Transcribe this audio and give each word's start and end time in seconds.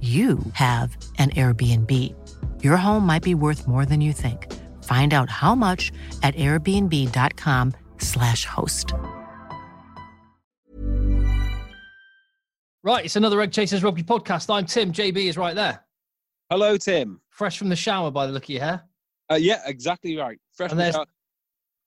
you 0.00 0.38
have 0.52 0.96
an 1.18 1.30
Airbnb. 1.30 1.92
Your 2.62 2.76
home 2.76 3.04
might 3.04 3.24
be 3.24 3.34
worth 3.34 3.66
more 3.66 3.84
than 3.84 4.00
you 4.00 4.12
think. 4.12 4.54
Find 4.84 5.12
out 5.12 5.28
how 5.28 5.56
much 5.56 5.90
at 6.22 6.36
airbnb.com/slash 6.36 8.44
host. 8.44 8.94
Right, 12.84 13.04
it's 13.04 13.16
another 13.16 13.40
Egg 13.40 13.50
Chasers 13.50 13.82
Rugby 13.82 14.04
podcast. 14.04 14.54
I'm 14.54 14.64
Tim. 14.64 14.92
JB 14.92 15.26
is 15.26 15.36
right 15.36 15.56
there. 15.56 15.84
Hello, 16.48 16.76
Tim. 16.76 17.20
Fresh 17.28 17.58
from 17.58 17.68
the 17.68 17.76
shower 17.76 18.12
by 18.12 18.26
the 18.26 18.32
look 18.32 18.44
of 18.44 18.50
your 18.50 18.62
hair. 18.62 18.84
Uh, 19.30 19.34
yeah, 19.34 19.60
exactly 19.66 20.16
right. 20.16 20.38
Fresh 20.54 20.70
And 20.70 20.80
there's, 20.80 20.96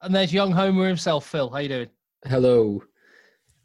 and 0.02 0.14
there's 0.14 0.31
young 0.34 0.52
Homer 0.52 0.88
himself, 0.88 1.25
Phil. 1.25 1.50
How 1.50 1.58
you 1.59 1.70
doing? 1.70 1.90
Hello. 2.25 2.84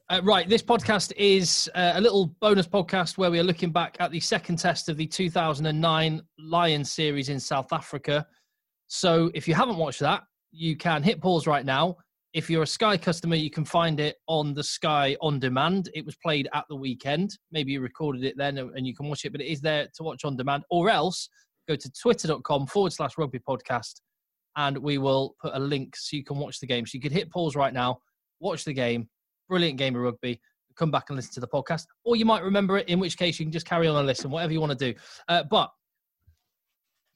Uh, 0.09 0.21
right, 0.23 0.49
this 0.49 0.63
podcast 0.63 1.13
is 1.17 1.69
uh, 1.75 1.95
a 1.97 2.01
little 2.01 2.27
bonus 2.41 2.69
podcast 2.69 3.19
where 3.19 3.29
we 3.29 3.41
are 3.41 3.45
looking 3.45 3.73
back 3.73 3.97
at 3.99 4.13
the 4.13 4.21
second 4.21 4.57
test 4.57 4.89
of 4.89 4.97
the 4.97 5.05
2009 5.05 6.23
Lions 6.39 6.93
series 6.93 7.29
in 7.29 7.41
South 7.41 7.73
Africa. 7.73 8.25
So 8.87 9.33
if 9.35 9.49
you 9.49 9.55
haven't 9.55 9.79
watched 9.79 9.99
that, 9.99 10.23
you 10.53 10.77
can 10.77 11.03
hit 11.03 11.21
pause 11.21 11.49
right 11.49 11.67
now. 11.67 11.97
If 12.35 12.49
you're 12.49 12.63
a 12.63 12.69
Sky 12.69 12.97
customer, 12.97 13.35
you 13.35 13.51
can 13.51 13.65
find 13.65 13.99
it 13.99 14.15
on 14.29 14.55
the 14.55 14.63
Sky 14.63 15.17
on 15.21 15.41
demand. 15.41 15.91
It 15.93 16.07
was 16.07 16.15
played 16.23 16.49
at 16.55 16.67
the 16.69 16.77
weekend. 16.77 17.37
Maybe 17.51 17.73
you 17.73 17.81
recorded 17.81 18.23
it 18.23 18.37
then 18.37 18.59
and 18.59 18.87
you 18.87 18.95
can 18.95 19.09
watch 19.09 19.25
it, 19.25 19.33
but 19.33 19.41
it 19.41 19.51
is 19.51 19.61
there 19.61 19.89
to 19.97 20.03
watch 20.05 20.25
on 20.25 20.37
demand. 20.37 20.63
Or 20.71 20.89
else 20.89 21.29
go 21.67 21.75
to 21.75 21.91
twitter.com 22.01 22.69
forward 22.69 22.93
slash 22.93 23.19
rugby 23.19 23.41
podcast 23.41 24.03
and 24.55 24.79
we 24.79 24.99
will 24.99 25.35
put 25.43 25.53
a 25.57 25.59
link 25.59 25.97
so 25.97 26.17
you 26.17 26.23
can 26.23 26.39
watch 26.39 26.61
the 26.61 26.67
game. 26.69 26.87
So 26.87 26.95
you 26.95 27.01
could 27.01 27.11
hit 27.11 27.29
pause 27.29 27.57
right 27.57 27.75
now, 27.75 27.99
watch 28.39 28.65
the 28.65 28.73
game, 28.73 29.09
brilliant 29.49 29.79
game 29.79 29.95
of 29.97 30.03
rugby. 30.03 30.41
Come 30.77 30.91
back 30.91 31.05
and 31.09 31.17
listen 31.17 31.33
to 31.35 31.41
the 31.41 31.49
podcast, 31.49 31.85
or 32.05 32.17
you 32.17 32.25
might 32.27 32.43
remember 32.43 32.77
it. 32.79 32.89
In 32.89 32.99
which 33.01 33.17
case, 33.17 33.39
you 33.39 33.47
can 33.47 33.53
just 33.53 33.67
carry 33.67 33.89
on 33.89 33.97
and 33.97 34.07
listen, 34.07 34.31
whatever 34.31 34.53
you 34.53 34.61
want 34.61 34.79
to 34.79 34.93
do. 34.93 34.99
Uh, 35.29 35.43
but 35.51 35.71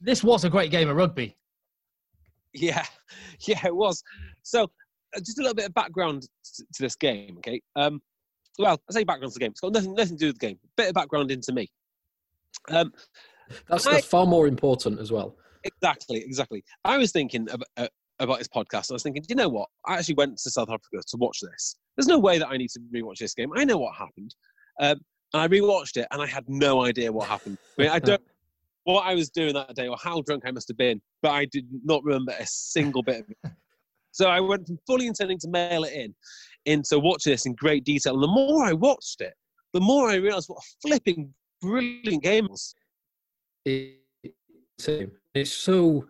this 0.00 0.24
was 0.24 0.44
a 0.44 0.50
great 0.50 0.70
game 0.70 0.88
of 0.88 0.96
rugby. 0.96 1.36
Yeah, 2.54 2.84
yeah, 3.46 3.66
it 3.66 3.74
was. 3.74 4.02
So, 4.42 4.64
uh, 5.16 5.20
just 5.20 5.38
a 5.38 5.42
little 5.42 5.54
bit 5.54 5.66
of 5.66 5.74
background 5.74 6.22
to, 6.22 6.64
to 6.74 6.82
this 6.82 6.96
game, 6.96 7.36
okay? 7.38 7.60
Um, 7.76 8.00
well, 8.58 8.80
I 8.88 8.92
say 8.92 9.04
background 9.04 9.32
to 9.32 9.38
the 9.38 9.44
game. 9.44 9.50
It's 9.52 9.60
got 9.60 9.72
nothing, 9.72 9.94
nothing 9.94 10.16
to 10.16 10.20
do 10.20 10.26
with 10.28 10.38
the 10.38 10.46
game. 10.46 10.58
A 10.64 10.68
bit 10.76 10.88
of 10.88 10.94
background 10.94 11.30
into 11.30 11.52
me. 11.52 11.70
Um, 12.70 12.92
That's, 13.68 13.86
I- 13.86 13.92
that's 13.94 14.06
far 14.06 14.26
more 14.26 14.46
important 14.46 15.00
as 15.00 15.12
well. 15.12 15.36
exactly, 15.64 16.18
exactly. 16.24 16.64
I 16.84 16.96
was 16.96 17.12
thinking 17.12 17.46
ab- 17.52 17.62
uh, 17.76 17.88
about 18.20 18.38
this 18.38 18.48
podcast. 18.48 18.90
I 18.90 18.94
was 18.94 19.02
thinking, 19.02 19.22
do 19.22 19.26
you 19.30 19.36
know 19.36 19.48
what? 19.48 19.68
I 19.86 19.96
actually 19.96 20.14
went 20.14 20.38
to 20.38 20.50
South 20.50 20.68
Africa 20.68 21.02
to 21.06 21.16
watch 21.16 21.40
this. 21.40 21.76
There's 21.96 22.06
no 22.06 22.18
way 22.18 22.38
that 22.38 22.48
I 22.48 22.56
need 22.56 22.70
to 22.70 22.80
rewatch 22.94 23.18
this 23.18 23.34
game. 23.34 23.50
I 23.56 23.64
know 23.64 23.78
what 23.78 23.94
happened. 23.94 24.34
Um, 24.80 25.00
and 25.32 25.42
I 25.42 25.48
rewatched 25.48 25.96
it, 25.96 26.06
and 26.10 26.22
I 26.22 26.26
had 26.26 26.44
no 26.48 26.84
idea 26.84 27.10
what 27.12 27.28
happened. 27.28 27.58
I 27.78 27.82
mean, 27.82 27.90
I 27.90 27.98
don't 27.98 28.22
what 28.84 29.06
I 29.06 29.14
was 29.14 29.30
doing 29.30 29.54
that 29.54 29.74
day 29.74 29.88
or 29.88 29.96
how 30.02 30.22
drunk 30.22 30.44
I 30.46 30.50
must 30.50 30.68
have 30.68 30.76
been, 30.76 31.00
but 31.22 31.30
I 31.30 31.44
did 31.46 31.66
not 31.84 32.02
remember 32.02 32.34
a 32.38 32.46
single 32.46 33.02
bit 33.02 33.20
of 33.20 33.30
it. 33.30 33.52
So 34.12 34.26
I 34.26 34.40
went 34.40 34.66
from 34.66 34.76
fully 34.88 35.06
intending 35.06 35.38
to 35.38 35.48
mail 35.48 35.84
it 35.84 35.92
in 35.92 36.12
into 36.66 36.98
watch 36.98 37.22
this 37.22 37.46
in 37.46 37.54
great 37.54 37.84
detail. 37.84 38.14
And 38.14 38.22
the 38.24 38.26
more 38.26 38.64
I 38.64 38.72
watched 38.72 39.20
it, 39.20 39.34
the 39.72 39.80
more 39.80 40.10
I 40.10 40.16
realized 40.16 40.48
what 40.48 40.58
a 40.58 40.88
flipping 40.88 41.32
brilliant 41.62 42.20
game 42.20 42.46
it 42.46 42.50
was. 42.50 42.74
It's 45.32 45.52
so 45.52 46.06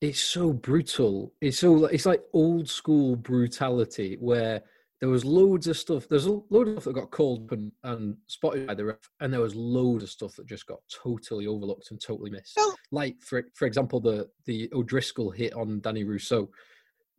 it's 0.00 0.20
so 0.20 0.52
brutal. 0.52 1.32
It's 1.40 1.58
so 1.58 1.86
it's 1.86 2.06
like 2.06 2.22
old 2.32 2.68
school 2.68 3.16
brutality 3.16 4.16
where 4.20 4.62
there 5.00 5.08
was 5.10 5.24
loads 5.24 5.66
of 5.66 5.76
stuff. 5.76 6.08
There's 6.08 6.26
a 6.26 6.40
load 6.50 6.68
of 6.68 6.74
stuff 6.82 6.84
that 6.94 7.00
got 7.00 7.10
called 7.10 7.52
and, 7.52 7.70
and 7.84 8.16
spotted 8.26 8.66
by 8.66 8.74
the 8.74 8.84
ref, 8.86 8.96
and 9.20 9.32
there 9.32 9.40
was 9.40 9.54
loads 9.54 10.02
of 10.04 10.10
stuff 10.10 10.36
that 10.36 10.46
just 10.46 10.66
got 10.66 10.78
totally 11.02 11.46
overlooked 11.46 11.90
and 11.90 12.00
totally 12.00 12.30
missed. 12.30 12.54
Oh. 12.58 12.74
Like 12.92 13.16
for 13.20 13.42
for 13.54 13.66
example, 13.66 14.00
the 14.00 14.28
the 14.46 14.70
O'Driscoll 14.72 15.30
hit 15.30 15.54
on 15.54 15.80
Danie 15.80 16.06
Rossouw. 16.06 16.48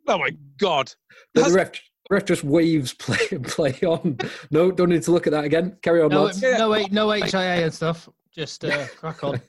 Oh 0.08 0.18
my 0.18 0.32
God. 0.58 0.92
The, 1.34 1.44
the 1.44 1.52
ref 1.52 1.72
ref 2.10 2.26
just 2.26 2.44
waves 2.44 2.94
play 3.00 3.28
play 3.44 3.74
on. 3.86 4.18
No, 4.52 4.72
don't 4.72 4.90
need 4.90 5.04
to 5.04 5.12
look 5.12 5.28
at 5.28 5.32
that 5.32 5.44
again. 5.46 5.78
Carry 5.82 6.02
on, 6.02 6.10
No, 6.10 6.24
lads. 6.24 6.42
no, 6.42 6.74
H- 6.74 6.92
no 6.92 7.12
HIA 7.12 7.64
and 7.66 7.74
stuff. 7.74 8.08
Just 8.38 8.64
uh, 8.64 8.86
crack 8.98 9.24
on. 9.24 9.42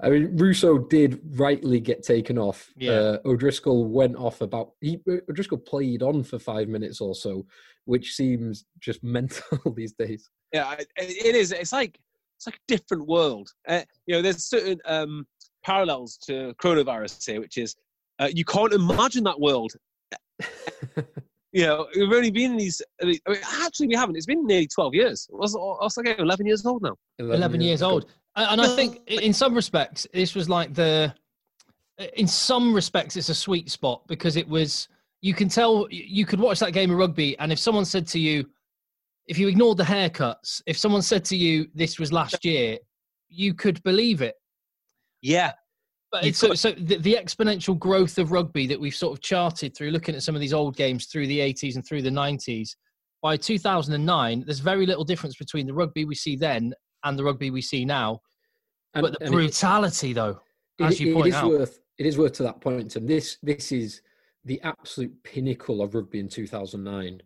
I 0.00 0.08
mean, 0.08 0.36
Rossouw 0.38 0.88
did 0.88 1.20
rightly 1.38 1.78
get 1.78 2.02
taken 2.02 2.38
off. 2.38 2.70
Yeah. 2.76 2.92
Uh, 2.92 3.18
O'Driscoll 3.26 3.86
went 3.86 4.16
off 4.16 4.40
about. 4.40 4.72
He, 4.80 4.98
O'Driscoll 5.06 5.58
played 5.58 6.02
on 6.02 6.22
for 6.24 6.38
five 6.38 6.68
minutes 6.68 7.00
or 7.00 7.14
so, 7.14 7.46
which 7.84 8.14
seems 8.14 8.64
just 8.80 9.04
mental 9.04 9.58
these 9.76 9.92
days. 9.92 10.30
Yeah, 10.52 10.74
it 10.96 11.34
is. 11.36 11.52
It's 11.52 11.72
like 11.72 11.98
it's 12.38 12.46
like 12.46 12.56
a 12.56 12.66
different 12.66 13.06
world. 13.06 13.50
Uh, 13.68 13.82
you 14.06 14.14
know, 14.14 14.22
there's 14.22 14.42
certain 14.48 14.78
um, 14.86 15.26
parallels 15.62 16.16
to 16.24 16.54
coronavirus 16.62 17.24
here, 17.30 17.40
which 17.40 17.58
is 17.58 17.76
uh, 18.18 18.28
you 18.32 18.44
can't 18.44 18.72
imagine 18.72 19.24
that 19.24 19.38
world. 19.38 19.72
you 21.52 21.66
know, 21.66 21.86
we've 21.96 22.12
only 22.12 22.30
been 22.30 22.52
in 22.52 22.56
these. 22.56 22.80
I 23.02 23.06
mean, 23.06 23.18
actually, 23.62 23.88
we 23.88 23.96
haven't. 23.96 24.16
It's 24.16 24.26
been 24.26 24.46
nearly 24.46 24.68
twelve 24.68 24.94
years. 24.94 25.26
What's 25.30 25.54
what's 25.54 25.96
like 25.96 26.18
eleven 26.18 26.46
years 26.46 26.64
old 26.64 26.82
now? 26.82 26.96
11 27.18 27.60
years 27.60 27.82
ago. 27.82 27.90
old. 27.90 28.06
And 28.36 28.52
and 28.52 28.60
I 28.60 28.76
think 28.76 29.00
in 29.08 29.32
some 29.32 29.54
respects, 29.54 30.06
this 30.12 30.34
was 30.34 30.48
like 30.48 30.74
the, 30.74 31.12
in 32.16 32.26
some 32.26 32.72
respects, 32.72 33.16
it's 33.16 33.28
a 33.28 33.34
sweet 33.34 33.70
spot 33.70 34.06
because 34.06 34.36
it 34.36 34.48
was, 34.48 34.88
you 35.20 35.34
can 35.34 35.48
tell, 35.48 35.86
you 35.90 36.24
could 36.24 36.40
watch 36.40 36.60
that 36.60 36.72
game 36.72 36.90
of 36.90 36.96
rugby. 36.96 37.38
And 37.38 37.52
if 37.52 37.58
someone 37.58 37.84
said 37.84 38.06
to 38.08 38.18
you, 38.18 38.48
if 39.26 39.38
you 39.38 39.48
ignored 39.48 39.78
the 39.78 39.84
haircuts, 39.84 40.62
if 40.66 40.78
someone 40.78 41.02
said 41.02 41.24
to 41.26 41.36
you, 41.36 41.68
this 41.74 41.98
was 41.98 42.12
last 42.12 42.44
year, 42.44 42.78
you 43.28 43.52
could 43.54 43.82
believe 43.82 44.22
it. 44.22 44.34
Yeah, 45.22 45.52
But 46.12 46.34
so, 46.34 46.48
could- 46.48 46.58
so 46.58 46.72
the, 46.72 46.96
the 46.98 47.14
exponential 47.14 47.78
growth 47.78 48.18
of 48.18 48.32
rugby 48.32 48.66
that 48.66 48.80
we've 48.80 48.94
sort 48.94 49.16
of 49.16 49.22
charted 49.22 49.76
through 49.76 49.90
looking 49.90 50.14
at 50.14 50.22
some 50.22 50.34
of 50.34 50.40
these 50.40 50.52
old 50.52 50.76
games 50.76 51.06
through 51.06 51.26
the 51.28 51.38
80s 51.38 51.76
and 51.76 51.86
through 51.86 52.02
the 52.02 52.10
90s, 52.10 52.70
by 53.22 53.36
2009, 53.36 54.44
there's 54.46 54.60
very 54.60 54.86
little 54.86 55.04
difference 55.04 55.36
between 55.36 55.66
the 55.66 55.74
rugby 55.74 56.04
we 56.04 56.14
see 56.14 56.36
then 56.36 56.72
and 57.04 57.18
the 57.18 57.24
rugby 57.24 57.50
we 57.50 57.62
see 57.62 57.84
now. 57.84 58.20
And- 58.94 59.02
but 59.02 59.12
the 59.18 59.26
and 59.26 59.34
it- 59.34 59.36
brutality, 59.36 60.12
though, 60.12 60.40
it- 60.78 60.84
as 60.84 61.00
you 61.00 61.14
point 61.14 61.28
is 61.28 61.34
out, 61.34 61.48
worth 61.50 61.80
it 61.98 62.06
is 62.06 62.16
worth 62.16 62.32
to 62.32 62.42
that 62.44 62.60
point. 62.62 62.96
And 62.96 63.06
this 63.06 63.36
this 63.42 63.72
is 63.72 64.00
the 64.46 64.58
absolute 64.62 65.12
pinnacle 65.22 65.82
of 65.82 65.94
rugby 65.94 66.18
in 66.18 66.28
2009. 66.28 67.20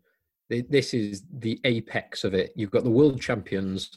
This 0.50 0.92
is 0.92 1.22
the 1.38 1.58
apex 1.64 2.24
of 2.24 2.34
it. 2.34 2.52
You've 2.56 2.72
got 2.72 2.82
the 2.84 2.90
world 2.90 3.20
champions 3.20 3.90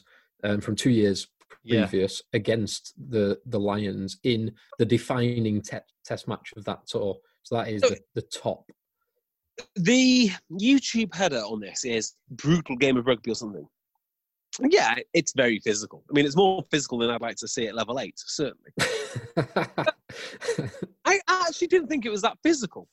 um, 0.44 0.60
from 0.60 0.76
two 0.76 0.90
years 0.90 1.26
Yeah. 1.68 1.86
previous 1.86 2.22
against 2.32 2.94
the 3.10 3.38
the 3.46 3.60
Lions 3.60 4.18
in 4.24 4.52
the 4.78 4.84
defining 4.86 5.60
te- 5.62 5.78
test 6.04 6.26
match 6.28 6.52
of 6.56 6.64
that 6.64 6.86
tour. 6.86 7.16
So 7.42 7.56
that 7.56 7.68
is 7.68 7.82
So- 7.82 7.90
the, 7.90 8.00
the 8.14 8.22
top. 8.22 8.70
the 9.76 10.30
YouTube 10.52 11.14
header 11.14 11.40
on 11.40 11.60
this 11.60 11.84
is 11.84 12.14
brutal 12.30 12.76
game 12.76 12.96
of 12.96 13.06
rugby 13.06 13.30
or 13.30 13.34
something. 13.34 13.66
Yeah, 14.70 14.96
it's 15.14 15.32
very 15.36 15.60
physical. 15.60 16.02
I 16.10 16.12
mean, 16.14 16.26
it's 16.26 16.34
more 16.36 16.64
physical 16.70 16.98
than 16.98 17.10
I'd 17.10 17.20
like 17.20 17.36
to 17.36 17.46
see 17.48 17.66
at 17.68 17.74
level 17.76 18.00
eight, 18.00 18.14
certainly. 18.16 18.72
I 21.04 21.20
actually 21.28 21.68
didn't 21.68 21.88
think 21.88 22.06
it 22.06 22.10
was 22.10 22.22
that 22.22 22.38
physical. 22.42 22.88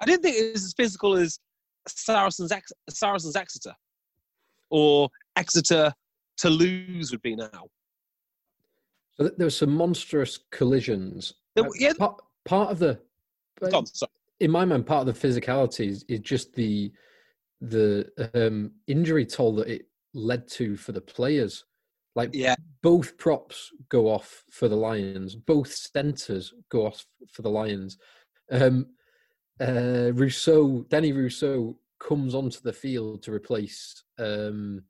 I 0.00 0.04
didn't 0.04 0.22
think 0.22 0.36
it 0.36 0.52
was 0.52 0.64
as 0.64 0.74
physical 0.76 1.16
as 1.16 1.38
Saracens, 1.88 2.52
Ex- 2.52 2.72
Saracens 2.90 3.36
Exeter 3.36 3.74
or 4.70 5.08
Exeter 5.36 5.92
Toulouse 6.36 7.10
would 7.12 7.22
be 7.22 7.36
now. 7.36 7.68
So 9.18 9.28
there 9.36 9.46
were 9.46 9.50
some 9.50 9.74
monstrous 9.74 10.38
collisions. 10.50 11.32
There- 11.54 11.64
Uh, 11.66 11.70
yeah. 11.78 11.92
part, 11.98 12.20
part 12.44 12.70
of 12.70 12.78
the, 12.78 13.00
on, 13.72 13.84
in 14.40 14.50
my 14.50 14.64
mind, 14.64 14.86
part 14.86 15.08
of 15.08 15.14
the 15.14 15.28
physicality 15.28 15.86
is, 15.88 16.04
is 16.08 16.20
just 16.20 16.52
the 16.54 16.92
the 17.62 18.10
um, 18.34 18.70
injury 18.86 19.24
toll 19.24 19.54
that 19.54 19.66
it 19.68 19.88
led 20.12 20.46
to 20.46 20.76
for 20.76 20.92
the 20.92 21.00
players. 21.00 21.64
Like 22.14 22.30
Yeah. 22.34 22.54
both 22.82 23.16
props 23.16 23.70
go 23.88 24.08
off 24.08 24.44
for 24.50 24.68
the 24.68 24.76
Lions, 24.76 25.34
both 25.34 25.72
centres 25.72 26.52
go 26.70 26.86
off 26.86 27.06
for 27.32 27.40
the 27.40 27.48
Lions. 27.50 27.96
Um, 28.50 28.88
uh, 29.58 30.12
Rossouw, 30.12 30.86
Danie 30.88 31.14
Rossouw 31.14 31.74
comes 31.98 32.34
onto 32.34 32.60
the 32.60 32.74
field 32.74 33.22
to 33.22 33.32
replace 33.32 34.04
um, 34.18 34.82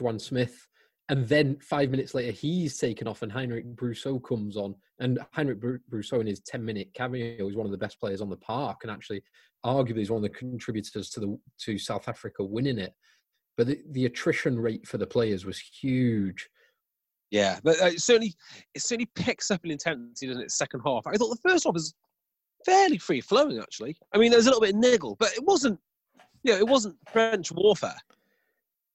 Juan 0.00 0.20
Smith. 0.20 0.68
And 1.10 1.28
then 1.28 1.58
five 1.60 1.90
minutes 1.90 2.14
later, 2.14 2.32
he's 2.32 2.78
taken 2.78 3.06
off, 3.06 3.22
and 3.22 3.30
Heinrich 3.30 3.66
Brüssow 3.76 4.22
comes 4.22 4.56
on. 4.56 4.74
And 5.00 5.18
Heinrich 5.32 5.60
Brüssow, 5.60 6.20
in 6.20 6.26
his 6.26 6.40
10 6.40 6.64
minute 6.64 6.88
cameo, 6.94 7.46
is 7.46 7.56
one 7.56 7.66
of 7.66 7.72
the 7.72 7.78
best 7.78 8.00
players 8.00 8.22
on 8.22 8.30
the 8.30 8.36
park, 8.36 8.80
and 8.82 8.90
actually, 8.90 9.22
arguably, 9.66 10.00
is 10.00 10.10
one 10.10 10.24
of 10.24 10.30
the 10.30 10.38
contributors 10.38 11.10
to 11.10 11.20
the 11.20 11.38
to 11.60 11.78
South 11.78 12.08
Africa 12.08 12.42
winning 12.42 12.78
it. 12.78 12.94
But 13.56 13.66
the, 13.66 13.80
the 13.90 14.06
attrition 14.06 14.58
rate 14.58 14.86
for 14.86 14.96
the 14.96 15.06
players 15.06 15.44
was 15.44 15.58
huge. 15.58 16.48
Yeah, 17.30 17.58
but 17.62 17.80
uh, 17.82 17.86
it 17.86 18.00
certainly 18.00 18.34
it 18.74 18.80
certainly 18.80 19.10
picks 19.14 19.50
up 19.50 19.64
in 19.64 19.72
intensity 19.72 20.32
in 20.32 20.40
its 20.40 20.56
second 20.56 20.80
half. 20.86 21.06
I 21.06 21.16
thought 21.16 21.30
the 21.30 21.48
first 21.48 21.64
half 21.64 21.74
was 21.74 21.94
fairly 22.64 22.96
free 22.96 23.20
flowing. 23.20 23.58
Actually, 23.58 23.96
I 24.14 24.18
mean, 24.18 24.30
there 24.30 24.38
was 24.38 24.46
a 24.46 24.50
little 24.50 24.62
bit 24.62 24.74
of 24.74 24.80
niggle, 24.80 25.16
but 25.18 25.32
it 25.32 25.44
wasn't. 25.44 25.78
You 26.44 26.52
know, 26.52 26.58
it 26.58 26.68
wasn't 26.68 26.96
French 27.10 27.52
warfare. 27.52 27.96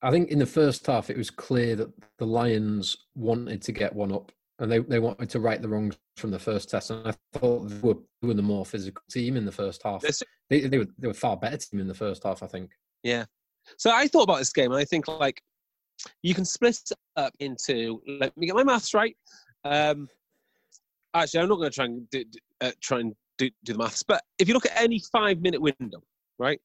I 0.02 0.10
think 0.10 0.30
in 0.30 0.38
the 0.38 0.46
first 0.46 0.86
half, 0.86 1.10
it 1.10 1.16
was 1.16 1.30
clear 1.30 1.76
that 1.76 1.92
the 2.18 2.26
Lions 2.26 2.96
wanted 3.14 3.60
to 3.62 3.72
get 3.72 3.94
one 3.94 4.12
up, 4.12 4.32
and 4.58 4.70
they, 4.70 4.78
they 4.78 4.98
wanted 4.98 5.28
to 5.30 5.40
right 5.40 5.60
the 5.60 5.68
wrongs 5.68 5.96
from 6.16 6.30
the 6.30 6.38
first 6.38 6.70
test. 6.70 6.90
And 6.90 7.06
I 7.06 7.14
thought 7.38 7.68
they 7.68 7.78
were, 7.80 7.96
they 8.22 8.28
were 8.28 8.34
the 8.34 8.42
more 8.42 8.64
physical 8.64 9.02
team 9.10 9.36
in 9.36 9.44
the 9.44 9.52
first 9.52 9.82
half. 9.82 10.02
They, 10.48 10.60
they 10.60 10.78
were 10.78 10.88
they 10.98 11.08
were 11.08 11.14
far 11.14 11.36
better 11.36 11.58
team 11.58 11.80
in 11.80 11.88
the 11.88 11.94
first 11.94 12.24
half. 12.24 12.42
I 12.42 12.46
think. 12.46 12.70
Yeah. 13.02 13.24
So 13.76 13.90
I 13.90 14.08
thought 14.08 14.22
about 14.22 14.38
this 14.38 14.52
game, 14.52 14.72
and 14.72 14.80
I 14.80 14.84
think 14.84 15.06
like 15.06 15.42
you 16.22 16.34
can 16.34 16.44
split 16.44 16.80
up 17.16 17.34
into. 17.40 18.00
Let 18.06 18.36
me 18.36 18.46
get 18.46 18.56
my 18.56 18.64
maths 18.64 18.94
right. 18.94 19.16
Um, 19.64 20.08
actually, 21.14 21.40
I'm 21.40 21.48
not 21.48 21.56
going 21.56 21.70
to 21.70 21.74
try 21.74 21.84
and 21.84 22.10
do, 22.10 22.24
uh, 22.62 22.72
try 22.80 23.00
and 23.00 23.14
do, 23.36 23.50
do 23.64 23.72
the 23.74 23.78
maths, 23.78 24.02
but 24.02 24.22
if 24.38 24.48
you 24.48 24.54
look 24.54 24.66
at 24.66 24.80
any 24.80 25.02
five 25.12 25.40
minute 25.40 25.60
window, 25.60 26.02
right, 26.38 26.60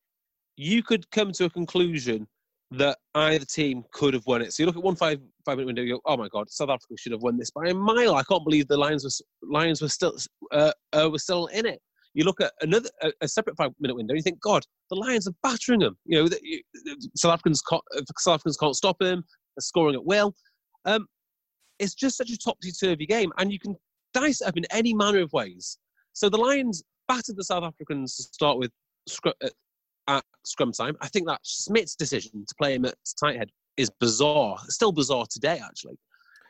you 0.55 0.81
could 0.83 1.09
come 1.11 1.31
to 1.33 1.45
a 1.45 1.49
conclusion 1.49 2.27
that 2.71 2.97
either 3.15 3.45
team 3.45 3.83
could 3.93 4.13
have 4.13 4.25
won 4.25 4.41
it. 4.41 4.53
So 4.53 4.63
you 4.63 4.67
look 4.67 4.75
at 4.77 4.83
one 4.83 4.95
five 4.95 5.19
five 5.45 5.57
minute 5.57 5.67
window, 5.67 5.81
you 5.81 5.95
go, 5.95 6.01
"Oh 6.05 6.17
my 6.17 6.27
God, 6.27 6.49
South 6.49 6.69
Africa 6.69 6.95
should 6.97 7.11
have 7.11 7.21
won 7.21 7.37
this 7.37 7.51
by 7.51 7.67
a 7.67 7.73
mile." 7.73 8.15
I 8.15 8.23
can't 8.23 8.43
believe 8.43 8.67
the 8.67 8.77
Lions 8.77 9.03
was 9.03 9.21
Lions 9.43 9.81
were 9.81 9.89
still 9.89 10.17
uh, 10.51 10.71
uh, 10.93 11.09
were 11.11 11.19
still 11.19 11.47
in 11.47 11.65
it. 11.65 11.79
You 12.13 12.23
look 12.23 12.41
at 12.41 12.53
another 12.61 12.89
a, 13.01 13.11
a 13.21 13.27
separate 13.27 13.57
five 13.57 13.71
minute 13.79 13.95
window, 13.95 14.13
and 14.13 14.19
you 14.19 14.23
think, 14.23 14.41
"God, 14.41 14.63
the 14.89 14.95
Lions 14.95 15.27
are 15.27 15.33
battering 15.43 15.79
them." 15.79 15.97
You 16.05 16.23
know, 16.23 16.27
the, 16.27 16.39
you- 16.41 16.63
South 17.15 17.33
Africans 17.33 17.61
can't, 17.61 17.81
South 18.17 18.35
Africans 18.35 18.57
can't 18.57 18.75
stop 18.75 18.97
them. 18.99 19.23
They're 19.55 19.61
scoring 19.61 19.95
at 19.95 20.05
will. 20.05 20.33
Um, 20.85 21.07
it's 21.79 21.93
just 21.93 22.17
such 22.17 22.31
a 22.31 22.37
topsy 22.37 22.71
turvy 22.71 23.05
game, 23.05 23.31
and 23.37 23.51
you 23.51 23.59
can 23.59 23.75
dice 24.13 24.41
it 24.41 24.47
up 24.47 24.57
in 24.57 24.65
any 24.71 24.93
manner 24.93 25.19
of 25.19 25.31
ways. 25.33 25.77
So 26.13 26.29
the 26.29 26.37
Lions 26.37 26.83
battered 27.07 27.35
the 27.35 27.43
South 27.43 27.63
Africans 27.63 28.15
to 28.15 28.23
start 28.23 28.57
with 28.57 28.71
uh, 29.25 29.49
scrum 30.45 30.71
time. 30.71 30.95
I 31.01 31.07
think 31.07 31.27
that 31.27 31.39
Smit's 31.43 31.95
decision 31.95 32.45
to 32.47 32.55
play 32.55 32.75
him 32.75 32.85
at 32.85 32.95
tight 33.19 33.37
head 33.37 33.51
is 33.77 33.89
bizarre. 33.99 34.57
It's 34.65 34.75
still 34.75 34.91
bizarre 34.91 35.25
today, 35.29 35.59
actually. 35.63 35.97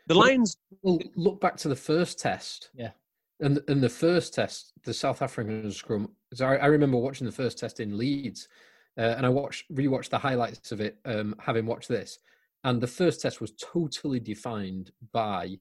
The 0.07 0.15
Well- 0.15 0.27
Lions, 0.27 0.57
Well, 0.81 0.99
look 1.15 1.41
back 1.41 1.57
to 1.57 1.69
the 1.69 1.75
first 1.75 2.19
test. 2.19 2.69
Yeah. 2.75 2.91
And 3.39 3.59
in 3.67 3.81
the 3.81 3.89
first 3.89 4.33
test, 4.33 4.73
the 4.83 4.93
South 4.93 5.21
African 5.21 5.69
scrum. 5.71 6.11
So 6.33 6.45
I, 6.45 6.55
I 6.55 6.65
remember 6.67 6.97
watching 6.97 7.25
the 7.25 7.33
first 7.33 7.57
test 7.57 7.79
in 7.79 7.97
Leeds, 7.97 8.47
uh, 8.97 9.15
and 9.17 9.25
I 9.25 9.29
watched 9.29 9.69
rewatched 9.73 10.09
the 10.09 10.17
highlights 10.17 10.71
of 10.71 10.79
it, 10.79 10.99
um, 11.05 11.35
having 11.39 11.65
watched 11.65 11.89
this. 11.89 12.19
And 12.63 12.79
the 12.79 12.87
first 12.87 13.21
test 13.21 13.41
was 13.41 13.51
totally 13.53 14.19
defined 14.19 14.91
by 15.11 15.57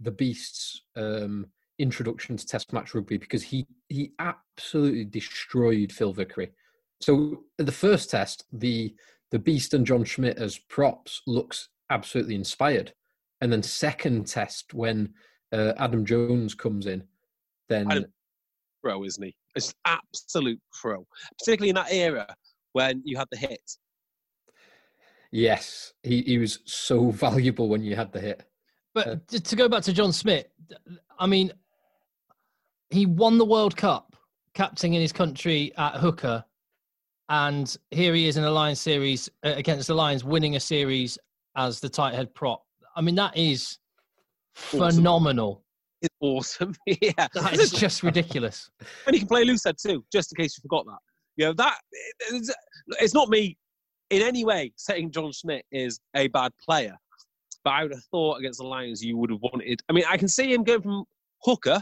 the 0.00 0.10
Beast's 0.10 0.82
um, 0.96 1.46
introduction 1.78 2.36
to 2.36 2.46
Test 2.46 2.72
match 2.72 2.94
rugby 2.94 3.18
because 3.18 3.42
he 3.42 3.66
he 3.88 4.12
absolutely 4.18 5.04
destroyed 5.04 5.92
Phil 5.92 6.12
Vickery. 6.12 6.52
So 7.00 7.44
at 7.58 7.66
the 7.66 7.72
first 7.72 8.10
test, 8.10 8.44
the 8.52 8.94
the 9.30 9.38
Beast 9.38 9.74
and 9.74 9.86
John 9.86 10.04
Smit 10.04 10.38
as 10.38 10.58
props 10.58 11.22
looks 11.26 11.68
absolutely 11.88 12.34
inspired 12.34 12.92
and 13.40 13.52
then 13.52 13.62
second 13.62 14.26
test 14.26 14.74
when 14.74 15.14
uh, 15.52 15.72
Adam 15.78 16.04
Jones 16.04 16.54
comes 16.54 16.86
in, 16.86 17.02
then 17.68 17.90
Adam- 17.90 18.12
pro, 18.82 19.04
isn't 19.04 19.22
he? 19.22 19.34
It's 19.54 19.74
absolute 19.84 20.60
pro, 20.80 21.06
particularly 21.38 21.70
in 21.70 21.74
that 21.76 21.92
era 21.92 22.26
when 22.72 23.02
you 23.04 23.16
had 23.16 23.26
the 23.30 23.36
hit. 23.36 23.60
yes, 25.32 25.92
he, 26.02 26.22
he 26.22 26.38
was 26.38 26.60
so 26.66 27.10
valuable 27.10 27.68
when 27.68 27.82
you 27.82 27.96
had 27.96 28.12
the 28.12 28.20
hit. 28.20 28.44
But 28.94 29.08
Uh, 29.08 29.16
to 29.38 29.56
go 29.56 29.68
back 29.68 29.82
to 29.84 29.92
John 29.92 30.12
Smit, 30.12 30.52
I 31.18 31.26
mean, 31.26 31.52
he 32.90 33.06
won 33.06 33.38
the 33.38 33.44
World 33.44 33.76
Cup, 33.76 34.16
captaining 34.54 35.00
his 35.00 35.12
country 35.12 35.72
at 35.76 35.96
hooker, 35.96 36.44
and 37.30 37.76
here 37.90 38.12
he 38.14 38.28
is 38.28 38.36
in 38.36 38.44
a 38.44 38.50
Lions 38.50 38.80
series 38.80 39.30
uh, 39.44 39.54
against 39.56 39.86
the 39.88 39.94
Lions, 39.94 40.24
winning 40.24 40.56
a 40.56 40.60
series 40.60 41.16
as 41.56 41.80
the 41.80 41.88
tight 41.88 42.14
head 42.14 42.34
prop. 42.34 42.62
I 42.96 43.00
mean, 43.00 43.14
that 43.14 43.36
is 43.36 43.78
Awesome. 44.74 44.96
phenomenal. 44.96 45.64
It's 46.02 46.14
awesome. 46.20 46.74
yeah. 46.86 47.28
That 47.34 47.54
is 47.54 47.70
just 47.70 48.02
ridiculous. 48.02 48.70
and 49.06 49.14
he 49.14 49.20
can 49.20 49.28
play 49.28 49.44
loose 49.44 49.64
head 49.64 49.76
too, 49.80 50.04
just 50.12 50.32
in 50.32 50.42
case 50.42 50.56
you 50.56 50.62
forgot 50.62 50.86
that. 50.86 50.98
You 51.36 51.46
know 51.46 51.52
that 51.54 51.78
it's, 52.32 52.52
it's 53.00 53.14
not 53.14 53.28
me 53.28 53.56
in 54.10 54.22
any 54.22 54.44
way 54.44 54.72
saying 54.76 55.12
John 55.12 55.32
Smit 55.32 55.64
is 55.70 56.00
a 56.16 56.26
bad 56.28 56.52
player, 56.62 56.96
but 57.64 57.70
I 57.70 57.82
would 57.84 57.92
have 57.92 58.04
thought 58.10 58.38
against 58.38 58.58
the 58.58 58.66
Lions 58.66 59.02
you 59.04 59.16
would 59.16 59.30
have 59.30 59.40
wanted. 59.40 59.80
I 59.88 59.92
mean, 59.92 60.04
I 60.08 60.16
can 60.16 60.28
see 60.28 60.52
him 60.52 60.64
going 60.64 60.82
from 60.82 61.04
hooker 61.42 61.80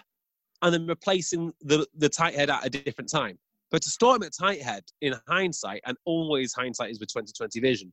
and 0.62 0.74
then 0.74 0.86
replacing 0.86 1.52
the 1.62 1.86
the 1.96 2.08
tight 2.08 2.34
head 2.34 2.50
at 2.50 2.66
a 2.66 2.70
different 2.70 3.10
time. 3.10 3.38
But 3.70 3.82
to 3.82 3.90
start 3.90 4.16
him 4.16 4.22
at 4.24 4.32
tight 4.38 4.62
head 4.62 4.84
in 5.02 5.14
hindsight, 5.28 5.82
and 5.86 5.96
always 6.04 6.52
hindsight 6.54 6.90
is 6.90 7.00
with 7.00 7.10
2020 7.10 7.60
vision, 7.60 7.92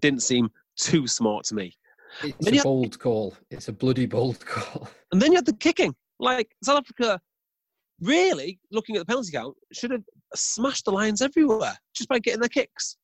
didn't 0.00 0.22
seem 0.22 0.50
too 0.78 1.06
smart 1.06 1.44
to 1.46 1.54
me. 1.54 1.74
It's 2.22 2.48
a 2.48 2.54
you- 2.56 2.62
bold 2.62 2.98
call. 2.98 3.34
It's 3.50 3.68
a 3.68 3.72
bloody 3.72 4.06
bold 4.06 4.44
call. 4.44 4.88
And 5.12 5.20
then 5.20 5.32
you 5.32 5.38
had 5.38 5.46
the 5.46 5.54
kicking. 5.54 5.92
Like 6.20 6.48
South 6.62 6.78
Africa, 6.78 7.20
really 8.00 8.60
looking 8.70 8.94
at 8.94 9.00
the 9.00 9.06
penalty 9.06 9.32
count, 9.32 9.56
should 9.72 9.90
have 9.90 10.04
smashed 10.36 10.84
the 10.84 10.92
Lions 10.92 11.20
everywhere 11.20 11.76
just 11.96 12.08
by 12.08 12.20
getting 12.20 12.38
their 12.38 12.48
kicks. 12.48 12.96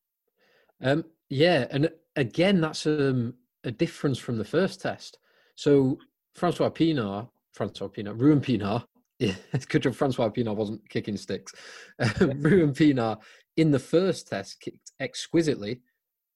Um, 0.81 1.05
yeah, 1.29 1.67
and 1.71 1.91
again, 2.15 2.61
that's 2.61 2.87
um, 2.87 3.35
a 3.65 3.73
difference 3.73 4.19
from 4.19 4.39
the 4.39 4.45
first 4.45 4.81
test. 4.81 5.19
So 5.57 5.99
Francois 6.37 6.71
Pienaar, 6.71 7.29
Francois 7.55 7.89
Pienaar, 7.89 8.17
Ruan 8.17 8.41
Pienaar, 8.41 8.85
yeah, 9.19 9.35
it's 9.53 9.67
good 9.67 9.83
job 9.83 9.95
Francois 9.95 10.29
Pienaar 10.31 10.55
wasn't 10.57 10.89
kicking 10.89 11.17
sticks. 11.17 11.53
Um, 12.21 12.41
Ruan 12.43 12.73
Pienaar 12.73 13.19
in 13.57 13.71
the 13.71 13.79
first 13.79 14.29
test 14.29 14.61
kicked 14.61 14.93
exquisitely, 15.01 15.81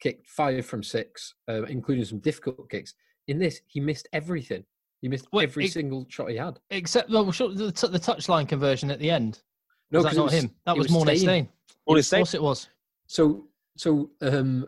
kicked 0.01 0.27
five 0.29 0.65
from 0.67 0.83
six, 0.83 1.35
uh, 1.49 1.65
including 1.65 2.05
some 2.05 2.19
difficult 2.19 2.69
kicks. 2.71 2.95
In 3.29 3.39
this, 3.39 3.61
he 3.67 3.81
missed 3.81 4.09
everything. 4.13 4.65
He 5.03 5.09
missed 5.09 5.27
Wait, 5.33 5.45
every 5.51 5.67
it- 5.67 5.73
single 5.73 6.07
shot 6.09 6.31
he 6.31 6.37
had. 6.37 6.59
Except 6.71 7.11
well, 7.11 7.31
sure, 7.33 7.53
the, 7.55 7.73
t- 7.73 7.89
the 7.89 7.99
touchline 7.99 8.49
conversion 8.49 8.91
at 8.91 8.99
the 8.99 9.11
end. 9.11 9.41
No, 9.91 9.99
was 9.99 10.05
that 10.05 10.09
'cause 10.11 10.17
it 10.17 10.21
not 10.21 10.33
him? 10.33 10.55
That 10.67 10.77
it 10.77 10.79
was, 10.79 10.87
Morné 10.89 11.03
Steyn. 11.05 11.19
Stain. 11.19 11.49
Morné 11.89 11.99
Of 11.99 12.07
Steyn. 12.07 12.19
course 12.21 12.35
it 12.35 12.43
was. 12.43 12.69
So, 13.07 13.49
so 13.77 14.11
um, 14.23 14.67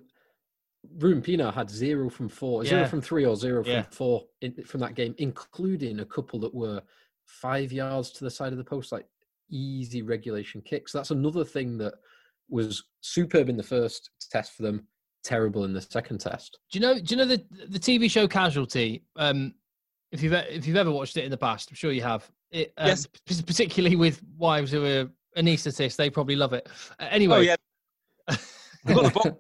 Ruan 0.99 1.23
Pienaar 1.23 1.53
had 1.55 1.71
zero 1.71 2.11
from 2.11 2.29
four, 2.29 2.65
zero 2.65 2.83
Yeah. 2.83 2.89
from 2.89 3.01
three, 3.01 3.25
or 3.25 3.37
zero 3.37 3.63
from 3.63 3.73
Yeah. 3.73 3.85
four 3.91 4.25
in, 4.41 4.53
from 4.65 4.81
that 4.81 4.95
game, 4.95 5.15
including 5.19 6.01
a 6.01 6.05
couple 6.05 6.39
that 6.41 6.53
were 6.55 6.83
five 7.27 7.73
yards 7.73 8.11
to 8.13 8.25
the 8.25 8.31
side 8.31 8.53
of 8.53 8.59
the 8.59 8.65
post, 8.65 8.93
like 8.93 9.07
easy 9.51 10.03
regulation 10.03 10.61
kicks. 10.63 10.93
That's 10.93 11.11
another 11.11 11.45
thing 11.45 11.79
that 11.79 11.95
was 12.49 12.85
superb 13.01 13.49
in 13.49 13.57
the 13.57 13.63
first 13.63 14.11
test 14.31 14.53
for 14.57 14.63
them, 14.63 14.87
terrible 15.25 15.65
in 15.65 15.73
the 15.73 15.81
second 15.81 16.19
test. 16.19 16.59
Do 16.71 16.79
you 16.79 16.83
know? 16.87 16.95
Do 16.95 17.15
you 17.15 17.17
know 17.17 17.25
the 17.25 17.45
the 17.69 17.79
TV 17.79 18.11
show 18.11 18.27
Casualty? 18.29 19.05
Um, 19.17 19.55
if 20.11 20.23
you've 20.23 20.33
if 20.33 20.67
you've 20.67 20.77
ever 20.77 20.91
watched 20.91 21.17
it 21.17 21.25
in 21.25 21.31
the 21.31 21.37
past, 21.39 21.71
I'm 21.71 21.77
sure 21.77 21.93
you 21.93 22.03
have. 22.03 22.31
It, 22.51 22.73
um, 22.77 22.89
Yes. 22.89 23.07
p- 23.27 23.43
particularly 23.47 23.97
with 23.97 24.23
wives 24.37 24.71
who 24.71 24.85
are 24.85 25.09
anaesthetists, 25.39 25.97
they 25.97 26.11
probably 26.11 26.37
love 26.37 26.53
it. 26.53 26.69
Uh, 27.01 27.07
anyway, 27.11 27.37
Oh 27.39 27.41
yeah, 27.41 27.57
I've 28.29 28.39
got 28.87 29.05
the 29.05 29.11
box. 29.11 29.31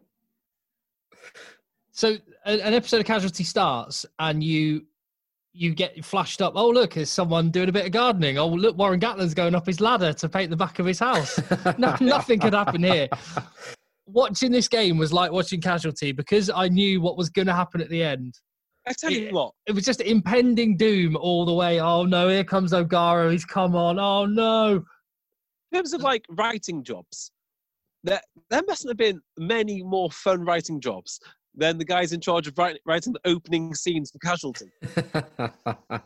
so 1.92 2.16
an, 2.46 2.60
an 2.60 2.74
episode 2.74 3.00
of 3.00 3.06
Casualty 3.06 3.44
starts, 3.44 4.06
and 4.18 4.42
you 4.42 4.86
you 5.54 5.74
get 5.74 6.02
flashed 6.04 6.40
up. 6.40 6.54
Oh 6.56 6.68
look, 6.70 6.94
there's 6.94 7.10
someone 7.10 7.50
doing 7.50 7.68
a 7.68 7.72
bit 7.72 7.84
of 7.86 7.92
gardening. 7.92 8.38
Oh 8.38 8.48
look, 8.48 8.76
Warren 8.76 9.00
Gatland's 9.00 9.34
going 9.34 9.54
up 9.54 9.66
his 9.66 9.80
ladder 9.80 10.12
to 10.14 10.28
paint 10.28 10.50
the 10.50 10.56
back 10.56 10.78
of 10.78 10.86
his 10.86 10.98
house. 10.98 11.38
no, 11.78 11.94
nothing 12.00 12.40
could 12.40 12.54
happen 12.54 12.82
here. 12.82 13.08
Watching 14.06 14.50
this 14.50 14.68
game 14.68 14.98
was 14.98 15.12
like 15.12 15.30
watching 15.30 15.60
Casualty 15.60 16.12
because 16.12 16.50
I 16.50 16.68
knew 16.68 17.00
what 17.00 17.16
was 17.16 17.28
going 17.30 17.46
to 17.46 17.54
happen 17.54 17.80
at 17.80 17.88
the 17.88 18.02
end. 18.02 18.34
I 18.88 18.92
tell 18.98 19.10
you 19.10 19.26
Yeah. 19.26 19.32
what, 19.32 19.52
It 19.66 19.72
was 19.74 19.84
just 19.84 20.00
impending 20.00 20.76
doom 20.76 21.16
all 21.16 21.44
the 21.44 21.52
way. 21.54 21.80
Oh 21.80 22.04
no, 22.04 22.28
here 22.28 22.44
comes 22.44 22.72
O'Gara. 22.72 23.30
He's 23.30 23.44
come 23.44 23.76
on. 23.76 23.98
Oh 23.98 24.24
no. 24.26 24.84
in 25.70 25.78
terms 25.78 25.92
of 25.92 26.00
like 26.00 26.24
writing 26.30 26.82
jobs, 26.82 27.30
there 28.04 28.20
there 28.50 28.62
mustn't 28.66 28.90
have 28.90 28.96
been 28.96 29.20
many 29.38 29.82
more 29.82 30.10
fun 30.10 30.44
writing 30.44 30.80
jobs 30.80 31.20
than 31.54 31.78
the 31.78 31.84
guys 31.84 32.12
in 32.12 32.20
charge 32.20 32.46
of 32.46 32.56
writing, 32.56 32.80
writing 32.86 33.12
the 33.12 33.20
opening 33.30 33.74
scenes 33.74 34.10
for 34.10 34.18
Casualty. 34.18 34.70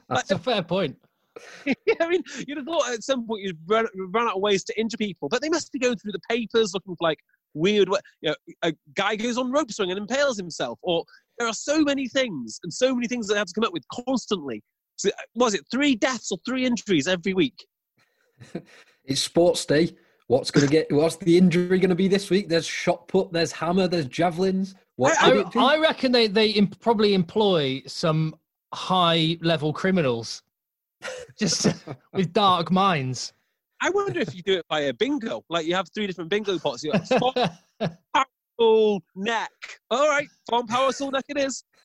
That's 0.08 0.30
a 0.30 0.38
fair 0.38 0.62
point. 0.62 0.96
yeah, 1.66 1.94
I 2.00 2.08
mean, 2.08 2.22
you'd 2.46 2.58
have 2.58 2.66
thought 2.66 2.92
at 2.92 3.02
some 3.02 3.26
point 3.26 3.42
you'd 3.42 3.58
run, 3.66 3.86
run 4.12 4.26
out 4.26 4.36
of 4.36 4.42
ways 4.42 4.64
to 4.64 4.80
injure 4.80 4.96
people, 4.96 5.28
but 5.28 5.42
they 5.42 5.48
must 5.48 5.72
be 5.72 5.78
going 5.78 5.96
through 5.96 6.12
the 6.12 6.20
papers 6.30 6.72
looking 6.74 6.94
for 6.96 7.06
like 7.06 7.18
weird. 7.54 7.88
You 8.22 8.30
know, 8.30 8.34
a 8.62 8.72
guy 8.94 9.16
goes 9.16 9.38
on 9.38 9.52
rope 9.52 9.70
swing 9.70 9.90
and 9.90 9.98
impales 9.98 10.36
himself, 10.36 10.78
or 10.82 11.04
there 11.38 11.46
are 11.46 11.54
so 11.54 11.82
many 11.82 12.08
things 12.08 12.58
and 12.62 12.72
so 12.72 12.94
many 12.94 13.06
things 13.06 13.26
that 13.26 13.34
they 13.34 13.38
have 13.38 13.48
to 13.48 13.54
come 13.54 13.64
up 13.64 13.72
with 13.72 13.84
constantly. 13.92 14.62
So, 14.96 15.10
uh, 15.10 15.22
was 15.34 15.54
it 15.54 15.62
three 15.70 15.94
deaths 15.94 16.32
or 16.32 16.38
three 16.46 16.64
injuries 16.64 17.06
every 17.06 17.34
week? 17.34 17.66
it's 19.04 19.20
sports 19.20 19.64
day. 19.66 19.94
What's 20.28 20.50
gonna 20.50 20.66
get? 20.66 20.90
What's 20.90 21.16
the 21.16 21.36
injury 21.36 21.78
gonna 21.78 21.94
be 21.94 22.08
this 22.08 22.30
week? 22.30 22.48
There's 22.48 22.66
shot 22.66 23.06
put. 23.08 23.32
There's 23.32 23.52
hammer. 23.52 23.88
There's 23.88 24.06
javelins. 24.06 24.74
What 24.96 25.16
I, 25.22 25.30
could 25.30 25.38
it 25.38 25.52
be? 25.52 25.58
I 25.60 25.76
reckon 25.78 26.12
they 26.12 26.26
they 26.26 26.52
em- 26.54 26.68
probably 26.68 27.14
employ 27.14 27.82
some 27.86 28.34
high 28.74 29.38
level 29.42 29.72
criminals, 29.72 30.42
just 31.38 31.66
with 32.12 32.32
dark 32.32 32.70
minds. 32.70 33.32
I 33.82 33.90
wonder 33.90 34.20
if 34.20 34.34
you 34.34 34.42
do 34.42 34.54
it 34.54 34.66
by 34.68 34.80
a 34.80 34.94
bingo, 34.94 35.44
like 35.50 35.66
you 35.66 35.74
have 35.74 35.88
three 35.94 36.06
different 36.06 36.30
bingo 36.30 36.58
pots. 36.58 36.82
You 36.82 36.92
got 36.92 37.06
spot, 37.06 37.58
soul, 38.58 39.02
neck. 39.14 39.50
All 39.90 40.08
right, 40.08 40.26
Tom 40.48 40.66
Power 40.66 40.92
Soul 40.92 41.10
neck 41.10 41.24
it 41.28 41.36
is. 41.36 41.62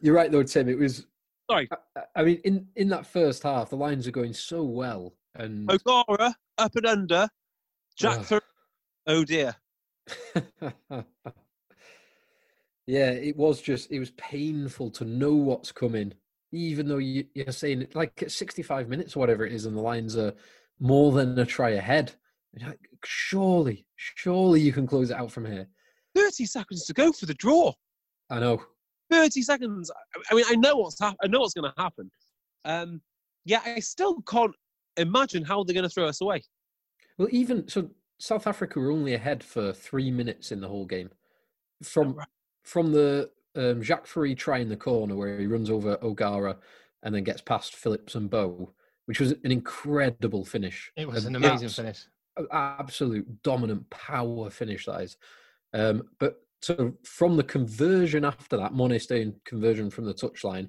You're 0.00 0.14
right 0.14 0.30
though, 0.30 0.42
Tim. 0.42 0.68
It 0.68 0.78
was. 0.78 1.06
Sorry. 1.48 1.68
I, 1.96 2.00
I 2.16 2.24
mean, 2.24 2.40
in 2.44 2.66
in 2.76 2.88
that 2.88 3.06
first 3.06 3.44
half, 3.44 3.70
the 3.70 3.76
lines 3.76 4.06
are 4.08 4.12
going 4.12 4.34
so 4.34 4.64
well, 4.64 5.14
and 5.36 5.70
O'Gara, 5.70 6.34
up 6.58 6.74
and 6.74 6.86
under. 6.86 7.28
Jack 7.96 8.18
Ugh. 8.18 8.24
Fer- 8.24 8.40
Oh 9.06 9.24
dear. 9.24 9.54
yeah, 12.86 13.10
it 13.10 13.36
was 13.36 13.60
just 13.60 13.90
it 13.90 13.98
was 13.98 14.10
painful 14.12 14.90
to 14.92 15.04
know 15.04 15.34
what's 15.34 15.72
coming, 15.72 16.12
even 16.52 16.88
though 16.88 16.98
you, 16.98 17.24
you're 17.34 17.52
saying 17.52 17.82
it 17.82 17.94
like 17.94 18.22
at 18.22 18.30
65 18.30 18.88
minutes 18.88 19.16
or 19.16 19.20
whatever 19.20 19.44
it 19.44 19.52
is, 19.52 19.66
and 19.66 19.76
the 19.76 19.80
lines 19.80 20.16
are 20.16 20.32
more 20.78 21.12
than 21.12 21.38
a 21.38 21.46
try 21.46 21.70
ahead. 21.70 22.12
Like, 22.60 22.78
surely, 23.04 23.86
surely 23.96 24.60
you 24.60 24.72
can 24.72 24.86
close 24.86 25.10
it 25.10 25.16
out 25.16 25.30
from 25.30 25.44
here. 25.44 25.68
30 26.14 26.46
seconds 26.46 26.86
to 26.86 26.94
go 26.94 27.12
for 27.12 27.26
the 27.26 27.34
draw. 27.34 27.72
I 28.30 28.40
know. 28.40 28.62
30 29.10 29.42
seconds. 29.42 29.90
I- 29.90 30.22
I 30.30 30.34
mean, 30.34 30.44
I 30.48 30.54
know 30.54 30.76
what's 30.76 30.98
hap- 30.98 31.16
I 31.22 31.26
know 31.26 31.40
what's 31.40 31.54
going 31.54 31.70
to 31.70 31.82
happen. 31.82 32.10
Um, 32.64 33.00
yeah, 33.44 33.60
I 33.64 33.80
still 33.80 34.20
can't 34.22 34.54
imagine 34.96 35.44
how 35.44 35.62
they're 35.64 35.74
going 35.74 35.84
to 35.84 35.90
throw 35.90 36.06
us 36.06 36.20
away. 36.20 36.42
Well, 37.18 37.28
even 37.30 37.68
so, 37.68 37.90
South 38.18 38.46
Africa 38.46 38.78
were 38.80 38.90
only 38.90 39.14
ahead 39.14 39.42
for 39.44 39.72
three 39.72 40.10
minutes 40.10 40.52
in 40.52 40.60
the 40.60 40.68
whole 40.68 40.86
game. 40.86 41.10
From 41.82 42.14
right. 42.14 42.26
from 42.64 42.92
the 42.92 43.30
um, 43.54 43.82
Jaque 43.82 44.06
Fourie 44.06 44.34
try 44.36 44.58
in 44.58 44.68
the 44.68 44.76
corner 44.76 45.14
where 45.14 45.38
he 45.38 45.46
runs 45.46 45.70
over 45.70 45.98
O'Gara 46.02 46.56
and 47.02 47.14
then 47.14 47.24
gets 47.24 47.40
past 47.42 47.74
Phillips 47.74 48.14
and 48.14 48.30
Bowe, 48.30 48.72
which 49.06 49.20
was 49.20 49.32
an 49.32 49.52
incredible 49.52 50.44
finish. 50.44 50.90
It 50.96 51.06
was 51.06 51.26
An 51.26 51.36
an 51.36 51.44
amazing 51.44 51.66
abs- 51.66 51.76
finish. 51.76 52.04
absolute 52.52 53.42
dominant 53.42 53.88
power 53.90 54.50
finish 54.50 54.86
that 54.86 55.02
is. 55.02 55.16
Um, 55.74 56.04
but 56.18 56.36
so 56.62 56.94
from 57.04 57.36
the 57.36 57.44
conversion 57.44 58.24
after 58.24 58.56
that, 58.56 58.72
Morné 58.72 59.00
Steyn 59.00 59.34
conversion 59.44 59.90
from 59.90 60.06
the 60.06 60.14
touchline, 60.14 60.68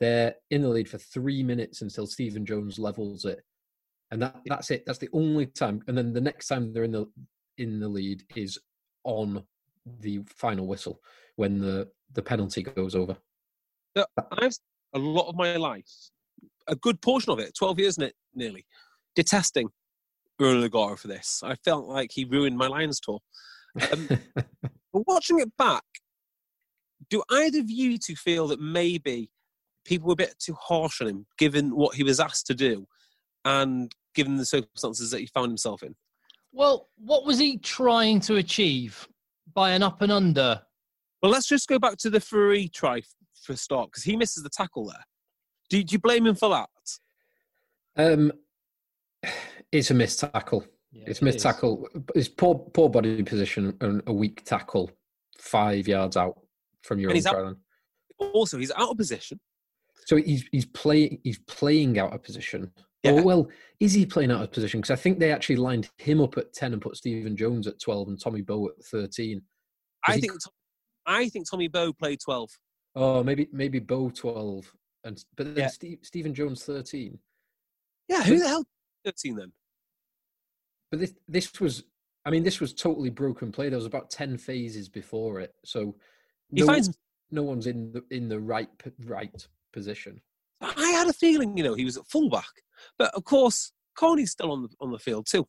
they're 0.00 0.34
in 0.50 0.62
the 0.62 0.68
lead 0.68 0.88
for 0.88 0.98
three 0.98 1.42
minutes 1.42 1.82
until 1.82 2.06
Stephen 2.06 2.46
Jones 2.46 2.78
levels 2.78 3.24
it, 3.24 3.40
and 4.10 4.22
that 4.22 4.36
that's 4.46 4.70
it. 4.70 4.84
That's 4.86 4.98
the 4.98 5.08
only 5.12 5.46
time. 5.46 5.82
And 5.86 5.96
then 5.96 6.12
the 6.12 6.20
next 6.20 6.48
time 6.48 6.72
they're 6.72 6.84
in 6.84 6.92
the 6.92 7.06
in 7.58 7.80
the 7.80 7.88
lead 7.88 8.22
is 8.36 8.58
on 9.04 9.42
the 10.00 10.20
final 10.36 10.66
whistle 10.66 11.00
when 11.36 11.58
the 11.58 11.88
the 12.12 12.22
penalty 12.22 12.62
goes 12.62 12.94
over. 12.94 13.16
I've 14.32 14.56
a 14.94 14.98
lot 14.98 15.28
of 15.28 15.34
my 15.34 15.56
life, 15.56 15.90
a 16.68 16.76
good 16.76 17.00
portion 17.02 17.32
of 17.32 17.38
it, 17.38 17.54
12 17.56 17.78
years 17.78 17.98
ne- 17.98 18.12
nearly, 18.34 18.64
detesting 19.16 19.68
Ronan 20.38 20.64
O'Gara 20.64 20.96
for 20.96 21.08
this. 21.08 21.42
I 21.44 21.56
felt 21.56 21.86
like 21.86 22.10
he 22.12 22.24
ruined 22.24 22.56
my 22.56 22.68
Lions 22.68 23.00
tour. 23.00 23.18
Um, 23.92 24.08
but 24.34 25.02
watching 25.06 25.40
it 25.40 25.50
back, 25.58 25.82
do 27.10 27.22
either 27.30 27.58
of 27.58 27.70
you 27.70 27.98
two 27.98 28.14
feel 28.16 28.46
that 28.48 28.60
maybe 28.60 29.30
people 29.84 30.06
were 30.06 30.14
a 30.14 30.16
bit 30.16 30.36
too 30.38 30.56
harsh 30.60 31.00
on 31.00 31.08
him, 31.08 31.26
given 31.38 31.74
what 31.74 31.96
he 31.96 32.04
was 32.04 32.20
asked 32.20 32.46
to 32.46 32.54
do 32.54 32.86
and 33.44 33.92
given 34.14 34.36
the 34.36 34.44
circumstances 34.46 35.10
that 35.10 35.20
he 35.20 35.26
found 35.26 35.48
himself 35.50 35.82
in? 35.82 35.94
Well, 36.52 36.88
what 36.96 37.24
was 37.24 37.38
he 37.38 37.58
trying 37.58 38.20
to 38.20 38.36
achieve 38.36 39.08
by 39.52 39.70
an 39.72 39.82
up 39.82 40.02
and 40.02 40.12
under? 40.12 40.62
Well, 41.22 41.32
let's 41.32 41.46
just 41.48 41.68
go 41.68 41.78
back 41.78 41.96
to 41.98 42.10
the 42.10 42.20
Fourie 42.20 42.68
try 42.68 43.02
for 43.42 43.52
a 43.52 43.56
start, 43.56 43.90
because 43.90 44.04
he 44.04 44.16
misses 44.16 44.42
the 44.42 44.48
tackle 44.50 44.86
there. 44.86 45.04
Do, 45.70 45.82
do 45.82 45.92
you 45.92 45.98
blame 45.98 46.26
him 46.26 46.34
for 46.34 46.48
that? 46.50 46.68
um, 47.96 48.32
it's 49.72 49.90
a 49.90 49.94
missed 49.94 50.20
tackle. 50.20 50.64
Yeah, 50.92 51.04
it's 51.08 51.20
it 51.20 51.24
missed 51.24 51.38
is. 51.38 51.42
tackle. 51.42 51.88
It's 52.14 52.28
poor 52.28 52.54
poor 52.54 52.88
body 52.88 53.22
position 53.22 53.76
and 53.80 54.02
a 54.06 54.12
weak 54.12 54.44
tackle, 54.44 54.90
five 55.38 55.88
yards 55.88 56.16
out 56.16 56.38
from 56.82 57.00
your 57.00 57.10
And 57.10 57.14
own 57.14 57.16
he's 57.16 57.26
out- 57.26 57.32
try 57.32 57.42
line. 57.42 57.56
Also, 58.32 58.58
he's 58.58 58.70
out 58.72 58.90
of 58.90 58.96
position. 58.96 59.40
So 60.06 60.16
he's 60.16 60.44
he's 60.52 60.66
playing 60.66 61.20
he's 61.24 61.38
playing 61.40 61.98
out 61.98 62.12
of 62.12 62.22
position. 62.22 62.70
Yeah. 63.04 63.12
Oh 63.12 63.22
well, 63.22 63.48
is 63.80 63.92
he 63.92 64.06
playing 64.06 64.30
out 64.30 64.42
of 64.42 64.50
position? 64.50 64.80
Because 64.80 64.98
I 64.98 65.00
think 65.00 65.18
they 65.18 65.30
actually 65.30 65.56
lined 65.56 65.90
him 65.98 66.20
up 66.20 66.38
at 66.38 66.52
ten 66.54 66.72
and 66.72 66.80
put 66.80 66.96
Stephen 66.96 67.36
Jones 67.36 67.66
at 67.66 67.78
twelve 67.80 68.08
and 68.08 68.20
Tommy 68.20 68.40
Bowe 68.40 68.68
at 68.68 68.84
thirteen. 68.86 69.42
I 70.06 70.14
he 70.14 70.22
think 70.22 70.32
I 71.06 71.28
think 71.28 71.48
Tommy 71.48 71.68
Bowe 71.68 71.92
played 71.92 72.20
12. 72.24 72.50
Oh, 72.96 73.22
maybe 73.22 73.48
maybe 73.52 73.78
Bowe 73.78 74.10
twelve 74.10 74.72
and 75.04 75.22
but 75.36 75.54
then 75.54 75.64
Yeah. 75.64 75.68
Steve, 75.68 75.98
Stephen 76.02 76.34
Jones 76.34 76.64
thirteen. 76.64 77.18
Yeah, 78.08 78.22
who 78.22 78.38
the 78.38 78.48
hell 78.48 78.64
13 79.04 79.36
then? 79.36 79.52
But 80.90 81.00
this 81.00 81.14
this 81.28 81.60
was 81.60 81.84
I 82.24 82.30
mean 82.30 82.42
this 82.42 82.60
was 82.60 82.72
totally 82.72 83.10
broken 83.10 83.52
play. 83.52 83.68
There 83.68 83.76
was 83.78 83.86
about 83.86 84.10
ten 84.10 84.38
phases 84.38 84.88
before 84.88 85.40
it, 85.40 85.54
so 85.64 85.94
He 86.50 86.60
no, 86.60 86.66
finds 86.66 86.96
no 87.30 87.42
one's 87.42 87.66
in 87.66 87.92
the 87.92 88.02
in 88.10 88.28
the 88.28 88.40
right 88.40 88.68
right 89.04 89.46
position. 89.72 90.22
I 90.62 90.88
had 90.90 91.08
a 91.08 91.12
feeling, 91.12 91.56
you 91.58 91.64
know, 91.64 91.74
he 91.74 91.84
was 91.84 91.98
at 91.98 92.06
fullback. 92.06 92.48
But 92.98 93.14
of 93.14 93.24
course, 93.24 93.72
Kearney's 93.96 94.30
still 94.32 94.52
on 94.52 94.62
the 94.62 94.68
on 94.80 94.90
the 94.92 94.98
field 94.98 95.26
too. 95.30 95.44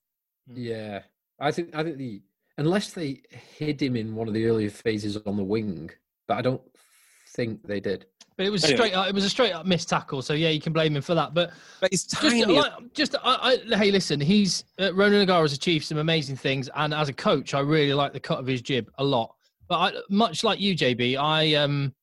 Mm. 0.50 0.54
Yeah, 0.56 1.00
I 1.40 1.52
think 1.52 1.76
I 1.76 1.84
think 1.84 1.98
the 1.98 2.22
unless 2.58 2.92
they 2.94 3.22
hid 3.30 3.82
him 3.82 3.96
in 3.96 4.16
one 4.16 4.28
of 4.28 4.34
the 4.34 4.46
earlier 4.46 4.70
phases 4.70 5.18
on 5.26 5.36
the 5.38 5.44
wing, 5.44 5.90
but 6.28 6.38
I 6.38 6.42
don't 6.42 6.62
think 7.36 7.66
they 7.68 7.80
did. 7.80 8.06
But 8.38 8.46
it 8.46 8.50
was 8.50 8.64
Anyway. 8.66 8.78
straight 8.78 8.94
up, 8.94 9.08
it 9.08 9.16
was 9.16 9.24
a 9.24 9.30
straight 9.30 9.54
up 9.54 9.66
missed 9.66 9.88
tackle. 9.90 10.22
So 10.22 10.34
yeah, 10.34 10.50
you 10.50 10.60
can 10.60 10.74
blame 10.74 10.96
him 10.96 11.02
for 11.02 11.16
that. 11.16 11.34
But 11.34 11.52
But 11.80 11.90
he's 11.92 12.04
just 12.04 12.22
tiny. 12.22 12.44
like, 12.46 12.94
just 12.94 13.16
I, 13.24 13.58
I, 13.72 13.76
hey, 13.78 13.92
listen, 13.92 14.20
he's 14.20 14.66
uh, 14.80 14.94
Ronan 14.94 15.22
O'Gara's 15.22 15.54
achieved 15.54 15.86
some 15.86 15.98
amazing 16.00 16.36
things, 16.36 16.70
and 16.76 16.94
as 16.94 17.08
a 17.10 17.14
coach, 17.14 17.54
I 17.54 17.60
really 17.62 17.94
like 17.94 18.12
the 18.14 18.20
cut 18.20 18.40
of 18.40 18.46
his 18.48 18.62
jib 18.62 18.92
a 18.98 19.04
lot. 19.04 19.34
But 19.68 19.76
I, 19.96 20.00
much 20.10 20.44
like 20.44 20.60
you, 20.60 20.76
JB, 20.76 21.18
I 21.18 21.56
um, 21.56 21.94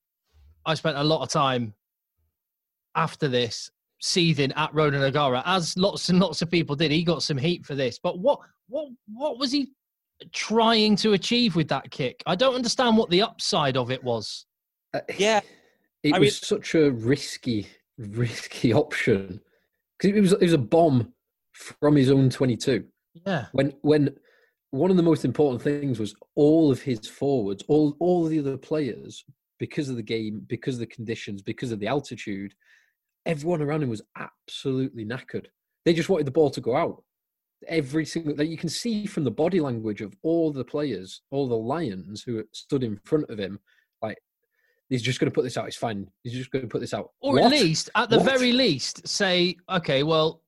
I 0.64 0.74
spent 0.74 0.96
a 0.96 1.04
lot 1.04 1.22
of 1.22 1.28
time 1.28 1.74
after 2.94 3.28
this 3.28 3.70
seething 4.02 4.52
at 4.52 4.74
Ronan 4.74 5.02
O'Gara, 5.02 5.42
as 5.46 5.76
lots 5.78 6.08
and 6.08 6.18
lots 6.18 6.42
of 6.42 6.50
people 6.50 6.76
did. 6.76 6.90
He 6.90 7.04
got 7.04 7.22
some 7.22 7.38
heat 7.38 7.64
for 7.64 7.74
this, 7.74 7.98
but 7.98 8.18
what 8.18 8.40
what 8.68 8.88
what 9.06 9.38
was 9.38 9.52
he 9.52 9.70
trying 10.32 10.96
to 10.96 11.14
achieve 11.14 11.56
with 11.56 11.68
that 11.68 11.90
kick? 11.90 12.22
I 12.26 12.34
don't 12.34 12.54
understand 12.54 12.96
what 12.96 13.10
the 13.10 13.22
upside 13.22 13.76
of 13.76 13.90
it 13.90 14.02
was. 14.02 14.44
Uh, 14.92 15.00
Yeah, 15.16 15.40
it 16.02 16.14
I 16.14 16.18
was 16.18 16.36
such 16.36 16.74
a 16.74 16.90
risky, 16.90 17.68
risky 17.96 18.72
option 18.74 19.40
because 19.98 20.16
it 20.16 20.20
was 20.20 20.32
it 20.32 20.42
was 20.42 20.52
a 20.52 20.58
bomb 20.58 21.12
from 21.52 21.96
his 21.96 22.10
own 22.10 22.28
twenty-two. 22.28 22.84
Yeah. 23.26 23.46
When 23.52 23.72
when 23.82 24.14
one 24.70 24.90
of 24.90 24.96
the 24.96 25.02
most 25.02 25.24
important 25.24 25.62
things 25.62 26.00
was 26.00 26.14
all 26.34 26.72
of 26.72 26.82
his 26.82 27.06
forwards, 27.06 27.62
all 27.68 27.96
all 28.00 28.24
the 28.24 28.40
other 28.40 28.56
players, 28.56 29.24
because 29.60 29.88
of 29.88 29.96
the 29.96 30.02
game, 30.02 30.44
because 30.48 30.74
of 30.74 30.80
the 30.80 30.86
conditions, 30.86 31.40
because 31.40 31.70
of 31.70 31.78
the 31.78 31.86
altitude, 31.86 32.52
everyone 33.26 33.62
around 33.62 33.82
him 33.82 33.88
was 33.88 34.02
absolutely 34.16 35.04
knackered. 35.04 35.46
They 35.84 35.92
just 35.94 36.08
wanted 36.08 36.26
the 36.26 36.32
ball 36.32 36.50
to 36.50 36.60
go 36.60 36.76
out. 36.76 37.02
Every 37.68 38.04
single 38.04 38.34
that 38.36 38.46
you 38.46 38.56
can 38.56 38.68
see 38.68 39.06
from 39.06 39.24
the 39.24 39.30
body 39.30 39.60
language 39.60 40.00
of 40.00 40.14
all 40.22 40.52
the 40.52 40.64
players, 40.64 41.22
all 41.30 41.48
the 41.48 41.56
lions 41.56 42.22
who 42.22 42.42
stood 42.52 42.82
in 42.82 42.98
front 43.04 43.30
of 43.30 43.38
him, 43.38 43.60
like 44.00 44.18
he's 44.88 45.02
just 45.02 45.20
going 45.20 45.30
to 45.30 45.34
put 45.34 45.44
this 45.44 45.56
out. 45.56 45.68
It's 45.68 45.76
fine. 45.76 46.08
He's 46.24 46.32
just 46.32 46.50
going 46.50 46.62
to 46.62 46.68
put 46.68 46.80
this 46.80 46.92
out. 46.94 47.10
or 47.20 47.34
What? 47.34 47.44
at 47.44 47.50
least 47.52 47.90
at 47.94 48.10
the 48.10 48.18
What? 48.18 48.26
very 48.26 48.52
least 48.52 49.06
say 49.06 49.56
okay 49.70 50.02
well 50.02 50.42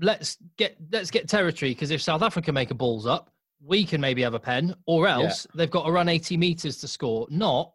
let's 0.00 0.36
get 0.56 0.76
let's 0.92 1.10
get 1.10 1.28
territory 1.28 1.72
because 1.72 1.90
if 1.90 2.00
south 2.00 2.22
africa 2.22 2.52
make 2.52 2.70
a 2.70 2.74
balls 2.74 3.06
up 3.06 3.28
we 3.60 3.84
can 3.84 4.00
maybe 4.00 4.22
have 4.22 4.34
a 4.34 4.38
pen 4.38 4.72
or 4.86 5.08
else 5.08 5.48
they've 5.56 5.70
got 5.70 5.84
to 5.84 5.90
run 5.90 6.08
80 6.08 6.36
meters 6.36 6.76
to 6.78 6.86
score 6.86 7.26
not 7.28 7.72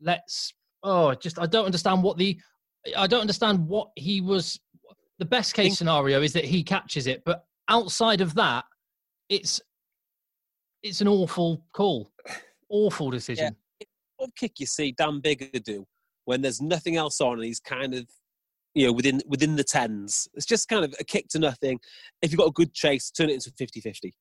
let's 0.00 0.54
oh 0.82 1.14
just 1.14 1.38
I 1.38 1.44
don't 1.46 1.66
understand 1.66 2.02
what 2.02 2.16
the 2.16 2.40
I 2.96 3.06
don't 3.06 3.20
understand 3.20 3.68
what 3.68 3.90
he 3.96 4.20
was 4.20 4.60
the 5.18 5.24
best 5.24 5.54
case 5.54 5.78
scenario 5.78 6.20
is 6.20 6.32
that 6.32 6.44
he 6.44 6.64
catches 6.64 7.06
it, 7.06 7.22
but 7.24 7.44
outside 7.68 8.20
of 8.20 8.34
that, 8.34 8.64
it's 9.28 9.60
it's 10.82 11.00
an 11.00 11.08
awful 11.08 11.64
call. 11.72 12.10
Awful 12.68 13.10
decision. 13.10 13.56
What 14.16 14.34
kick 14.34 14.58
you 14.58 14.66
see 14.66 14.92
Dan 14.92 15.20
Biggar 15.20 15.62
do 15.62 15.86
when 16.24 16.42
there's 16.42 16.60
nothing 16.60 16.96
else 16.96 17.20
on 17.20 17.34
and 17.34 17.44
he's 17.44 17.60
kind 17.60 17.94
of 17.94 18.06
you 18.74 18.86
know 18.86 18.92
within 18.92 19.20
within 19.26 19.56
the 19.56 19.64
tens. 19.64 20.28
It's 20.34 20.46
just 20.46 20.68
kind 20.68 20.84
of 20.84 20.94
a 20.98 21.04
kick 21.04 21.28
to 21.28 21.38
nothing. 21.38 21.78
If 22.20 22.32
you've 22.32 22.38
got 22.38 22.48
a 22.48 22.52
good 22.52 22.74
chase, 22.74 23.10
turn 23.10 23.30
it 23.30 23.34
into 23.34 23.50
50-50. 23.52 24.12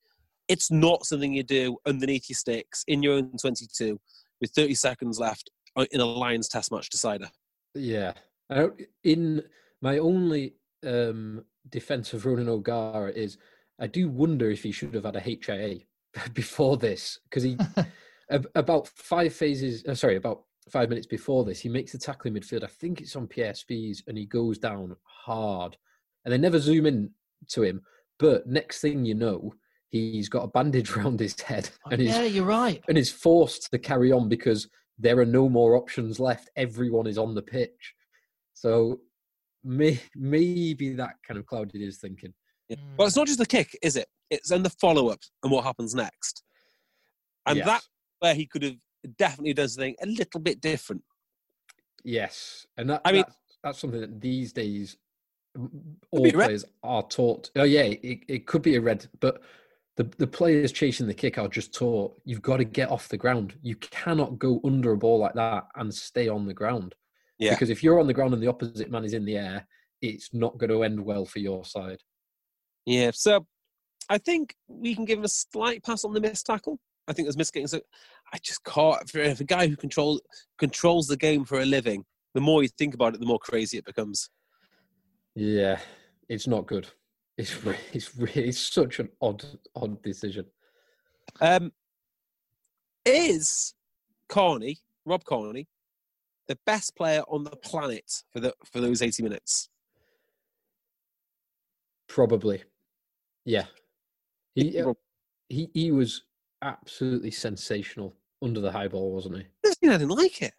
It's 0.47 0.69
not 0.69 1.05
something 1.05 1.33
you 1.33 1.43
do 1.43 1.77
underneath 1.87 2.29
your 2.29 2.35
sticks 2.35 2.83
in 2.87 3.01
your 3.01 3.13
own 3.13 3.31
22 3.41 3.99
with 4.39 4.51
30 4.51 4.75
seconds 4.75 5.19
left 5.19 5.49
uh, 5.75 5.85
in 5.91 6.01
a 6.01 6.05
Lions 6.05 6.47
test 6.47 6.71
match 6.71 6.89
decider. 6.89 7.29
Yeah. 7.73 8.13
I 8.51 8.67
in 9.03 9.43
my 9.81 9.97
only 9.97 10.55
um, 10.85 11.43
defense 11.69 12.13
of 12.13 12.25
Ronan 12.25 12.49
O'Gara 12.49 13.11
is 13.11 13.37
I 13.79 13.87
do 13.87 14.09
wonder 14.09 14.49
if 14.51 14.63
he 14.63 14.71
should 14.71 14.93
have 14.93 15.05
had 15.05 15.15
a 15.15 15.19
HIA 15.19 15.79
before 16.33 16.77
this 16.77 17.19
because 17.29 17.43
he 17.43 17.57
about 18.55 18.87
five 18.87 19.33
phases. 19.33 19.83
Uh, 19.85 19.95
sorry, 19.95 20.17
about 20.17 20.43
five 20.69 20.89
minutes 20.89 21.07
before 21.07 21.43
this, 21.43 21.59
he 21.59 21.69
makes 21.69 21.91
the 21.91 21.97
tackle 21.97 22.27
in 22.29 22.39
midfield. 22.39 22.63
I 22.63 22.67
think 22.67 23.01
it's 23.01 23.15
on 23.15 23.27
PSVs, 23.27 24.03
and 24.07 24.17
he 24.17 24.25
goes 24.25 24.57
down 24.57 24.95
hard, 25.03 25.77
and 26.25 26.31
they 26.31 26.37
never 26.37 26.59
zoom 26.59 26.85
in 26.85 27.09
to 27.49 27.63
him. 27.63 27.81
But 28.19 28.47
next 28.47 28.81
thing 28.81 29.03
you 29.03 29.15
know, 29.15 29.53
he's 29.89 30.29
got 30.29 30.43
a 30.43 30.47
bandage 30.47 30.91
around 30.95 31.19
his 31.19 31.39
head, 31.41 31.69
Oh, 31.85 31.91
and 31.91 32.01
he's 32.01 32.11
yeah, 32.11 32.23
you're 32.23 32.45
right. 32.45 32.81
and 32.87 32.97
is 32.97 33.11
forced 33.11 33.71
to 33.71 33.79
carry 33.79 34.11
on 34.11 34.29
because 34.29 34.67
there 34.99 35.19
are 35.19 35.25
no 35.25 35.49
more 35.49 35.75
options 35.75 36.19
left. 36.19 36.49
Everyone 36.55 37.07
is 37.07 37.17
on 37.17 37.33
the 37.33 37.41
pitch. 37.41 37.95
So 38.53 38.99
may, 39.63 39.99
maybe 40.15 40.93
that 40.93 41.15
kind 41.27 41.39
of 41.39 41.45
clouded 41.45 41.81
his 41.81 41.97
thinking. 41.97 42.33
Yeah. 42.69 42.77
Mm. 42.77 42.97
Well, 42.97 43.07
it's 43.07 43.17
not 43.17 43.27
just 43.27 43.39
the 43.39 43.45
kick, 43.45 43.77
is 43.81 43.95
it? 43.95 44.07
It's 44.29 44.49
then 44.49 44.63
the 44.63 44.69
follow 44.69 45.09
up 45.09 45.19
and 45.43 45.51
what 45.51 45.63
happens 45.65 45.93
next. 45.93 46.43
And 47.45 47.57
Yes. 47.57 47.65
that's 47.67 47.89
where 48.19 48.33
he 48.35 48.45
could 48.45 48.63
have 48.63 48.75
definitely 49.17 49.53
done 49.53 49.67
something 49.67 49.95
a 50.01 50.05
little 50.05 50.39
bit 50.39 50.61
different. 50.61 51.03
Yes, 52.03 52.65
and 52.77 52.89
that, 52.89 53.01
I 53.05 53.11
mean- 53.11 53.23
that's, 53.27 53.35
that's 53.63 53.79
something 53.79 54.01
that 54.01 54.21
these 54.21 54.53
days 54.53 54.97
all 56.11 56.23
be 56.23 56.29
a 56.29 56.37
red. 56.37 56.45
players 56.47 56.65
are 56.83 57.03
taught. 57.03 57.51
Oh 57.55 57.63
yeah, 57.63 57.81
it, 57.83 58.23
it 58.27 58.47
could 58.47 58.61
be 58.61 58.75
a 58.75 58.81
red, 58.81 59.07
but 59.19 59.41
the 59.97 60.09
the 60.17 60.27
players 60.27 60.71
chasing 60.71 61.05
the 61.07 61.13
kick 61.13 61.37
are 61.37 61.47
just 61.49 61.73
taught 61.73 62.15
you've 62.23 62.41
got 62.41 62.57
to 62.57 62.63
get 62.63 62.89
off 62.89 63.09
the 63.09 63.17
ground. 63.17 63.55
You 63.61 63.75
cannot 63.75 64.39
go 64.39 64.61
under 64.63 64.93
a 64.93 64.97
ball 64.97 65.19
like 65.19 65.33
that 65.33 65.65
and 65.75 65.93
stay 65.93 66.27
on 66.29 66.45
the 66.47 66.53
ground. 66.53 66.95
Yeah. 67.41 67.51
Because 67.51 67.71
if 67.71 67.83
you're 67.83 67.99
on 67.99 68.07
the 68.07 68.13
ground 68.13 68.33
and 68.33 68.41
the 68.41 68.47
opposite 68.47 68.91
man 68.91 69.03
is 69.03 69.13
in 69.13 69.25
the 69.25 69.35
air, 69.35 69.67
it's 70.01 70.33
not 70.33 70.57
going 70.59 70.69
to 70.69 70.83
end 70.83 71.03
well 71.03 71.25
for 71.25 71.39
your 71.39 71.65
side. 71.65 71.99
Yeah. 72.85 73.11
So 73.13 73.47
I 74.09 74.19
think 74.19 74.55
we 74.67 74.93
can 74.93 75.05
give 75.05 75.17
him 75.19 75.25
a 75.25 75.29
slight 75.29 75.83
pass 75.83 76.05
on 76.05 76.13
the 76.13 76.21
missed 76.21 76.45
tackle. 76.45 76.79
I 77.07 77.13
think 77.13 77.25
there's 77.25 77.37
missed 77.37 77.53
getting. 77.53 77.67
So 77.67 77.81
I 78.31 78.37
just 78.37 78.63
can't. 78.63 79.09
For, 79.09 79.21
a 79.21 79.33
guy 79.43 79.67
who 79.67 79.75
control, 79.75 80.21
controls 80.59 81.07
the 81.07 81.17
game 81.17 81.43
for 81.43 81.59
a 81.59 81.65
living, 81.65 82.05
the 82.35 82.41
more 82.41 82.61
you 82.61 82.69
think 82.69 82.93
about 82.93 83.15
it, 83.15 83.19
the 83.19 83.25
more 83.25 83.39
crazy 83.39 83.79
it 83.79 83.85
becomes. 83.85 84.29
Yeah, 85.35 85.79
it's 86.29 86.45
not 86.45 86.67
good. 86.67 86.87
It's 87.37 87.55
it's 87.93 88.11
it's 88.19 88.59
such 88.59 88.99
an 88.99 89.09
odd 89.19 89.43
odd 89.75 90.01
decision. 90.03 90.45
Um, 91.39 91.71
is 93.03 93.73
Kearney, 94.29 94.77
Rob 95.05 95.23
Kearney, 95.25 95.67
the 96.51 96.59
best 96.65 96.95
player 96.97 97.21
on 97.29 97.43
the 97.45 97.51
planet 97.51 98.23
for 98.31 98.39
the 98.41 98.53
for 98.65 98.81
those 98.81 99.01
80 99.01 99.23
minutes? 99.23 99.69
Probably, 102.07 102.63
yeah. 103.45 103.65
He 104.55 104.83
he 105.49 105.69
he 105.73 105.91
was 105.91 106.23
absolutely 106.61 107.31
sensational 107.31 108.13
under 108.41 108.59
the 108.59 108.71
high 108.71 108.89
ball, 108.89 109.11
wasn't 109.13 109.37
he? 109.37 109.43
I've 109.65 109.73
seen 109.81 109.89
anything 109.91 110.09
like 110.09 110.41
it 110.41 110.53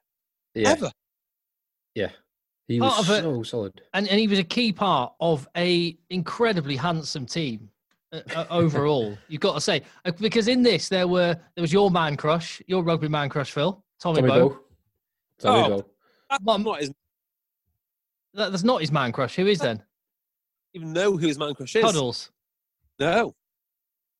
Yeah, 0.54 0.70
ever. 0.70 0.90
yeah. 1.94 2.10
He 2.68 2.78
Part 2.78 2.96
was 2.98 3.10
of 3.10 3.16
it- 3.18 3.20
so 3.22 3.42
solid. 3.42 3.82
and 3.92 4.08
and 4.08 4.18
he 4.18 4.26
was 4.28 4.38
a 4.38 4.44
key 4.44 4.72
part 4.72 5.12
of 5.20 5.46
a 5.56 5.98
incredibly 6.08 6.76
handsome 6.76 7.26
team 7.26 7.68
uh, 8.12 8.20
uh, 8.34 8.46
overall. 8.48 9.18
You've 9.28 9.42
got 9.42 9.54
to 9.54 9.60
say 9.60 9.82
Uh, 10.06 10.12
because 10.12 10.48
in 10.48 10.62
this 10.62 10.88
there 10.88 11.06
were 11.06 11.34
there 11.54 11.62
was 11.62 11.72
your 11.72 11.90
man 11.90 12.16
crush, 12.16 12.62
your 12.66 12.82
rugby 12.82 13.08
man 13.08 13.28
crush, 13.28 13.52
Phil 13.52 13.84
Tommy, 14.00 14.22
Tommy 14.22 14.30
Bowe. 14.30 14.58
Bowe. 15.42 15.50
Tommy 15.62 15.74
Oh. 15.74 15.76
Bowe. 15.80 15.86
That's 16.30 16.44
Mum- 16.44 16.62
not 16.62 16.80
his, 16.80 16.92
That, 18.34 18.50
that's 18.52 18.64
not 18.64 18.80
his 18.80 18.90
man 18.92 19.12
crush. 19.12 19.34
Who 19.36 19.46
is 19.46 19.58
then? 19.58 19.82
even 20.74 20.92
know 20.94 21.12
who 21.12 21.26
his 21.26 21.38
man 21.38 21.54
crush 21.54 21.76
is. 21.76 21.82
Puddles. 21.84 22.30
No. 22.98 23.34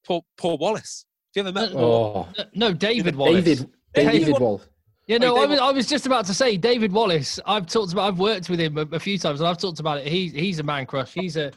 Paul, 0.07 0.25
Paul 0.37 0.59
Wallace. 0.59 1.07
Have 1.35 1.45
you 1.47 1.49
ever 1.49 1.59
met 1.59 1.73
Uh, 1.75 1.79
Oh, 1.79 2.29
No, 2.55 2.69
no, 2.69 2.75
David 2.75 3.17
Wallace. 3.17 3.45
David 3.45 3.71
David 3.95 4.13
David 4.13 4.33
Wa- 4.35 4.39
Wall. 4.39 4.63
Yeah, 5.07 5.19
no, 5.19 5.37
I 5.37 5.47
was, 5.47 5.59
I 5.59 5.71
was 5.73 5.87
just 5.89 6.07
about 6.07 6.27
to 6.27 6.35
say 6.35 6.57
David 6.57 6.93
Wallace. 6.93 7.41
I've 7.47 7.67
talked 7.67 7.93
about, 7.93 8.07
I've 8.09 8.19
worked 8.19 8.49
with 8.51 8.61
him 8.61 8.77
a, 8.79 8.83
a 8.93 9.01
few 9.01 9.19
times, 9.19 9.41
and 9.41 9.49
I've 9.49 9.59
talked 9.59 9.81
about 9.81 9.99
it. 9.99 10.07
He's 10.07 10.33
he's 10.33 10.59
a 10.59 10.63
man 10.63 10.87
crush. 10.87 11.13
He's 11.13 11.37
a 11.37 11.51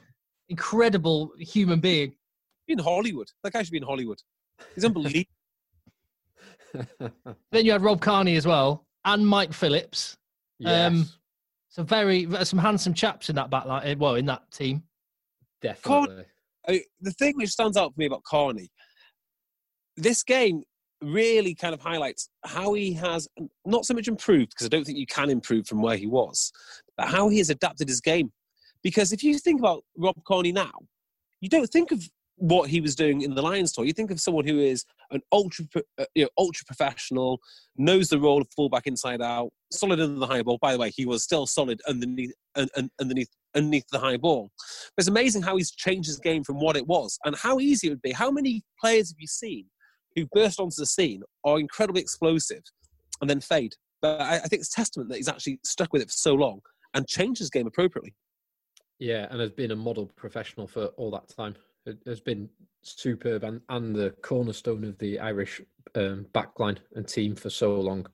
incredible 0.50 1.32
human 1.38 1.80
being. 1.80 2.16
In 2.68 2.80
Hollywood. 2.80 3.30
That 3.44 3.54
guy 3.54 3.62
should 3.64 3.72
be 3.72 3.78
in 3.78 3.84
Hollywood. 3.84 4.20
He's 4.74 4.84
unbelievable. 4.86 5.26
Then 7.52 7.66
you 7.66 7.72
had 7.72 7.82
Rob 7.84 8.02
Kearney 8.02 8.36
as 8.36 8.46
well, 8.46 8.86
and 9.06 9.26
Mike 9.26 9.54
Phillips. 9.54 10.18
yes, 10.60 10.92
Um, 10.92 11.10
So 11.70 11.84
very 11.84 12.28
some 12.46 12.60
handsome 12.60 12.94
chaps 12.94 13.30
in 13.30 13.36
that 13.36 13.50
back 13.50 13.66
line. 13.66 13.84
eh, 13.86 13.96
Well, 13.98 14.16
in 14.16 14.26
that 14.26 14.50
team. 14.52 14.84
definitely. 15.62 16.26
I, 16.68 16.82
the 17.02 17.12
thing 17.12 17.34
which 17.36 17.50
stands 17.52 17.78
out 17.78 17.94
for 17.94 18.00
me 18.00 18.06
about 18.08 18.24
Kearney, 18.24 18.72
this 19.98 20.24
game 20.24 20.64
really 21.02 21.54
kind 21.54 21.74
of 21.74 21.82
highlights 21.82 22.30
how 22.46 22.74
he 22.74 22.94
has 22.94 23.28
not 23.66 23.86
so 23.86 23.94
much 23.94 24.08
improved 24.08 24.50
because 24.52 24.66
I 24.66 24.70
don't 24.70 24.84
think 24.86 24.98
you 24.98 25.06
can 25.06 25.30
improve 25.30 25.68
from 25.68 25.82
where 25.82 25.98
he 25.98 26.08
was, 26.08 26.52
but 26.98 27.08
how 27.08 27.30
he 27.30 27.38
has 27.38 27.50
adapted 27.50 27.88
his 27.88 28.02
game. 28.02 28.32
Because 28.82 29.12
if 29.12 29.24
you 29.24 29.38
think 29.38 29.60
about 29.60 29.84
Rob 29.98 30.16
Kearney 30.26 30.52
now, 30.52 30.72
you 31.42 31.50
don't 31.50 31.68
think 31.68 31.92
of 31.92 32.02
what 32.38 32.70
he 32.70 32.82
was 32.82 32.96
doing 32.96 33.22
in 33.22 33.34
the 33.34 33.42
Lions 33.42 33.72
tour. 33.72 33.86
You 33.86 33.94
think 33.94 34.12
of 34.12 34.20
someone 34.20 34.46
who 34.46 34.60
is 34.60 34.86
an 35.12 35.22
ultra, 35.32 35.66
uh, 35.98 36.06
you 36.16 36.24
know, 36.24 36.30
ultra 36.38 36.66
professional, 36.66 37.40
knows 37.78 38.10
the 38.10 38.20
role 38.20 38.42
of 38.42 38.48
fullback 38.56 38.88
inside 38.88 39.22
out, 39.22 39.52
solid 39.72 40.00
under 40.00 40.20
the 40.20 40.28
high 40.28 40.42
ball. 40.42 40.58
By 40.62 40.74
the 40.74 40.80
way, 40.80 40.92
he 40.94 41.06
was 41.06 41.24
still 41.24 41.48
solid 41.48 41.82
underneath, 41.88 42.34
un, 42.56 42.68
un, 42.76 42.90
underneath, 43.00 43.30
underneath 43.56 43.88
the 43.92 44.00
high 44.00 44.18
ball. 44.18 44.52
But 44.96 45.02
it's 45.02 45.08
amazing 45.08 45.44
how 45.44 45.56
he's 45.56 45.72
changed 45.72 46.08
his 46.08 46.20
game 46.20 46.44
from 46.44 46.60
what 46.60 46.76
it 46.76 46.88
was 46.88 47.18
and 47.26 47.36
how 47.36 47.60
easy 47.60 47.88
it 47.88 47.92
would 47.92 48.02
be. 48.02 48.12
How 48.12 48.32
many 48.32 48.64
players 48.80 49.10
have 49.10 49.20
you 49.20 49.28
seen 49.28 49.66
who 50.16 50.28
burst 50.34 50.60
onto 50.60 50.76
the 50.78 50.86
scene 50.86 51.24
are 51.44 51.60
incredibly 51.60 52.02
explosive 52.02 52.64
and 53.22 53.30
then 53.30 53.40
fade? 53.40 53.76
But 54.02 54.22
I, 54.22 54.36
I 54.36 54.40
think 54.40 54.60
it's 54.60 54.70
testament 54.70 55.10
that 55.10 55.18
he's 55.18 55.30
actually 55.30 55.60
stuck 55.64 55.94
with 55.94 56.02
it 56.02 56.10
for 56.10 56.18
so 56.18 56.34
long 56.34 56.60
and 56.94 57.08
changed 57.08 57.40
his 57.40 57.50
game 57.50 57.68
appropriately. 57.68 58.14
Yeah, 59.00 59.28
and 59.30 59.42
has 59.42 59.52
been 59.52 59.72
a 59.72 59.76
model 59.76 60.10
professional 60.16 60.68
for 60.68 60.86
all 60.98 61.12
that 61.12 61.28
time. 61.28 61.56
Has 62.08 62.20
been 62.20 62.50
superb 62.82 63.44
and, 63.44 63.62
and 63.70 63.96
the 63.96 64.12
cornerstone 64.24 64.84
of 64.86 64.98
the 64.98 65.20
Irish 65.20 65.62
um, 65.96 66.26
backline 66.34 66.78
and 66.96 67.08
team 67.08 67.36
for 67.36 67.50
so 67.52 67.80
long. 67.80 68.08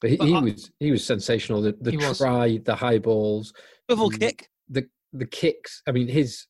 But 0.00 0.10
he, 0.10 0.16
But 0.16 0.28
he 0.28 0.34
I- 0.34 0.40
was 0.40 0.70
he 0.78 0.90
was 0.90 1.04
sensational. 1.04 1.62
The, 1.62 1.76
the 1.80 1.92
He 1.92 1.96
was. 1.96 2.18
try, 2.18 2.58
the 2.64 2.74
high 2.74 2.98
balls, 2.98 3.52
Swivel 3.88 4.10
kick. 4.10 4.50
the 4.68 4.86
the 5.14 5.26
kicks. 5.26 5.82
I 5.86 5.92
mean, 5.92 6.06
his 6.08 6.46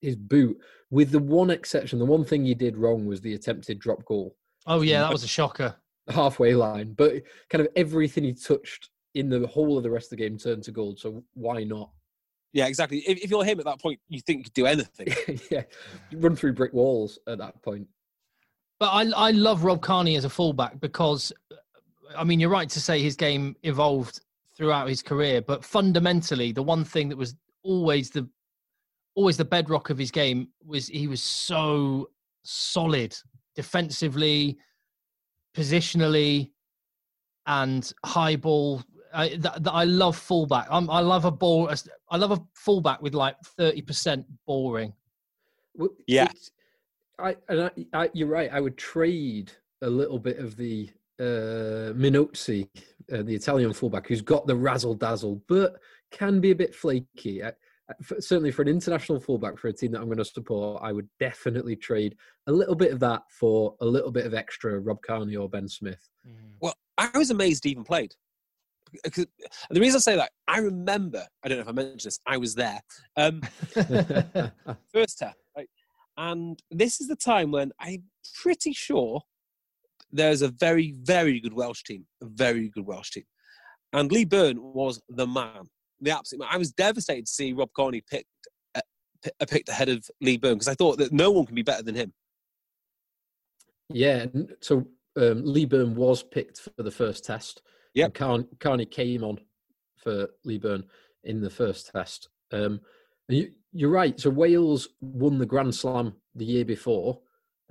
his 0.00 0.16
boot. 0.16 0.58
With 0.90 1.10
the 1.10 1.20
one 1.20 1.50
exception, 1.50 1.98
the 2.00 2.04
one 2.04 2.24
thing 2.24 2.44
he 2.44 2.54
did 2.54 2.76
wrong 2.76 3.06
was 3.06 3.20
the 3.20 3.34
attempted 3.34 3.78
drop 3.78 4.04
goal 4.04 4.36
Oh 4.66 4.82
yeah, 4.82 5.02
that 5.02 5.12
was 5.12 5.24
a 5.24 5.28
shocker. 5.28 5.76
halfway 6.08 6.54
line. 6.54 6.92
But 6.94 7.22
kind 7.48 7.64
of 7.64 7.68
everything 7.76 8.24
he 8.24 8.34
touched 8.34 8.90
in 9.14 9.28
the 9.30 9.46
whole 9.46 9.76
of 9.78 9.84
the 9.84 9.90
rest 9.90 10.06
of 10.06 10.18
the 10.18 10.24
game 10.24 10.36
turned 10.36 10.64
to 10.64 10.72
gold. 10.72 10.98
So 10.98 11.22
why 11.34 11.62
not? 11.64 11.90
Yeah, 12.52 12.66
exactly. 12.66 12.98
If, 12.98 13.24
if 13.24 13.30
you're 13.30 13.44
him 13.44 13.58
at 13.60 13.64
that 13.64 13.80
point, 13.80 14.00
you 14.08 14.20
think 14.20 14.38
you 14.38 14.44
could 14.44 14.52
do 14.52 14.66
anything. 14.66 15.40
yeah, 15.50 15.62
you 16.10 16.18
run 16.18 16.36
through 16.36 16.52
brick 16.52 16.72
walls 16.72 17.18
at 17.26 17.38
that 17.38 17.60
point. 17.62 17.86
But 18.78 18.90
I 18.90 19.28
I 19.28 19.30
love 19.30 19.64
Rob 19.64 19.80
Kearney 19.80 20.16
as 20.16 20.24
a 20.24 20.30
fullback 20.30 20.80
because, 20.80 21.32
uh, 21.50 21.56
I 22.16 22.24
mean, 22.24 22.40
you're 22.40 22.50
right 22.50 22.68
to 22.68 22.80
say 22.80 23.00
his 23.00 23.16
game 23.16 23.56
evolved 23.62 24.20
throughout 24.56 24.88
his 24.88 25.02
career, 25.02 25.40
but 25.40 25.64
fundamentally, 25.64 26.52
the 26.52 26.62
one 26.62 26.84
thing 26.84 27.08
that 27.08 27.16
was 27.16 27.34
always 27.62 28.10
the 28.10 28.28
always 29.14 29.36
the 29.36 29.44
bedrock 29.44 29.90
of 29.90 29.98
his 29.98 30.10
game 30.10 30.48
was 30.64 30.88
he 30.88 31.06
was 31.06 31.22
so 31.22 32.10
solid 32.44 33.16
defensively, 33.54 34.58
positionally, 35.56 36.50
and 37.46 37.92
high 38.04 38.36
ball. 38.36 38.82
I, 39.14 39.28
th- 39.28 39.42
th- 39.42 39.66
I 39.70 39.84
love 39.84 40.16
fullback. 40.16 40.66
I'm, 40.70 40.88
I 40.90 41.00
love 41.00 41.24
a 41.24 41.30
ball. 41.30 41.70
I 42.10 42.16
love 42.16 42.32
a 42.32 42.40
fullback 42.54 43.02
with 43.02 43.14
like 43.14 43.36
thirty 43.56 43.82
percent 43.82 44.26
boring. 44.46 44.92
Well, 45.74 45.90
Yeah. 46.06 46.28
I, 47.18 47.36
and 47.48 47.62
I, 47.62 47.70
I, 47.92 48.10
you're 48.14 48.28
right. 48.28 48.50
I 48.52 48.60
would 48.60 48.76
trade 48.76 49.52
a 49.82 49.88
little 49.88 50.18
bit 50.18 50.38
of 50.38 50.56
the 50.56 50.90
uh, 51.20 51.92
Minozzi, 51.94 52.68
uh, 53.12 53.22
the 53.22 53.34
Italian 53.34 53.72
fullback, 53.72 54.08
who's 54.08 54.22
got 54.22 54.46
the 54.46 54.56
razzle 54.56 54.94
dazzle, 54.94 55.42
but 55.48 55.76
can 56.10 56.40
be 56.40 56.50
a 56.50 56.56
bit 56.56 56.74
flaky. 56.74 57.44
I, 57.44 57.52
certainly 58.18 58.50
for 58.50 58.62
an 58.62 58.68
international 58.68 59.20
fullback 59.20 59.58
for 59.58 59.68
a 59.68 59.72
team 59.72 59.92
that 59.92 60.00
I'm 60.00 60.06
going 60.06 60.18
to 60.18 60.24
support, 60.24 60.82
I 60.82 60.92
would 60.92 61.08
definitely 61.20 61.76
trade 61.76 62.16
a 62.46 62.52
little 62.52 62.74
bit 62.74 62.92
of 62.92 63.00
that 63.00 63.22
for 63.28 63.74
a 63.80 63.86
little 63.86 64.10
bit 64.10 64.26
of 64.26 64.34
extra 64.34 64.78
Rob 64.80 65.02
Kearney 65.02 65.36
or 65.36 65.48
Ben 65.48 65.68
Smith. 65.68 66.08
Mm. 66.26 66.54
Well, 66.60 66.74
I 66.98 67.10
was 67.16 67.30
amazed 67.30 67.64
he 67.64 67.70
even 67.70 67.84
played. 67.84 68.14
The 69.04 69.80
reason 69.80 69.96
I 69.96 70.00
say 70.00 70.16
that, 70.16 70.30
I 70.48 70.58
remember, 70.58 71.26
I 71.42 71.48
don't 71.48 71.58
know 71.58 71.62
if 71.62 71.68
I 71.68 71.72
mentioned 71.72 72.00
this, 72.00 72.20
I 72.26 72.36
was 72.36 72.54
there. 72.54 72.80
Um, 73.16 73.42
first 74.92 75.18
test, 75.18 75.38
right? 75.56 75.68
And 76.16 76.58
this 76.70 77.00
is 77.00 77.08
the 77.08 77.16
time 77.16 77.50
when 77.50 77.72
I'm 77.80 78.04
pretty 78.42 78.72
sure 78.72 79.22
there's 80.10 80.42
a 80.42 80.48
very, 80.48 80.94
very 81.02 81.40
good 81.40 81.54
Welsh 81.54 81.84
team, 81.84 82.06
a 82.22 82.26
very 82.26 82.68
good 82.68 82.86
Welsh 82.86 83.10
team. 83.10 83.24
And 83.94 84.12
Lee 84.12 84.24
Byrne 84.24 84.60
was 84.60 85.00
the 85.08 85.26
man 85.26 85.68
the 86.02 86.10
absolute. 86.10 86.40
man. 86.40 86.48
I 86.50 86.58
was 86.58 86.72
devastated 86.72 87.26
to 87.26 87.32
see 87.32 87.52
Rob 87.52 87.70
Kearney 87.74 88.02
picked 88.10 88.26
uh, 88.74 88.80
uh, 89.40 89.46
picked 89.48 89.68
ahead 89.68 89.88
of 89.88 90.04
Lee 90.20 90.36
Byrne 90.36 90.54
because 90.54 90.68
I 90.68 90.74
thought 90.74 90.98
that 90.98 91.12
no 91.12 91.30
one 91.30 91.46
can 91.46 91.54
be 91.54 91.62
better 91.62 91.82
than 91.82 91.94
him. 91.94 92.12
Yeah, 93.88 94.26
so 94.60 94.86
um, 95.16 95.42
Lee 95.44 95.64
Byrne 95.64 95.94
was 95.94 96.22
picked 96.22 96.60
for 96.60 96.82
the 96.82 96.90
first 96.90 97.24
test. 97.24 97.62
Yeah, 97.94 98.08
Car- 98.08 98.44
Kearney 98.58 98.86
came 98.86 99.22
on 99.22 99.38
for 99.96 100.28
Lee 100.44 100.58
Byrne 100.58 100.84
in 101.24 101.40
the 101.40 101.50
first 101.50 101.92
test. 101.92 102.28
Um, 102.52 102.80
you, 103.28 103.50
you're 103.72 103.90
right. 103.90 104.18
So 104.18 104.30
Wales 104.30 104.88
won 105.00 105.38
the 105.38 105.46
Grand 105.46 105.74
Slam 105.74 106.14
the 106.34 106.44
year 106.44 106.64
before, 106.64 107.20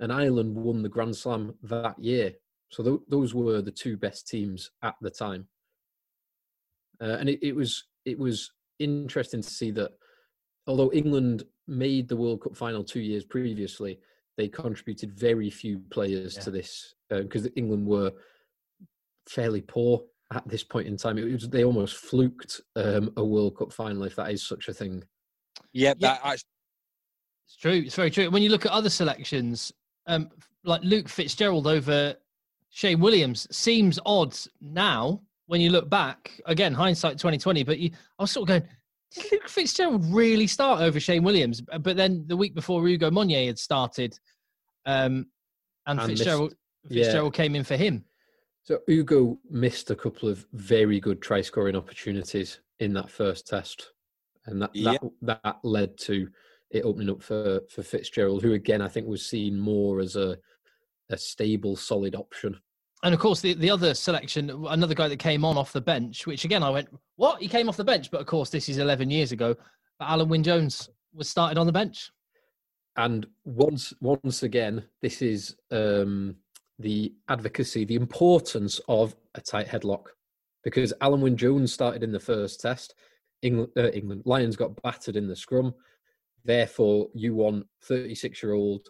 and 0.00 0.12
Ireland 0.12 0.56
won 0.56 0.82
the 0.82 0.88
Grand 0.88 1.16
Slam 1.16 1.54
that 1.62 1.98
year. 1.98 2.32
So 2.70 2.82
th- 2.82 3.00
those 3.08 3.34
were 3.34 3.60
the 3.62 3.70
two 3.70 3.96
best 3.96 4.28
teams 4.28 4.70
at 4.82 4.94
the 5.00 5.10
time. 5.10 5.46
Uh, 7.00 7.16
and 7.18 7.28
it, 7.28 7.38
it, 7.42 7.54
was 7.54 7.84
it 8.04 8.18
was 8.18 8.52
interesting 8.78 9.42
to 9.42 9.50
see 9.50 9.70
that 9.72 9.92
although 10.66 10.92
England 10.92 11.44
made 11.66 12.08
the 12.08 12.16
World 12.16 12.42
Cup 12.42 12.56
final 12.56 12.84
two 12.84 13.00
years 13.00 13.24
previously, 13.24 13.98
they 14.36 14.48
contributed 14.48 15.12
very 15.12 15.50
few 15.50 15.80
players 15.90 16.36
yeah. 16.36 16.42
to 16.42 16.50
this 16.50 16.94
because 17.10 17.46
uh, 17.46 17.50
England 17.56 17.86
were 17.86 18.12
fairly 19.28 19.60
poor 19.60 20.02
at 20.34 20.48
this 20.48 20.64
point 20.64 20.86
in 20.86 20.96
time. 20.96 21.18
It 21.18 21.32
was 21.32 21.48
they 21.48 21.64
almost 21.64 21.96
fluked 21.96 22.60
um, 22.76 23.12
a 23.16 23.24
World 23.24 23.56
Cup 23.56 23.72
final, 23.72 24.04
if 24.04 24.16
that 24.16 24.30
is 24.30 24.42
such 24.42 24.68
a 24.68 24.72
thing. 24.72 25.02
Yeah, 25.72 25.94
yeah. 25.98 26.18
Actually... 26.24 26.48
it's 27.46 27.56
true. 27.60 27.82
It's 27.86 27.94
very 27.94 28.10
true. 28.10 28.30
When 28.30 28.42
you 28.42 28.50
look 28.50 28.66
at 28.66 28.72
other 28.72 28.90
selections, 28.90 29.72
um, 30.06 30.30
like 30.64 30.82
Luke 30.82 31.08
Fitzgerald 31.08 31.66
over 31.66 32.14
Shane 32.70 33.00
Williams, 33.00 33.46
seems 33.54 33.98
odd 34.06 34.36
now 34.60 35.20
when 35.46 35.60
you 35.60 35.70
look 35.70 35.88
back 35.90 36.40
again, 36.46 36.72
hindsight 36.72 37.18
twenty 37.18 37.38
twenty. 37.38 37.62
But 37.62 37.78
you, 37.78 37.90
I 38.18 38.22
was 38.22 38.30
sort 38.30 38.44
of 38.44 38.48
going, 38.48 38.70
did 39.14 39.32
Luke 39.32 39.48
Fitzgerald 39.48 40.04
really 40.06 40.46
start 40.46 40.80
over 40.80 40.98
Shane 40.98 41.22
Williams? 41.22 41.60
But 41.60 41.96
then 41.96 42.24
the 42.26 42.36
week 42.36 42.54
before 42.54 42.86
Ugo 42.86 43.10
Monye 43.10 43.46
had 43.46 43.58
started, 43.58 44.18
um, 44.86 45.26
and, 45.86 46.00
and 46.00 46.08
Fitzgerald 46.08 46.54
missed, 46.84 46.94
Fitzgerald 46.94 47.34
yeah. 47.34 47.42
came 47.42 47.54
in 47.54 47.64
for 47.64 47.76
him. 47.76 48.04
So 48.64 48.78
Ugo 48.88 49.38
missed 49.50 49.90
a 49.90 49.96
couple 49.96 50.28
of 50.28 50.46
very 50.52 51.00
good 51.00 51.20
try 51.20 51.40
scoring 51.40 51.76
opportunities 51.76 52.60
in 52.78 52.92
that 52.94 53.10
first 53.10 53.46
test, 53.46 53.92
and 54.46 54.62
that 54.62 54.70
yeah. 54.74 54.92
that, 55.22 55.40
that 55.42 55.56
led 55.64 55.98
to 55.98 56.28
it 56.70 56.84
opening 56.84 57.10
up 57.10 57.22
for 57.22 57.60
for 57.70 57.82
Fitzgerald, 57.82 58.42
who 58.42 58.52
again 58.52 58.80
I 58.80 58.88
think 58.88 59.06
was 59.06 59.26
seen 59.26 59.58
more 59.58 60.00
as 60.00 60.16
a 60.16 60.38
a 61.10 61.16
stable, 61.16 61.76
solid 61.76 62.14
option 62.14 62.58
and 63.02 63.14
of 63.14 63.20
course, 63.20 63.40
the, 63.40 63.54
the 63.54 63.70
other 63.70 63.94
selection, 63.94 64.50
another 64.68 64.94
guy 64.94 65.08
that 65.08 65.18
came 65.18 65.44
on 65.44 65.58
off 65.58 65.72
the 65.72 65.80
bench, 65.80 66.26
which 66.26 66.44
again 66.44 66.62
I 66.62 66.70
went, 66.70 66.88
what? 67.16 67.42
He 67.42 67.48
came 67.48 67.68
off 67.68 67.76
the 67.76 67.84
bench, 67.84 68.10
but 68.10 68.20
of 68.20 68.26
course 68.26 68.50
this 68.50 68.68
is 68.68 68.78
11 68.78 69.10
years 69.10 69.32
ago. 69.32 69.56
But 69.98 70.08
Alun 70.08 70.28
Wyn 70.28 70.42
Jones 70.42 70.88
was 71.12 71.28
started 71.28 71.58
on 71.58 71.66
the 71.66 71.72
bench. 71.72 72.10
And 72.96 73.26
once 73.44 73.92
once 74.00 74.42
again, 74.44 74.84
this 75.00 75.20
is 75.20 75.56
um, 75.70 76.36
the 76.78 77.14
advocacy, 77.28 77.84
the 77.84 77.94
importance 77.94 78.80
of 78.88 79.14
a 79.34 79.40
tight 79.40 79.68
headlock, 79.68 80.06
because 80.64 80.92
Alun 81.00 81.20
Wyn 81.20 81.36
Jones 81.36 81.72
started 81.72 82.02
in 82.02 82.12
the 82.12 82.20
first 82.20 82.60
test. 82.60 82.94
England, 83.42 83.70
uh, 83.76 83.90
England 83.90 84.22
Lions 84.24 84.56
got 84.56 84.80
battered 84.82 85.16
in 85.16 85.26
the 85.26 85.36
scrum. 85.36 85.74
Therefore, 86.44 87.08
you 87.14 87.34
want 87.34 87.66
36 87.84 88.42
year 88.42 88.52
old, 88.52 88.88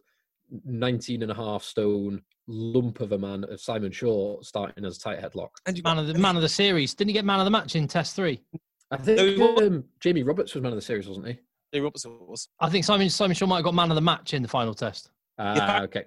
19 0.65 1.23
and 1.23 1.31
a 1.31 1.35
half 1.35 1.63
stone 1.63 2.23
lump 2.47 3.01
of 3.01 3.13
a 3.13 3.19
man 3.19 3.45
of 3.45 3.61
Simon 3.61 3.93
Shaw 3.93 4.41
starting 4.43 4.85
as 4.85 4.99
tight 4.99 5.21
headlock. 5.21 5.51
And 5.67 5.83
man 5.83 5.99
of 5.99 6.07
the 6.07 6.15
man 6.15 6.37
of 6.37 6.43
the 6.43 6.49
series. 6.49 6.95
Didn't 6.95 7.11
he 7.11 7.15
get 7.15 7.25
man 7.25 7.41
of 7.41 7.45
the 7.45 7.51
match 7.51 7.77
in 7.77 7.89
Test 7.89 8.17
three? 8.17 8.43
I 8.91 8.97
think 8.99 9.41
um, 9.41 9.85
Jamie 10.01 10.23
Roberts 10.23 10.55
was 10.55 10.63
man 10.63 10.73
of 10.73 10.77
the 10.77 10.83
series, 10.83 11.09
wasn't 11.09 11.29
he? 11.29 11.39
Jamie 11.73 11.85
Roberts 11.85 12.05
was. 12.07 12.49
I 12.61 12.69
think 12.69 12.85
Simon 12.85 13.09
Simon 13.09 13.35
Shaw 13.35 13.47
might 13.47 13.57
have 13.57 13.65
got 13.65 13.75
man 13.75 13.91
of 13.91 13.95
the 13.95 14.03
match 14.03 14.35
in 14.35 14.43
the 14.43 14.49
final 14.49 14.75
test. 14.75 15.11
Ah, 15.39 15.79
uh, 15.79 15.83
okay. 15.85 16.05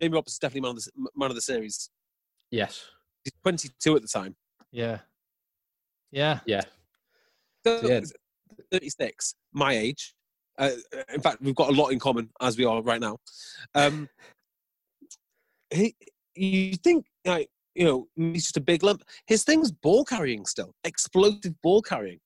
Jamie 0.00 0.14
Roberts 0.14 0.34
is 0.34 0.38
definitely 0.38 0.68
man 0.68 0.76
of 0.76 0.84
the 0.84 0.90
man 1.16 1.30
of 1.30 1.34
the 1.34 1.40
series. 1.40 1.90
Yes. 2.50 2.84
He's 3.24 3.32
22 3.42 3.96
at 3.96 4.02
the 4.02 4.08
time. 4.08 4.36
Yeah. 4.70 4.98
Yeah. 6.10 6.40
Yeah. 6.46 6.62
So, 7.66 7.80
yeah. 7.82 8.00
36, 8.70 9.34
my 9.52 9.76
age. 9.76 10.14
Uh, 10.58 10.70
in 11.12 11.20
fact, 11.20 11.42
we've 11.42 11.54
got 11.54 11.68
a 11.68 11.72
lot 11.72 11.88
in 11.88 11.98
common 11.98 12.30
as 12.40 12.56
we 12.56 12.64
are 12.64 12.82
right 12.82 13.00
now. 13.00 13.18
Um, 13.74 14.08
he, 15.70 15.94
you 16.34 16.76
think 16.76 17.06
like 17.24 17.48
you 17.74 17.84
know 17.84 18.06
he's 18.14 18.44
just 18.44 18.56
a 18.56 18.60
big 18.60 18.82
lump. 18.82 19.02
His 19.26 19.44
thing's 19.44 19.70
ball 19.70 20.04
carrying 20.04 20.46
still, 20.46 20.74
explosive 20.84 21.54
ball 21.62 21.82
carrying. 21.82 22.20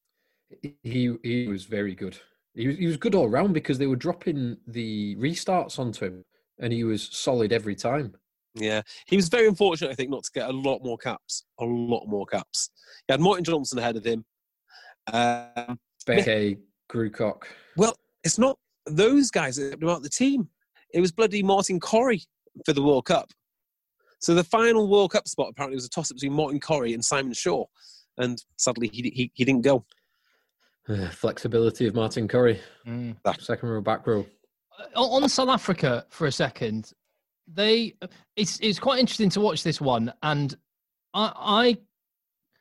He 0.83 1.17
he 1.23 1.49
was 1.49 1.65
very 1.65 1.95
good. 1.95 2.19
He 2.55 2.67
was 2.69 2.77
he 2.77 2.87
was 2.87 2.97
good 2.97 3.15
all 3.15 3.29
round 3.29 3.55
because 3.55 3.79
they 3.79 3.87
were 3.87 3.97
dropping 3.97 4.59
the 4.67 5.17
restarts 5.17 5.79
onto 5.79 6.05
him, 6.05 6.25
and 6.61 6.73
he 6.73 6.85
was 6.85 7.09
solid 7.11 7.53
every 7.53 7.75
time. 7.75 8.15
Yeah, 8.55 8.83
he 9.07 9.17
was 9.17 9.29
very 9.29 9.47
unfortunate, 9.47 9.91
I 9.91 9.95
think, 9.95 10.11
not 10.11 10.25
to 10.25 10.31
get 10.33 10.49
a 10.49 10.53
lot 10.53 10.83
more 10.83 10.99
caps. 10.99 11.45
A 11.61 11.65
lot 11.65 12.07
more 12.07 12.27
caps. 12.27 12.71
He 13.07 13.13
had 13.13 13.21
Martin 13.21 13.45
Johnson 13.45 13.79
ahead 13.79 13.97
of 13.97 14.05
him. 14.05 14.25
Um, 15.13 15.79
Beckay, 16.07 16.59
Grewcock. 16.91 17.45
Well, 17.77 17.97
it's 18.25 18.39
not 18.39 18.59
those 18.87 19.31
guys 19.31 19.57
that 19.57 19.81
were 19.81 19.91
out 19.91 20.03
the 20.03 20.09
team. 20.09 20.49
It 20.93 21.01
was 21.01 21.13
bloody 21.13 21.43
Martin 21.43 21.79
Corry 21.79 22.25
for 22.65 22.73
the 22.73 22.83
World 22.83 23.07
Cup. 23.07 23.31
So 24.21 24.35
the 24.35 24.45
final 24.45 24.89
World 24.89 25.13
Cup 25.13 25.29
spot 25.29 25.49
apparently 25.51 25.77
was 25.77 25.87
a 25.87 25.91
toss 25.91 26.11
up 26.11 26.17
between 26.17 26.33
Martin 26.33 26.61
Corry 26.61 26.93
and 26.93 27.05
Simon 27.05 27.33
Shaw, 27.33 27.65
and 28.19 28.43
sadly 28.57 28.91
he 28.93 29.11
he, 29.15 29.31
he 29.35 29.45
didn't 29.45 29.63
go. 29.63 29.85
Uh, 30.89 31.09
flexibility 31.11 31.87
of 31.87 31.95
Martin 31.95 32.29
Corry, 32.29 32.59
mm. 32.87 33.17
second 33.41 33.69
row, 33.69 33.81
back 33.81 34.07
row. 34.07 34.27
Uh, 34.97 35.01
on 35.01 35.29
South 35.29 35.49
Africa 35.49 36.07
for 36.09 36.27
a 36.27 36.33
second, 36.33 36.93
they 37.47 37.95
it's 38.37 38.59
it's 38.61 38.79
quite 38.79 38.99
interesting 38.99 39.31
to 39.31 39.41
watch 39.41 39.63
this 39.63 39.81
one, 39.81 40.13
and 40.23 40.57
I, 41.15 41.33
I 41.37 41.79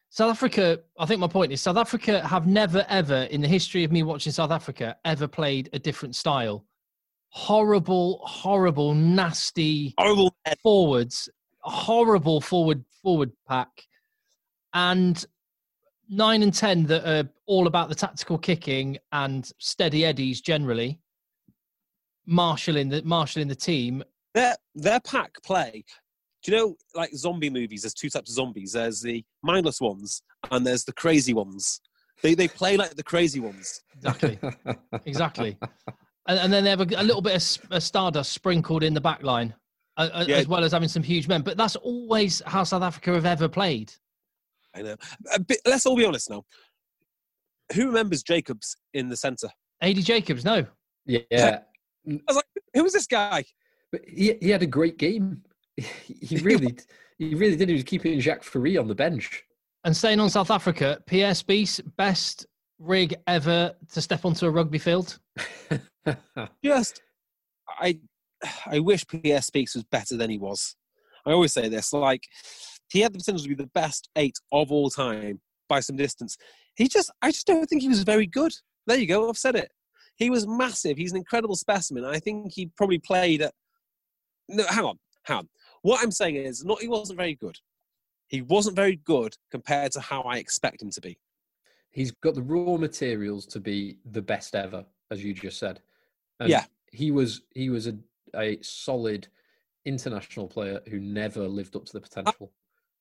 South 0.10 0.32
Africa. 0.32 0.80
I 0.98 1.06
think 1.06 1.20
my 1.20 1.28
point 1.28 1.52
is 1.52 1.62
South 1.62 1.78
Africa 1.78 2.26
have 2.28 2.48
never 2.48 2.86
ever 2.90 3.24
in 3.24 3.42
the 3.42 3.48
history 3.48 3.84
of 3.84 3.92
me 3.92 4.04
watching 4.04 4.32
South 4.32 4.52
Africa 4.52 4.98
ever 5.06 5.28
played 5.28 5.70
a 5.74 5.80
different 5.80 6.16
style 6.16 6.66
horrible, 7.30 8.22
horrible, 8.24 8.94
nasty 8.94 9.94
horrible 9.98 10.36
forwards, 10.62 11.30
horrible 11.60 12.42
forward 12.42 12.84
forward 13.02 13.32
pack, 13.48 13.70
and 14.74 15.26
nine 16.10 16.44
and 16.44 16.54
ten 16.54 16.86
that 16.86 17.08
are 17.08 17.30
all 17.46 17.68
about 17.68 17.90
the 17.90 17.96
tactical 17.96 18.38
kicking 18.38 18.98
and 19.12 19.52
steady 19.60 20.06
eddies 20.06 20.42
generally. 20.42 21.00
Marshalling 22.30 22.90
the 22.90 23.02
marshalling 23.04 23.48
the 23.48 23.56
team. 23.56 24.04
Their 24.34 24.56
their 24.76 25.00
pack 25.02 25.42
play. 25.44 25.84
Do 26.44 26.52
you 26.52 26.58
know, 26.58 26.76
like 26.96 27.14
zombie 27.14 27.50
movies? 27.50 27.82
There's 27.82 27.94
two 27.94 28.10
types 28.10 28.30
of 28.30 28.36
zombies. 28.36 28.74
There's 28.74 29.02
the 29.02 29.26
mindless 29.44 29.82
ones, 29.82 30.22
and 30.52 30.66
there's 30.66 30.86
the 30.86 30.94
crazy 30.94 31.34
ones. 31.34 31.82
They 32.22 32.36
they 32.36 32.48
play 32.48 32.78
like 32.78 32.96
the 32.96 33.04
crazy 33.04 33.40
ones. 33.40 33.82
Exactly. 33.98 34.40
exactly 35.06 35.58
and, 36.30 36.40
and 36.40 36.54
then 36.54 36.64
they 36.64 36.70
have 36.70 36.82
a, 36.82 36.86
a 36.96 37.04
little 37.04 37.22
bit 37.22 37.36
of, 37.36 37.72
of 37.72 37.84
stardust 37.84 38.32
sprinkled 38.32 38.84
in 38.84 38.94
the 38.94 39.02
back 39.02 39.24
line, 39.24 39.54
uh, 39.98 40.24
yeah. 40.28 40.38
as 40.38 40.48
well 40.48 40.64
as 40.64 40.72
having 40.72 40.88
some 40.88 41.04
huge 41.04 41.28
men. 41.28 41.42
But 41.42 41.58
that's 41.58 41.76
always 41.76 42.42
how 42.46 42.64
South 42.64 42.84
Africa 42.84 43.14
have 43.14 43.26
ever 43.26 43.50
played. 43.50 43.92
I 44.76 44.84
know. 44.84 44.96
Bit, 45.48 45.60
let's 45.66 45.88
all 45.88 45.98
be 45.98 46.06
honest 46.06 46.30
now. 46.30 46.44
Who 47.74 47.88
remembers 47.88 48.22
Jacobs 48.22 48.78
in 48.94 49.10
the 49.10 49.18
centre? 49.18 49.50
AD 49.82 49.96
Jacobs, 49.98 50.46
no. 50.46 50.66
Yeah. 51.06 51.60
Mm. 52.08 52.22
I 52.28 52.32
was 52.32 52.36
like, 52.36 52.46
who 52.74 52.84
was 52.84 52.94
this 52.94 53.08
guy? 53.08 53.44
But 53.92 54.02
he, 54.08 54.36
he 54.42 54.50
had 54.50 54.64
a 54.64 54.68
great 54.68 54.98
game. 54.98 55.44
He 56.22 56.36
really, 56.44 56.78
he 57.18 57.36
really 57.36 57.56
did. 57.56 57.70
He 57.70 57.76
was 57.76 57.86
keeping 57.86 58.20
Jacques 58.20 58.44
Fourie 58.44 58.78
on 58.78 58.90
the 58.90 58.96
bench. 58.96 59.44
And 59.86 59.96
staying 59.96 60.20
on 60.20 60.30
South 60.30 60.52
Africa, 60.52 61.02
Pierre 61.06 61.34
Spies, 61.34 61.80
best 61.98 62.46
rig 62.80 63.16
ever 63.28 63.74
to 63.94 64.02
step 64.02 64.26
onto 64.26 64.46
a 64.46 64.52
rugby 64.52 64.78
field? 64.78 65.20
Just, 66.64 67.02
I, 67.70 68.00
I 68.66 68.80
wish 68.80 69.08
Pierre 69.08 69.42
Spies 69.42 69.74
was 69.76 69.86
better 69.86 70.18
than 70.18 70.30
he 70.30 70.38
was. 70.38 70.76
I 71.26 71.32
always 71.32 71.54
say 71.54 71.70
this, 71.70 71.94
like, 71.94 72.24
He 72.92 73.00
had 73.00 73.14
the 73.14 73.20
potential 73.20 73.44
to 73.44 73.50
be 73.50 73.56
the 73.56 73.70
best 73.74 74.10
eight 74.18 74.36
of 74.52 74.72
all 74.72 74.90
time 74.90 75.40
by 75.70 75.80
some 75.80 75.96
distance. 75.96 76.38
He 76.76 76.88
just, 76.88 77.12
I 77.22 77.32
just 77.32 77.48
don't 77.48 77.66
think 77.68 77.82
he 77.82 77.90
was 77.90 78.04
very 78.04 78.26
good. 78.26 78.54
There 78.88 78.98
you 78.98 79.08
go. 79.08 79.30
I've 79.30 79.38
said 79.38 79.56
it. 79.56 79.72
He 80.20 80.30
was 80.30 80.46
massive. 80.46 80.98
He's 80.98 81.12
an 81.12 81.18
incredible 81.18 81.56
specimen. 81.56 82.04
I 82.04 82.20
think 82.20 82.52
he 82.54 82.68
probably 82.68 83.00
played 83.00 83.42
at. 83.42 83.54
No, 84.50 84.66
hang 84.66 84.84
on, 84.84 85.00
hang 85.24 85.38
on. 85.38 85.50
What 85.82 86.04
I'm 86.04 86.12
saying 86.12 86.36
is, 86.36 86.66
not 86.66 86.82
he 86.82 86.90
wasn't 86.90 87.18
very 87.18 87.36
good. 87.36 87.58
He 88.28 88.42
wasn't 88.42 88.76
very 88.76 88.98
good 88.98 89.36
compared 89.50 89.94
to 89.94 90.02
how 90.02 90.22
I 90.24 90.38
expect 90.38 90.82
him 90.84 90.92
to 90.92 91.02
be. 91.02 91.18
He's 91.90 92.12
got 92.12 92.36
the 92.36 92.44
raw 92.44 92.78
materials 92.78 93.46
to 93.48 93.60
be 93.60 93.98
the 94.12 94.22
best 94.22 94.56
ever, 94.56 94.86
as 95.10 95.24
you 95.24 95.34
just 95.34 95.58
said. 95.58 95.82
And 96.40 96.50
Yeah. 96.50 96.66
he 96.92 97.12
was 97.12 97.42
he 97.56 97.70
was 97.70 97.88
a, 97.88 97.96
a 98.36 98.62
solid 98.62 99.28
international 99.86 100.48
player 100.48 100.82
who 100.90 101.00
never 101.00 101.48
lived 101.48 101.76
up 101.76 101.86
to 101.86 101.94
the 101.94 102.02
potential. 102.02 102.52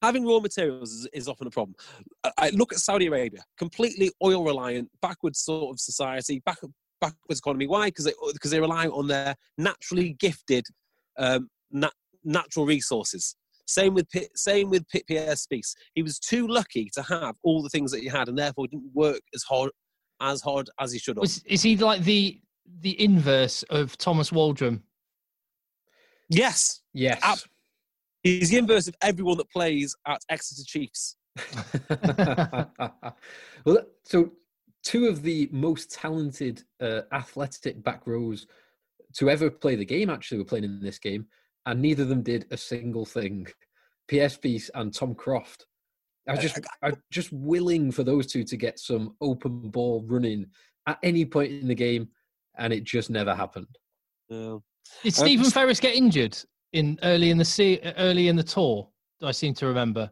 having 0.02 0.24
raw 0.24 0.38
materials 0.38 0.92
is, 0.92 1.08
is 1.12 1.28
often 1.28 1.48
a 1.48 1.50
problem. 1.50 1.74
I, 2.22 2.30
I 2.38 2.50
look 2.50 2.72
at 2.72 2.78
Saudi 2.78 3.06
Arabia, 3.06 3.44
completely 3.58 4.12
oil 4.22 4.44
reliant, 4.44 4.88
backwards 5.02 5.40
sort 5.40 5.74
of 5.74 5.80
society, 5.80 6.40
back, 6.46 6.58
backwards 7.00 7.40
economy. 7.40 7.66
Why? 7.66 7.86
Because 7.86 8.04
they 8.04 8.12
because 8.32 8.50
they 8.50 8.60
rely 8.60 8.86
on 8.88 9.06
their 9.08 9.34
naturally 9.56 10.14
gifted 10.18 10.64
um, 11.18 11.48
nat, 11.70 11.92
natural 12.24 12.66
resources. 12.66 13.36
Same 13.66 13.92
with 13.94 14.08
P- 14.10 14.28
same 14.34 14.70
with 14.70 14.88
P- 14.88 15.04
Pierre 15.06 15.36
Spies. 15.36 15.74
He 15.94 16.02
was 16.02 16.18
too 16.18 16.46
lucky 16.48 16.88
to 16.94 17.02
have 17.02 17.36
all 17.42 17.62
the 17.62 17.68
things 17.68 17.90
that 17.92 18.00
he 18.00 18.08
had, 18.08 18.28
and 18.28 18.38
therefore 18.38 18.66
didn't 18.66 18.90
work 18.94 19.20
as 19.34 19.42
hard 19.42 19.70
as 20.20 20.40
hard 20.40 20.68
as 20.80 20.92
he 20.92 20.98
should 20.98 21.16
have. 21.16 21.20
Was, 21.20 21.42
is 21.44 21.62
he 21.62 21.76
like 21.76 22.02
the 22.02 22.40
the 22.80 23.00
inverse 23.02 23.62
of 23.64 23.96
Thomas 23.98 24.30
Waldrom? 24.30 24.82
yes, 26.28 26.82
Yes. 26.92 27.20
Ab- 27.22 27.38
he's 28.22 28.50
the 28.50 28.58
inverse 28.58 28.88
of 28.88 28.94
everyone 29.02 29.36
that 29.38 29.50
plays 29.50 29.94
at 30.06 30.20
Exeter 30.28 30.64
Chiefs. 30.66 31.16
well, 33.64 33.86
so 34.04 34.32
two 34.88 35.06
of 35.06 35.20
the 35.22 35.48
most 35.52 35.90
talented 35.92 36.62
uh, 36.80 37.02
athletic 37.12 37.82
back 37.82 38.06
rows 38.06 38.46
to 39.14 39.28
ever 39.28 39.50
play 39.50 39.74
the 39.76 39.84
game 39.84 40.08
actually 40.10 40.38
were 40.38 40.44
playing 40.44 40.64
in 40.64 40.80
this 40.80 40.98
game, 40.98 41.26
and 41.66 41.80
neither 41.82 42.04
of 42.04 42.08
them 42.08 42.22
did 42.22 42.46
a 42.50 42.56
single 42.56 43.04
thing. 43.04 43.46
Pierre 44.08 44.30
Spies 44.30 44.70
and 44.74 44.94
Tom 44.94 45.14
Croft. 45.14 45.66
I 46.26 46.32
was 46.32 46.40
just, 46.40 46.60
I'm 46.82 46.96
just 47.10 47.30
willing 47.32 47.90
for 47.92 48.02
those 48.04 48.26
two 48.26 48.44
to 48.44 48.56
get 48.56 48.78
some 48.78 49.14
open 49.20 49.68
ball 49.70 50.04
running 50.06 50.46
at 50.86 50.98
any 51.02 51.24
point 51.26 51.52
in 51.52 51.68
the 51.68 51.74
game, 51.74 52.08
and 52.58 52.72
it 52.72 52.84
just 52.84 53.10
never 53.10 53.34
happened. 53.34 53.68
Yeah. 54.30 54.58
Did 55.02 55.18
Um, 55.18 55.24
Stephen 55.26 55.50
Ferris 55.50 55.80
get 55.80 55.94
injured 55.94 56.36
in 56.72 56.98
early 57.02 57.30
in 57.30 57.36
the 57.38 57.44
se- 57.44 57.80
early 57.98 58.28
in 58.28 58.36
the 58.36 58.42
tour? 58.42 58.88
I 59.22 59.32
seem 59.32 59.52
to 59.54 59.66
remember. 59.66 60.10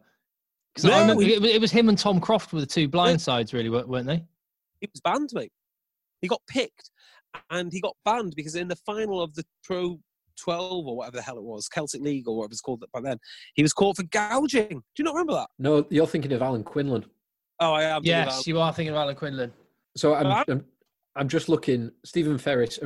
Because 0.73 0.85
I 0.89 0.93
No, 0.93 1.01
remember 1.01 1.23
he- 1.23 1.33
it, 1.33 1.41
was- 1.41 1.51
it 1.51 1.61
was 1.61 1.71
him 1.71 1.89
and 1.89 1.97
Tom 1.97 2.19
Croft 2.19 2.51
were 2.53 2.59
the 2.59 2.65
two 2.65 2.87
blind 2.87 3.19
sides, 3.21 3.53
really, 3.53 3.69
weren't 3.69 3.87
weren't 3.87 4.07
they? 4.07 4.23
He 4.81 4.89
was 4.91 5.01
banned, 5.01 5.29
mate. 5.33 5.51
He 6.21 6.27
got 6.27 6.41
picked 6.47 6.89
and 7.49 7.71
he 7.71 7.81
got 7.81 7.95
banned 8.05 8.33
because 8.35 8.55
in 8.55 8.67
the 8.67 8.75
final 8.75 9.21
of 9.21 9.33
the 9.35 9.43
Pro 9.63 9.99
12 10.39 10.87
or 10.87 10.95
whatever 10.97 11.17
the 11.17 11.21
hell 11.23 11.37
it 11.37 11.43
was, 11.43 11.67
Celtic 11.67 12.01
League 12.01 12.27
or 12.27 12.37
whatever 12.37 12.51
it's 12.51 12.61
called 12.61 12.83
by 12.93 13.01
then, 13.01 13.17
he 13.55 13.61
was 13.61 13.73
caught 13.73 13.97
for 13.97 14.03
gouging. 14.03 14.69
Do 14.69 14.83
you 14.97 15.03
not 15.03 15.13
remember 15.13 15.33
that? 15.33 15.47
No, 15.59 15.85
you're 15.89 16.07
thinking 16.07 16.31
of 16.33 16.41
Alan 16.41 16.63
Quinlan. 16.63 17.05
Oh, 17.59 17.73
I 17.73 17.83
am. 17.83 18.01
Yes, 18.03 18.45
you 18.45 18.59
are 18.59 18.71
thinking 18.71 18.93
of 18.93 18.97
Alan 18.97 19.15
Quinlan. 19.15 19.51
So 19.95 20.13
I'm, 20.13 20.27
Well, 20.27 20.43
I'm, 20.47 20.65
I'm 21.15 21.27
just 21.27 21.49
looking. 21.49 21.91
Stephen 22.05 22.37
Ferris 22.37 22.79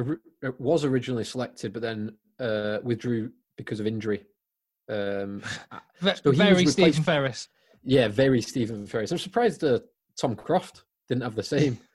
was 0.60 0.86
originally 0.86 1.26
selected, 1.26 1.74
but 1.74 1.82
then 1.82 2.16
uh, 2.40 2.78
withdrew 2.84 3.32
because 3.58 3.80
of 3.80 3.88
injury. 3.88 4.24
Um, 4.90 5.44
So 6.02 6.32
he 6.32 6.38
very 6.38 6.66
Stephen 6.66 7.04
Ferris. 7.04 7.48
yeah, 7.84 8.08
very 8.08 8.42
Stephen 8.42 8.88
Ferris. 8.88 9.12
I'm 9.12 9.20
surprised 9.20 9.64
uh, 9.64 9.80
Tom 10.20 10.36
Croft 10.36 10.86
didn't 11.12 11.24
have 11.24 11.36
the 11.36 11.44
same. 11.44 11.78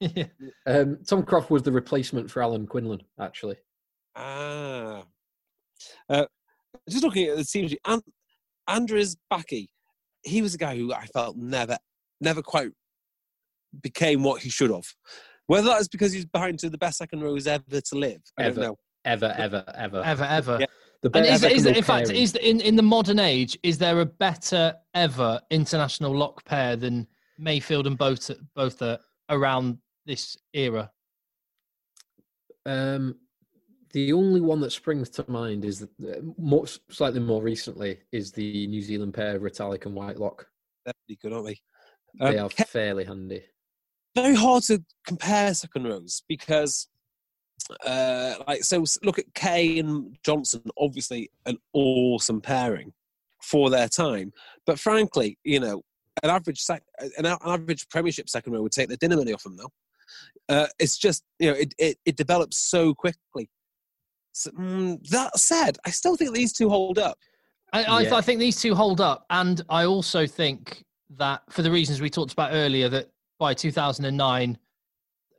Yeah. 0.00 0.24
um, 0.66 0.98
Tom 1.06 1.22
Croft 1.22 1.50
was 1.50 1.62
the 1.62 1.70
replacement 1.70 2.28
for 2.28 2.42
Alan 2.42 2.66
Quinlan, 2.66 3.00
actually. 3.20 3.56
Ah. 4.16 5.04
Uh, 6.10 6.26
just 6.90 7.04
looking 7.04 7.28
at 7.28 7.36
the 7.36 7.44
team 7.44 7.68
sheet, 7.68 7.78
and 7.86 8.02
Andries 8.68 9.16
Bekker, 9.32 9.66
he 10.24 10.42
was 10.42 10.54
a 10.54 10.58
guy 10.58 10.76
who 10.76 10.92
I 10.92 11.06
felt 11.06 11.36
never, 11.36 11.78
never 12.20 12.42
quite 12.42 12.70
became 13.82 14.24
what 14.24 14.42
he 14.42 14.50
should 14.50 14.70
have. 14.70 14.84
Whether 15.46 15.68
that 15.68 15.80
is 15.80 15.88
because 15.88 16.12
he's 16.12 16.26
behind 16.26 16.58
to 16.58 16.70
the 16.70 16.76
best 16.78 16.98
second 16.98 17.22
rows 17.22 17.46
ever 17.46 17.62
to 17.80 17.94
live, 17.94 18.20
I 18.38 18.42
Ever. 18.44 18.54
don't 18.56 18.64
know. 18.70 18.76
Ever, 19.04 19.32
ever, 19.38 19.64
ever. 19.76 20.02
Ever, 20.04 20.24
ever. 20.24 20.56
Yeah. 20.60 20.66
The 21.02 21.10
And 21.16 21.26
is, 21.26 21.44
ever 21.44 21.54
is, 21.54 21.62
can 21.62 21.68
in 21.68 21.74
go 21.74 21.82
fact, 21.82 22.06
pairing. 22.08 22.22
is 22.22 22.34
in, 22.34 22.60
in 22.60 22.76
the 22.76 22.82
modern 22.82 23.20
age, 23.20 23.56
is 23.62 23.78
there 23.78 24.00
a 24.00 24.06
better 24.06 24.74
ever 24.94 25.40
international 25.50 26.14
lock 26.16 26.44
pair 26.44 26.74
than 26.76 27.06
Matfield 27.40 27.86
and 27.86 27.98
both 27.98 28.30
both 28.54 28.80
are 28.82 28.98
around 29.30 29.78
this 30.06 30.36
era? 30.52 30.90
Um, 32.66 33.16
the 33.92 34.12
only 34.12 34.40
one 34.40 34.60
that 34.60 34.72
springs 34.72 35.08
to 35.10 35.24
mind 35.30 35.64
is 35.64 35.80
that, 35.80 35.90
uh, 36.18 36.20
more, 36.38 36.66
slightly 36.90 37.20
more 37.20 37.42
recently 37.42 37.98
is 38.12 38.32
the 38.32 38.66
New 38.66 38.82
Zealand 38.82 39.14
pair 39.14 39.36
of 39.36 39.42
Retallick 39.42 39.86
and 39.86 39.94
Whitelock. 39.94 40.46
They're 40.84 40.94
pretty 41.06 41.18
good, 41.22 41.32
aren't 41.32 41.46
they? 41.46 41.60
They 42.18 42.38
Um, 42.38 42.46
are 42.46 42.50
fairly 42.50 43.04
handy. 43.04 43.44
very 44.14 44.34
hard 44.34 44.62
to 44.64 44.82
compare 45.06 45.52
second 45.54 45.84
rows 45.84 46.22
because 46.28 46.88
uh 47.84 48.34
like 48.46 48.62
so 48.62 48.84
look 49.02 49.18
at 49.18 49.32
Kay 49.34 49.78
and 49.80 50.16
Johnson 50.24 50.62
obviously 50.78 51.30
an 51.46 51.56
awesome 51.72 52.40
pairing 52.40 52.92
for 53.42 53.70
their 53.70 53.88
time 53.88 54.32
but 54.66 54.78
frankly 54.78 55.38
you 55.44 55.58
know 55.58 55.82
an 56.22 56.30
average 56.30 56.60
sec- 56.60 56.84
an 57.18 57.26
average 57.44 57.88
premiership 57.88 58.28
second 58.28 58.52
row 58.52 58.62
would 58.62 58.72
take 58.72 58.88
the 58.88 58.96
dinner 58.96 59.16
money 59.16 59.32
off 59.32 59.42
them 59.42 59.56
though. 59.56 59.72
Uh 60.48 60.66
it's 60.78 60.98
just 60.98 61.24
you 61.38 61.50
know 61.50 61.56
it 61.56 61.74
it, 61.78 61.98
it 62.04 62.16
develops 62.16 62.58
so 62.58 62.94
quickly. 62.94 63.50
So, 64.32 64.50
mm, 64.50 65.06
that 65.08 65.38
said 65.38 65.76
I 65.84 65.90
still 65.90 66.16
think 66.16 66.34
these 66.34 66.52
two 66.52 66.68
hold 66.68 66.98
up. 66.98 67.18
I, 67.72 67.84
I, 67.84 68.00
Yeah. 68.02 68.14
I 68.16 68.20
think 68.20 68.38
these 68.38 68.60
two 68.60 68.74
hold 68.74 69.00
up, 69.00 69.26
and 69.30 69.60
I 69.68 69.84
also 69.84 70.26
think 70.26 70.84
that 71.16 71.42
for 71.50 71.62
the 71.62 71.70
reasons 71.70 72.00
we 72.00 72.08
talked 72.08 72.32
about 72.32 72.50
earlier, 72.52 72.88
that 72.88 73.10
by 73.38 73.52
2009, 73.52 74.56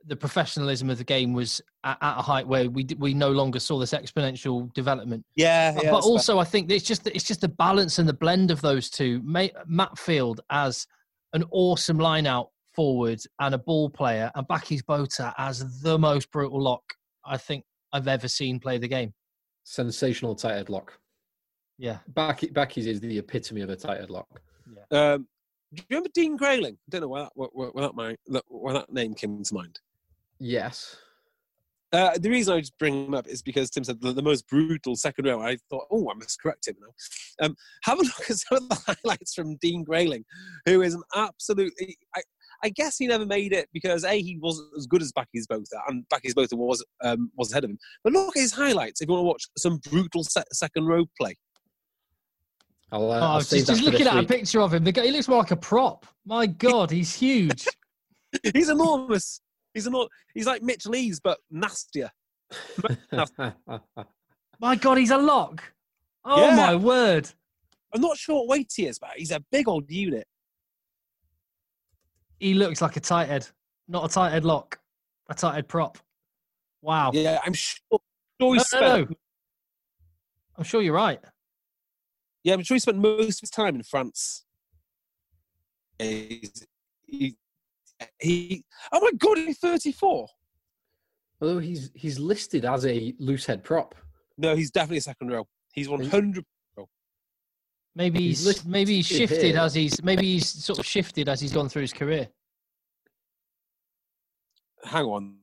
the 0.08 0.16
professionalism 0.16 0.90
of 0.90 0.98
the 0.98 1.04
game 1.04 1.34
was 1.34 1.62
at, 1.84 1.98
at 2.02 2.20
a 2.20 2.22
height 2.22 2.48
where 2.48 2.70
we 2.70 2.86
we 2.98 3.14
no 3.14 3.32
longer 3.32 3.60
saw 3.60 3.80
this 3.80 3.92
exponential 3.92 4.72
development. 4.74 5.24
yeah, 5.36 5.72
But, 5.72 5.84
yeah 5.84 5.92
but 5.92 5.96
that's 5.98 6.06
fair. 6.06 6.12
also, 6.12 6.40
I 6.40 6.44
think 6.44 6.72
it's 6.72 6.86
just 6.86 7.08
it's 7.08 7.24
just 7.24 7.42
the 7.42 7.48
balance 7.50 8.00
and 8.00 8.08
the 8.08 8.14
blend 8.14 8.52
of 8.52 8.62
those 8.62 8.90
two. 8.90 9.22
Ma- 9.24 9.48
Matfield 9.70 10.40
as 10.50 10.86
an 11.34 11.44
awesome 11.52 11.98
line 11.98 12.28
out 12.28 12.50
forward 12.74 13.20
and 13.40 13.56
a 13.56 13.58
ball 13.58 13.90
player, 13.90 14.32
and 14.36 14.48
Bakkies 14.48 14.86
Botha 14.86 15.34
as 15.38 15.82
the 15.82 15.98
most 15.98 16.32
brutal 16.32 16.62
lock 16.62 16.84
I 17.26 17.38
think 17.38 17.64
I've 17.94 18.08
ever 18.08 18.28
seen 18.28 18.60
play 18.60 18.78
the 18.78 18.88
game. 18.88 19.14
Sensational 19.64 20.36
tight 20.36 20.56
head 20.56 20.70
lock. 20.70 21.00
Yeah. 21.78 21.98
Back, 22.10 22.42
Bakkies 22.42 22.86
is 22.86 23.00
the 23.00 23.18
epitome 23.18 23.62
of 23.62 23.70
a 23.70 23.76
tight 23.76 24.00
head 24.00 24.10
lock. 24.10 24.28
Um, 24.92 25.28
do 25.74 25.82
you 25.82 25.86
remember 25.90 26.10
Dean 26.14 26.38
Greyling? 26.38 26.74
I 26.74 26.90
don't 26.90 27.02
know 27.02 27.08
why 27.08 27.22
that, 27.22 27.32
why, 27.34 27.48
why 27.52 27.82
that, 27.82 27.96
mind, 27.96 28.18
why 28.48 28.74
that 28.74 28.94
name 28.94 29.14
came 29.14 29.44
to 29.44 29.54
mind. 29.54 29.80
Yes. 30.40 30.98
Uh, 31.94 32.18
the 32.18 32.30
reason 32.30 32.54
I 32.54 32.60
just 32.60 32.78
bring 32.78 33.06
him 33.06 33.14
up 33.14 33.26
is 33.28 33.42
because 33.42 33.70
Tim 33.70 33.86
said 33.86 34.02
the, 34.02 34.12
the 34.12 34.22
most 34.22 34.48
brutal 34.50 34.98
second 34.98 35.26
row. 35.26 35.42
I 35.42 35.58
thought, 35.70 35.86
oh, 35.92 36.10
I 36.10 36.14
must 36.16 36.42
correct 36.42 36.68
him 36.68 36.76
now. 36.82 37.46
Um, 37.46 37.56
have 37.84 38.00
a 38.00 38.02
look 38.04 38.30
at 38.30 38.36
some 38.36 38.58
of 38.58 38.70
the 38.70 38.98
highlights 39.04 39.34
from 39.34 39.56
Dean 39.58 39.86
Greyling, 39.86 40.26
who 40.66 40.82
is 40.82 40.94
an 40.94 41.04
absolutely. 41.16 41.98
I, 42.16 42.22
I 42.64 42.70
guess 42.70 42.98
he 42.98 43.08
never 43.08 43.26
made 43.26 43.54
it 43.54 43.70
because 43.74 44.04
a 44.04 44.22
he 44.22 44.38
wasn't 44.42 44.72
as 44.78 44.88
good 44.88 45.02
as 45.02 45.14
Bakkies 45.14 45.48
Botha, 45.48 45.80
and 45.88 46.04
Bakkies 46.14 46.36
Botha 46.36 46.56
was 46.56 46.84
um, 47.02 47.32
was 47.38 47.52
ahead 47.52 47.64
of 47.64 47.70
him. 47.70 47.78
But 48.04 48.14
look 48.14 48.36
at 48.36 48.42
his 48.42 48.54
highlights 48.54 49.02
if 49.02 49.08
you 49.08 49.14
want 49.14 49.24
to 49.24 49.28
watch 49.28 49.48
some 49.58 49.78
brutal 49.90 50.24
se- 50.24 50.44
second 50.52 50.88
row 50.88 51.06
play. 51.20 51.36
I'll, 52.92 53.12
uh, 53.12 53.20
Oh, 53.20 53.24
I'll 53.24 53.40
just, 53.40 53.68
just 53.68 53.84
looking 53.84 54.00
this 54.00 54.08
at 54.08 54.24
a 54.24 54.28
picture 54.28 54.62
of 54.62 54.74
him, 54.74 54.84
the 54.84 54.92
guy, 54.92 55.06
he 55.06 55.12
looks 55.12 55.28
more 55.28 55.40
like 55.40 55.52
a 55.52 55.56
prop. 55.56 56.06
My 56.26 56.46
God, 56.48 56.92
he's 56.92 57.16
huge. 57.16 57.68
He's 58.54 58.70
enormous. 58.70 59.40
He's 59.76 59.86
enormous. 59.88 60.10
He's 60.34 60.48
like 60.48 60.64
Mitch 60.64 60.88
Lees, 60.88 61.20
but 61.20 61.38
nastier. 61.52 62.10
My 64.60 64.76
God, 64.78 64.98
he's 64.98 65.12
a 65.12 65.18
lock. 65.18 65.62
Oh 66.24 66.42
Yeah. 66.48 66.56
my 66.56 66.76
word. 66.76 67.30
I'm 67.94 68.02
not 68.02 68.18
sure 68.18 68.38
what 68.38 68.48
weight 68.48 68.72
he 68.76 68.88
is, 68.88 68.98
but 68.98 69.12
he's 69.18 69.32
a 69.32 69.42
big 69.52 69.68
old 69.68 69.92
unit. 69.92 70.26
He 72.40 72.54
looks 72.54 72.82
like 72.82 72.96
a 72.96 73.00
tight 73.02 73.28
head, 73.28 73.48
not 73.88 74.10
a 74.10 74.14
tight 74.14 74.32
head 74.32 74.46
lock, 74.46 74.80
a 75.30 75.36
tight 75.36 75.56
head 75.56 75.68
prop. 75.68 75.98
Wow. 76.82 77.12
Yeah, 77.14 77.40
I'm 77.46 77.54
sure. 77.54 78.00
sure 78.40 78.54
he 78.54 78.58
No, 78.58 78.64
spent, 78.64 78.82
no, 78.82 78.98
no. 79.04 79.08
I'm 80.58 80.64
sure 80.64 80.82
you're 80.82 80.94
right. 80.96 81.20
Yeah, 82.44 82.54
I'm 82.54 82.64
sure 82.64 82.76
he 82.76 82.80
spent 82.80 82.98
most 82.98 83.40
of 83.40 83.42
his 83.42 83.50
time 83.50 83.76
in 83.76 83.84
France. 83.84 84.46
He's, 86.00 86.66
he, 87.08 87.36
he, 88.20 88.64
oh 88.92 89.00
my 89.02 89.12
god, 89.18 89.38
he's 89.38 89.58
34. 89.60 90.28
Although 91.42 91.60
he's 91.60 91.92
he's 91.94 92.18
listed 92.20 92.66
as 92.66 92.86
a 92.86 93.14
loose 93.20 93.46
head 93.46 93.64
prop. 93.64 93.96
No, 94.38 94.56
he's 94.56 94.72
definitely 94.72 94.98
a 94.98 95.02
second 95.02 95.32
row. 95.32 95.48
He's 95.74 95.90
100. 95.90 96.44
Maybe 97.98 98.20
He's 98.20 98.46
he's, 98.46 98.66
maybe 98.66 98.96
he's 98.96 99.06
shifted 99.06 99.42
here. 99.42 99.60
as 99.60 99.74
he's 99.74 100.04
maybe 100.04 100.24
he's 100.34 100.48
sort 100.50 100.80
of 100.80 100.86
shifted 100.86 101.30
as 101.30 101.40
he's 101.40 101.54
gone 101.54 101.70
through 101.70 101.84
his 101.84 101.94
career. 101.94 102.28
Hang 104.84 105.06
on. 105.06 105.36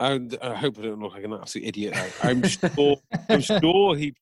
I, 0.00 0.18
I 0.40 0.54
hope 0.54 0.78
I 0.78 0.82
don't 0.82 1.00
look 1.00 1.12
like 1.12 1.24
an 1.24 1.34
absolute 1.34 1.66
idiot. 1.68 1.94
I'm 2.22 2.42
sure. 2.48 2.96
I'm 3.28 3.40
sure 3.42 3.96
he. 3.96 4.14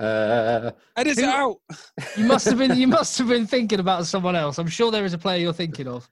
Uh, 0.00 0.70
it 0.98 1.18
Who- 1.18 1.24
out. 1.24 1.56
You 2.16 2.24
must 2.24 2.46
have 2.46 2.58
been 2.58 2.76
you 2.76 2.86
must 2.88 3.18
have 3.18 3.28
been 3.28 3.46
thinking 3.46 3.80
about 3.80 4.06
someone 4.06 4.36
else. 4.36 4.58
I'm 4.58 4.68
sure 4.68 4.90
there 4.90 5.04
is 5.04 5.12
a 5.12 5.18
player 5.18 5.38
you're 5.40 5.52
thinking 5.52 5.86
of. 5.88 6.08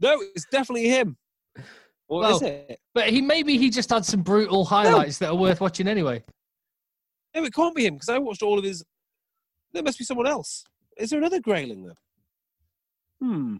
No, 0.00 0.20
it's 0.34 0.46
definitely 0.50 0.88
him. 0.88 1.16
What 2.06 2.30
is 2.32 2.40
Well- 2.42 2.50
it? 2.50 2.80
But 2.94 3.10
he 3.10 3.20
maybe 3.22 3.56
he 3.58 3.70
just 3.70 3.90
had 3.90 4.04
some 4.04 4.22
brutal 4.22 4.64
highlights 4.64 5.18
that 5.18 5.28
are 5.30 5.36
worth 5.36 5.60
watching 5.60 5.88
anyway. 5.88 6.22
No, 7.34 7.44
it 7.44 7.54
can't 7.54 7.74
be 7.74 7.86
him 7.86 7.94
because 7.94 8.08
I 8.08 8.18
watched 8.18 8.42
all 8.42 8.58
of 8.58 8.64
his. 8.64 8.84
There 9.72 9.82
must 9.82 9.98
be 9.98 10.04
someone 10.04 10.26
else. 10.26 10.64
Is 10.98 11.10
there 11.10 11.18
another 11.18 11.40
Greyling 11.40 11.86
then? 11.86 11.94
Hmm. 13.20 13.56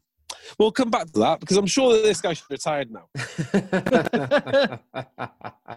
We'll 0.59 0.73
come 0.73 0.91
back 0.91 1.07
to 1.13 1.19
that 1.21 1.41
because 1.41 1.57
I'm 1.57 1.67
sure 1.67 1.95
that 1.95 2.03
this 2.03 2.21
guy 2.21 2.33
should 2.35 2.49
be 2.49 2.55
retired 2.55 2.91
now. 2.91 3.09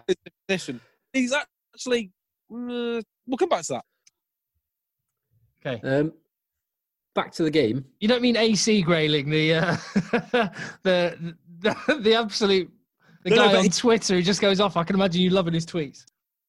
His 0.06 0.16
position. 0.48 0.80
He's 1.12 1.32
actually. 1.76 2.10
Uh, 2.52 3.02
we'll 3.26 3.38
come 3.38 3.48
back 3.50 3.62
to 3.64 3.74
that. 3.74 3.84
Okay. 5.64 5.80
um, 5.86 6.12
back 7.14 7.32
to 7.32 7.42
the 7.42 7.50
game. 7.50 7.84
You 8.00 8.08
don't 8.08 8.22
mean 8.22 8.36
AC 8.36 8.82
Grayling, 8.82 9.28
the 9.28 9.54
uh, 9.54 9.76
the, 10.82 11.34
the 11.60 11.76
the 12.00 12.14
absolute 12.14 12.70
the 13.24 13.30
No, 13.30 13.36
no, 13.36 13.42
guy 13.42 13.52
but 13.52 13.58
on 13.58 13.64
he- 13.64 13.70
Twitter 13.70 14.14
who 14.14 14.22
just 14.22 14.40
goes 14.40 14.60
off. 14.60 14.76
I 14.76 14.84
can 14.84 14.96
imagine 14.96 15.20
you 15.20 15.30
loving 15.30 15.54
his 15.54 15.66
tweets. 15.66 16.04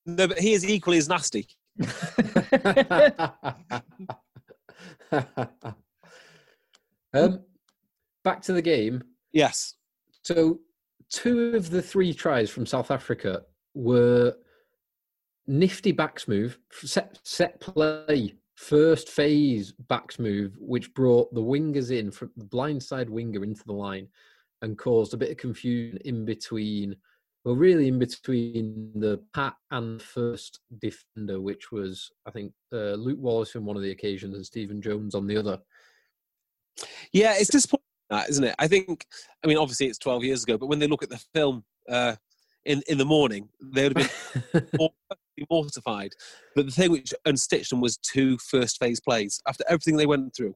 No, 0.05 0.27
but 0.27 0.39
he 0.39 0.53
is 0.53 0.65
equally 0.67 0.97
as 0.97 1.09
nasty. 1.09 1.47
um, 7.13 7.39
back 8.23 8.41
to 8.43 8.53
the 8.53 8.61
game. 8.61 9.03
Yes. 9.33 9.73
So, 10.23 10.59
two 11.11 11.55
of 11.55 11.69
the 11.69 11.81
three 11.81 12.13
tries 12.13 12.49
from 12.49 12.65
South 12.65 12.89
Africa 12.91 13.41
were 13.73 14.33
nifty 15.47 15.91
backs 15.91 16.27
move, 16.27 16.57
set, 16.71 17.19
set 17.23 17.59
play, 17.59 18.35
first 18.55 19.09
phase 19.09 19.71
backs 19.87 20.19
move, 20.19 20.55
which 20.59 20.93
brought 20.93 21.33
the 21.33 21.41
wingers 21.41 21.91
in 21.97 22.11
from 22.11 22.31
the 22.37 22.45
blindside 22.45 23.09
winger 23.09 23.43
into 23.43 23.63
the 23.65 23.73
line 23.73 24.07
and 24.61 24.77
caused 24.77 25.13
a 25.13 25.17
bit 25.17 25.31
of 25.31 25.37
confusion 25.37 25.97
in 26.05 26.25
between. 26.25 26.95
Well, 27.45 27.55
really, 27.55 27.87
in 27.87 27.99
between 27.99 28.91
the 28.95 29.21
pat 29.33 29.53
and 29.71 30.01
first 30.01 30.59
defender, 30.79 31.39
which 31.39 31.71
was, 31.71 32.11
I 32.25 32.31
think, 32.31 32.51
uh, 32.73 32.93
Luke 32.93 33.19
Wallace 33.19 33.55
on 33.55 33.63
one 33.63 33.77
of 33.77 33.83
the 33.83 33.91
occasions 33.91 34.35
and 34.35 34.45
Stephen 34.45 34.81
Jones 34.81 35.15
on 35.15 35.27
the 35.27 35.37
other. 35.37 35.59
Yeah, 37.13 37.35
it's 37.37 37.49
disappointing, 37.49 37.85
that, 38.09 38.29
isn't 38.29 38.43
it? 38.43 38.55
I 38.59 38.67
think, 38.67 39.05
I 39.43 39.47
mean, 39.47 39.57
obviously 39.57 39.87
it's 39.87 39.97
12 39.99 40.25
years 40.25 40.43
ago, 40.43 40.57
but 40.57 40.67
when 40.67 40.79
they 40.79 40.87
look 40.87 41.03
at 41.03 41.09
the 41.09 41.23
film 41.33 41.63
uh, 41.87 42.15
in, 42.67 42.83
in 42.87 42.97
the 42.97 43.05
morning, 43.05 43.49
they 43.61 43.87
would 43.87 43.97
have 43.97 44.11
been 44.53 44.89
mortified. 45.49 46.11
But 46.55 46.65
the 46.67 46.71
thing 46.71 46.91
which 46.91 47.13
unstitched 47.25 47.69
them 47.69 47.81
was 47.81 47.97
two 47.97 48.37
first 48.37 48.77
phase 48.77 48.99
plays 48.99 49.39
after 49.47 49.63
everything 49.67 49.95
they 49.97 50.05
went 50.05 50.35
through. 50.35 50.53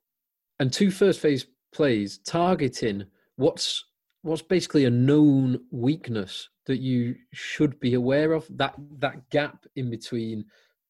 and 0.60 0.72
two 0.72 0.92
first 0.92 1.20
phase 1.20 1.48
plays 1.74 2.20
targeting 2.26 3.06
what's 3.38 3.84
what's 4.24 4.42
basically 4.42 4.86
a 4.86 4.90
known 4.90 5.60
weakness 5.72 6.50
that 6.68 6.80
you 6.80 7.16
should 7.34 7.80
be 7.80 7.94
aware 7.96 8.34
of 8.34 8.46
that 8.58 8.76
that 9.00 9.18
gap 9.32 9.66
in 9.78 9.90
between 9.90 10.46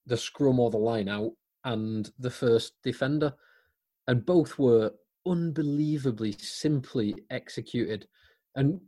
the 0.08 0.18
scrum 0.18 0.60
or 0.60 0.70
the 0.72 0.78
line 0.78 1.08
out 1.08 1.32
and 1.66 2.12
the 2.20 2.30
first 2.30 2.74
defender 2.84 3.32
and 4.08 4.26
both 4.26 4.58
were 4.58 4.92
unbelievably 5.28 6.32
simply 6.40 7.16
executed 7.30 8.08
and 8.56 8.82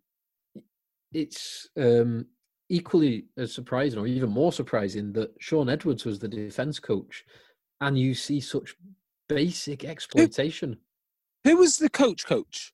it's 1.13 1.69
um 1.77 2.25
equally 2.69 3.25
as 3.37 3.53
surprising 3.53 3.99
or 3.99 4.07
even 4.07 4.29
more 4.29 4.51
surprising 4.51 5.13
that 5.13 5.31
Shaun 5.39 5.69
Edwards 5.69 6.05
was 6.05 6.19
the 6.19 6.27
defense 6.27 6.79
coach 6.79 7.23
and 7.81 7.97
you 7.97 8.13
see 8.15 8.39
such 8.39 8.75
basic 9.27 9.83
exploitation 9.83 10.77
Who 11.43 11.57
was 11.57 11.77
the 11.77 11.89
coach 11.89 12.25
coach? 12.25 12.73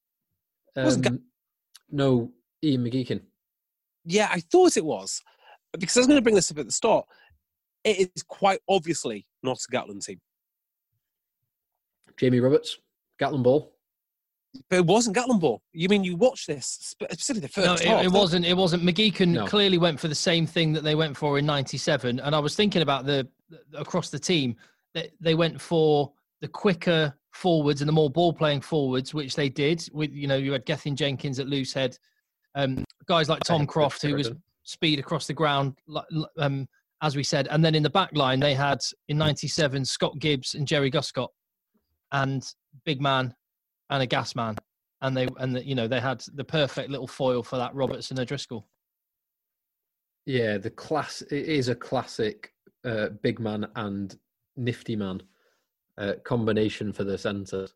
Wasn't 0.76 1.04
Ga- 1.04 1.10
um, 1.10 1.22
no, 1.90 2.32
Ian 2.64 2.86
McGeechan. 2.86 3.22
Yeah, 4.06 4.30
I 4.32 4.40
thought 4.40 4.78
it 4.78 4.86
was. 4.86 5.22
Because 5.78 5.98
I 5.98 6.02
was 6.02 6.08
going 6.08 6.18
to 6.18 6.24
bring 6.24 6.36
this 6.36 6.52
up 6.52 6.60
at 6.60 6.66
the 6.66 6.72
start. 6.72 7.06
It 7.84 8.12
is 8.16 8.24
quite 8.24 8.60
obviously 8.70 9.26
not 9.44 9.58
a 9.58 9.72
Gatland 9.76 10.06
team. 10.06 10.20
Jamie 12.18 12.40
Roberts, 12.40 12.78
Gatland 13.20 13.44
Ball. 13.44 13.72
But 14.70 14.78
it 14.78 14.86
wasn't 14.86 15.16
Gatland 15.16 15.40
ball. 15.42 15.62
You 15.74 15.90
mean 15.90 16.04
you 16.04 16.16
watched 16.16 16.48
this, 16.48 16.66
sp- 16.98 17.06
specifically 17.12 17.50
the 17.54 17.62
No, 17.62 17.68
first 17.74 17.84
it, 17.84 17.88
half? 17.90 18.04
it 18.04 18.12
wasn't. 18.12 18.46
It 18.46 18.58
wasn't. 18.58 18.84
McGeechan 18.84 19.28
No. 19.30 19.46
clearly 19.46 19.78
went 19.78 20.00
for 20.00 20.08
the 20.08 20.16
same 20.16 20.48
thing 20.48 20.74
that 20.74 20.84
they 20.84 20.96
went 20.96 21.16
for 21.16 21.38
in 21.38 21.46
'97, 21.46 22.20
and 22.20 22.36
I 22.36 22.40
was 22.40 22.56
thinking 22.56 22.82
about 22.82 23.06
the 23.06 23.28
across 23.76 24.10
the 24.10 24.20
team 24.20 24.56
that 24.96 25.10
they 25.20 25.36
went 25.36 25.62
for 25.62 26.12
the 26.42 26.48
quicker 26.48 27.14
forwards 27.32 27.82
and 27.82 27.88
the 27.88 27.92
more 27.94 28.10
ball 28.10 28.34
playing 28.34 28.62
forwards, 28.62 29.14
which 29.14 29.36
they 29.36 29.50
did. 29.50 29.88
With 29.94 30.12
you 30.12 30.28
know, 30.28 30.38
you 30.38 30.52
had 30.52 30.66
Gethin 30.66 30.96
Jenkins 30.96 31.40
at 31.40 31.48
loose 31.48 31.72
head, 31.74 31.96
um, 32.56 32.84
guys 33.06 33.30
like 33.30 33.44
Tom 33.44 33.68
Croft, 33.68 34.02
who 34.02 34.16
was 34.16 34.32
speed 34.64 34.98
across 35.00 35.28
the 35.28 35.34
ground, 35.34 35.78
um, 36.38 36.68
as 37.04 37.16
we 37.16 37.24
said, 37.24 37.48
and 37.52 37.64
then 37.64 37.76
in 37.76 37.84
the 37.84 37.90
back 37.90 38.10
line 38.16 38.40
they 38.40 38.56
had 38.56 38.80
in 39.10 39.18
'97 39.20 39.86
Scott 39.86 40.18
Gibbs 40.18 40.56
and 40.56 40.68
Jerry 40.68 40.90
Guscott, 40.90 41.30
and 42.12 42.44
big 42.84 43.00
man 43.00 43.36
and 43.90 44.04
a 44.04 44.06
gas 44.06 44.36
man 44.36 44.56
and 45.02 45.16
they 45.16 45.28
and 45.38 45.56
the, 45.56 45.66
you 45.66 45.76
know 45.76 45.88
they 45.88 46.00
had 46.00 46.24
the 46.36 46.44
perfect 46.44 46.90
little 46.90 47.08
foil 47.08 47.44
for 47.44 47.58
that 47.58 47.74
Roberts 47.74 48.12
and 48.12 48.20
O'Driscoll. 48.20 48.68
Yeah, 50.26 50.58
the 50.58 50.70
class. 50.70 51.22
It 51.22 51.46
is 51.46 51.70
a 51.70 51.76
classic 51.76 52.54
uh, 52.86 53.10
big 53.24 53.40
man 53.40 53.68
and 53.76 54.16
nifty 54.58 54.96
man 54.96 55.24
uh, 55.98 56.14
combination 56.24 56.94
for 56.94 57.04
the 57.04 57.18
centres. 57.18 57.74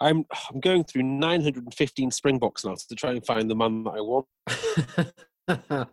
I'm, 0.00 0.24
I'm 0.50 0.60
going 0.60 0.84
through 0.84 1.02
915 1.02 2.10
Springboks 2.12 2.64
now 2.64 2.76
to 2.88 2.94
try 2.94 3.10
and 3.10 3.26
find 3.26 3.50
the 3.50 3.56
man 3.56 3.82
that 3.84 3.90
I 3.90 4.00
want. 4.00 4.26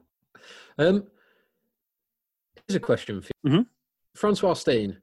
um, 0.78 1.04
here's 2.68 2.76
a 2.76 2.80
question 2.80 3.22
for 3.22 3.30
you. 3.44 3.52
Mhm. 3.52 3.66
Francois 4.16 4.54
Steyn. 4.54 5.02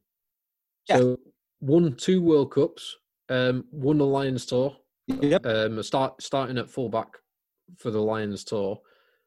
Yeah. 0.88 0.98
So 0.98 1.18
won 1.61 1.96
two 1.96 2.22
World 2.22 2.52
Cups, 2.52 2.96
um, 3.29 3.64
won 3.71 3.99
the 3.99 4.07
Lions 4.07 4.47
tour, 4.47 4.77
Yep. 5.07 5.47
um, 5.47 5.83
start 5.83 6.23
starting 6.23 6.59
at 6.59 6.71
fullback 6.71 7.09
for 7.77 7.91
the 7.91 8.01
Lions 8.03 8.45
tour. 8.45 8.81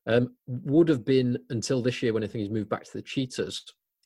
Um, 0.08 0.36
would 0.48 0.88
have 0.90 1.06
been 1.06 1.38
until 1.52 1.82
this 1.82 2.02
year 2.02 2.12
when 2.14 2.24
I 2.24 2.28
think 2.28 2.42
he's 2.42 2.50
moved 2.52 2.70
back 2.70 2.84
to 2.86 2.94
the 2.94 3.02
Cheetahs. 3.04 3.64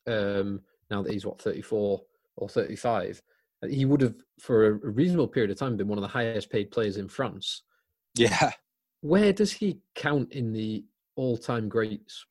Um, 0.08 0.60
now 0.92 1.02
that 1.02 1.14
he's 1.14 1.26
what 1.26 1.42
34 1.42 2.02
or 2.38 2.50
35, 2.50 3.22
uh, 3.64 3.68
he 3.68 3.86
would 3.86 4.02
have 4.02 4.16
for 4.40 4.68
a 4.68 4.72
reasonable 4.74 5.28
period 5.28 5.52
of 5.52 5.58
time 5.58 5.78
been 5.78 5.88
one 5.88 5.98
of 5.98 6.02
the 6.02 6.08
highest 6.08 6.50
paid 6.50 6.70
players 6.72 6.98
in 6.98 7.08
France. 7.08 7.64
Yeah. 8.16 8.52
Where 9.02 9.32
does 9.32 9.52
he 9.54 9.80
count 9.96 10.32
in 10.34 10.52
the 10.52 10.84
all-time 11.16 11.70
greats? 11.70 12.26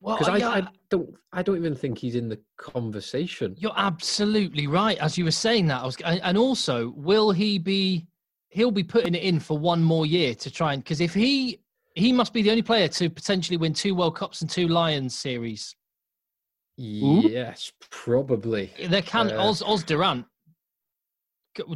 Well, 0.00 0.18
Because 0.18 0.42
I, 0.42 0.58
I 0.58 0.68
don't, 0.90 1.14
I 1.32 1.42
don't 1.42 1.56
even 1.56 1.74
think 1.74 1.98
he's 1.98 2.16
in 2.16 2.28
the 2.28 2.38
conversation. 2.58 3.54
you're 3.58 3.72
absolutely 3.76 4.66
right. 4.66 4.98
As 4.98 5.16
you 5.16 5.24
were 5.24 5.30
saying 5.30 5.66
that, 5.68 5.82
I 5.82 5.86
was, 5.86 5.96
and 6.04 6.38
also, 6.38 6.90
will 6.96 7.30
he 7.30 7.58
be? 7.58 8.06
He'll 8.48 8.70
be 8.70 8.84
putting 8.84 9.14
it 9.14 9.22
in 9.22 9.40
for 9.40 9.58
one 9.58 9.82
more 9.82 10.06
year 10.06 10.34
to 10.34 10.50
try 10.50 10.72
and 10.72 10.82
because 10.82 11.00
if 11.00 11.12
he 11.12 11.60
he 11.94 12.12
must 12.12 12.32
be 12.32 12.42
the 12.42 12.50
only 12.50 12.62
player 12.62 12.88
to 12.88 13.10
potentially 13.10 13.56
win 13.56 13.72
two 13.72 13.94
World 13.94 14.16
Cups 14.16 14.40
and 14.40 14.48
two 14.50 14.68
Lions 14.68 15.18
series. 15.18 15.74
Yes, 16.76 17.72
probably. 17.90 18.72
There 18.88 19.02
can 19.02 19.32
Uh, 19.32 19.48
Oz 19.48 19.62
Oz 19.62 19.82
Durant 19.82 20.26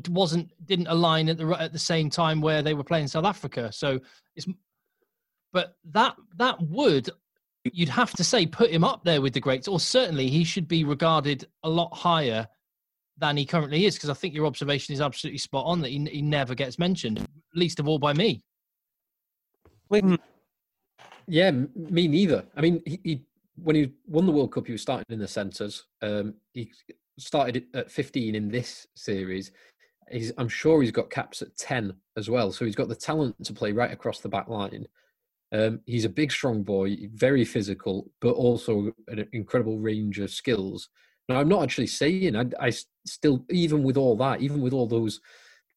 wasn't 0.09 0.51
didn't 0.67 0.89
align 0.89 1.29
at 1.29 1.39
the 1.39 1.47
at 1.59 1.73
the 1.73 1.79
same 1.79 2.11
time 2.11 2.41
where 2.41 2.63
they 2.63 2.75
were 2.75 2.85
playing 2.85 3.09
South 3.09 3.25
Africa. 3.25 3.73
So 3.73 3.99
it's 4.37 4.47
but 5.53 5.77
that 5.93 6.17
that 6.37 6.61
would 6.61 7.11
you'd 7.65 7.89
have 7.89 8.13
to 8.13 8.25
say 8.25 8.47
put 8.47 8.71
him 8.71 8.85
up 8.85 9.05
there 9.05 9.21
with 9.21 9.35
the 9.35 9.41
greats, 9.41 9.69
or 9.69 9.81
certainly 9.81 10.29
he 10.29 10.45
should 10.45 10.69
be 10.69 10.85
regarded 10.85 11.47
a 11.63 11.69
lot 11.69 11.95
higher 11.95 12.47
than 13.19 13.37
he 13.37 13.45
currently 13.45 13.85
is. 13.87 13.95
Because 13.95 14.11
I 14.11 14.15
think 14.15 14.35
your 14.35 14.47
observation 14.47 14.93
is 14.95 15.01
absolutely 15.01 15.39
spot 15.39 15.67
on 15.67 15.81
that 15.83 15.91
he, 15.91 16.05
he 16.07 16.23
never 16.23 16.55
gets 16.55 16.79
mentioned, 16.79 17.27
least 17.55 17.81
of 17.81 17.89
all 17.89 17.99
by 17.99 18.13
me. 18.13 18.43
Wait, 19.89 20.05
Yeah, 21.27 21.51
me 21.51 22.09
neither. 22.09 22.45
I 22.57 22.61
mean, 22.61 22.83
he, 22.87 23.01
he 23.03 23.25
when 23.63 23.77
he 23.77 23.93
won 24.07 24.27
the 24.27 24.33
World 24.33 24.53
Cup, 24.53 24.67
he 24.67 24.73
was 24.73 24.83
starting 24.83 25.07
in 25.11 25.19
the 25.19 25.29
centres. 25.29 25.85
Um, 26.03 26.35
he 26.55 26.73
started 27.19 27.67
at 27.75 27.91
15 27.91 28.35
in 28.35 28.49
this 28.49 28.87
series. 28.95 29.53
He's, 30.11 30.33
I'm 30.39 30.49
sure 30.49 30.83
he's 30.83 30.91
got 30.91 31.11
caps 31.11 31.43
at 31.43 31.57
10 31.57 31.93
as 32.17 32.31
well. 32.31 32.53
So 32.53 32.65
he's 32.65 32.75
got 32.75 32.89
the 32.89 32.95
talent 32.95 33.37
to 33.45 33.53
play 33.53 33.73
right 33.73 33.93
across 33.93 34.21
the 34.21 34.29
back 34.29 34.49
line. 34.49 34.87
Um, 35.53 35.81
he's 35.87 36.05
a 36.05 36.11
big, 36.11 36.31
strong 36.31 36.63
boy, 36.63 36.97
very 37.15 37.45
physical, 37.45 38.11
but 38.21 38.33
also 38.33 38.93
an 39.09 39.29
incredible 39.33 39.79
range 39.79 40.19
of 40.21 40.31
skills. 40.31 40.89
Now, 41.29 41.41
I'm 41.41 41.49
not 41.49 41.63
actually 41.63 41.89
saying 41.89 42.37
I, 42.37 42.45
I 42.61 42.73
still, 43.07 43.45
even 43.51 43.83
with 43.83 43.97
all 43.97 44.17
that, 44.19 44.43
even 44.43 44.61
with 44.61 44.73
all 44.73 44.87
those 44.87 45.21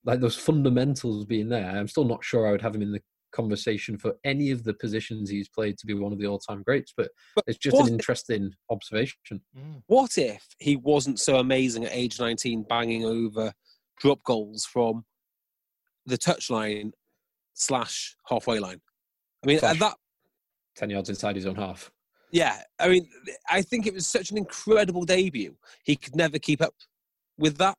like 0.05 0.19
those 0.19 0.35
fundamentals 0.35 1.25
being 1.25 1.49
there, 1.49 1.69
I'm 1.69 1.87
still 1.87 2.03
not 2.03 2.23
sure 2.23 2.47
I 2.47 2.51
would 2.51 2.61
have 2.61 2.75
him 2.75 2.81
in 2.81 2.91
the 2.91 3.01
conversation 3.33 3.97
for 3.97 4.13
any 4.23 4.51
of 4.51 4.63
the 4.63 4.73
positions 4.73 5.29
he's 5.29 5.49
played 5.49 5.77
to 5.77 5.85
be 5.87 5.93
one 5.93 6.13
of 6.13 6.19
the 6.19 6.27
all-time 6.27 6.61
greats. 6.63 6.93
But, 6.95 7.09
But 7.35 7.45
it's 7.47 7.57
just 7.57 7.77
an 7.77 7.87
if- 7.87 7.91
interesting 7.93 8.51
observation. 8.69 9.17
Mm. 9.57 9.81
What 9.87 10.17
if 10.17 10.45
he 10.59 10.75
wasn't 10.75 11.19
so 11.19 11.37
amazing 11.37 11.85
at 11.85 11.93
age 11.93 12.19
19, 12.19 12.65
banging 12.69 13.05
over 13.05 13.53
drop 13.99 14.23
goals 14.23 14.65
from 14.65 15.05
the 16.05 16.17
touchline 16.17 16.91
slash 17.53 18.15
halfway 18.27 18.59
line? 18.59 18.81
I 19.43 19.47
mean, 19.47 19.59
Slash. 19.59 19.73
at 19.75 19.79
that, 19.79 19.95
Ten 20.75 20.89
yards 20.89 21.09
inside 21.09 21.35
his 21.35 21.45
own 21.45 21.55
half. 21.55 21.91
yeah. 22.31 22.61
I 22.79 22.87
mean, 22.89 23.07
I 23.49 23.61
think 23.61 23.85
it 23.85 23.93
was 23.93 24.07
such 24.07 24.31
an 24.31 24.37
incredible 24.37 25.03
debut. 25.05 25.55
He 25.83 25.95
could 25.95 26.15
never 26.15 26.39
keep 26.39 26.61
up 26.61 26.73
with 27.37 27.57
that. 27.57 27.75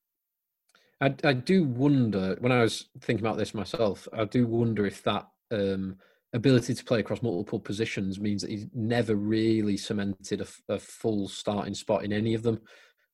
I, 1.00 1.14
I 1.24 1.32
do 1.32 1.64
wonder 1.64 2.36
when 2.40 2.52
I 2.52 2.62
was 2.62 2.86
thinking 3.00 3.24
about 3.26 3.36
this 3.36 3.52
myself. 3.54 4.06
I 4.12 4.24
do 4.24 4.46
wonder 4.46 4.86
if 4.86 5.02
that 5.02 5.26
um, 5.50 5.96
ability 6.32 6.74
to 6.74 6.84
play 6.84 7.00
across 7.00 7.20
multiple 7.22 7.58
positions 7.58 8.20
means 8.20 8.42
that 8.42 8.50
he's 8.50 8.66
never 8.74 9.16
really 9.16 9.76
cemented 9.76 10.46
a 10.68 10.78
full 10.78 11.28
starting 11.28 11.74
spot 11.74 12.04
in 12.04 12.12
any 12.12 12.34
of 12.34 12.42
them, 12.42 12.60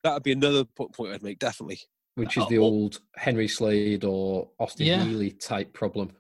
That 0.05 0.15
would 0.15 0.23
be 0.23 0.33
another 0.33 0.65
point 0.65 1.13
I'd 1.15 1.23
make, 1.23 1.39
definitely. 1.39 1.81
which 2.17 2.37
is 2.37 2.45
Oh, 2.45 2.49
the 2.51 2.59
old 2.59 3.01
Henry 3.17 3.49
Slade 3.49 4.05
or 4.05 4.51
Austin 4.59 4.87
Yeah. 4.87 5.05
Healey 5.05 5.31
type 5.33 5.73
problem. 5.73 6.13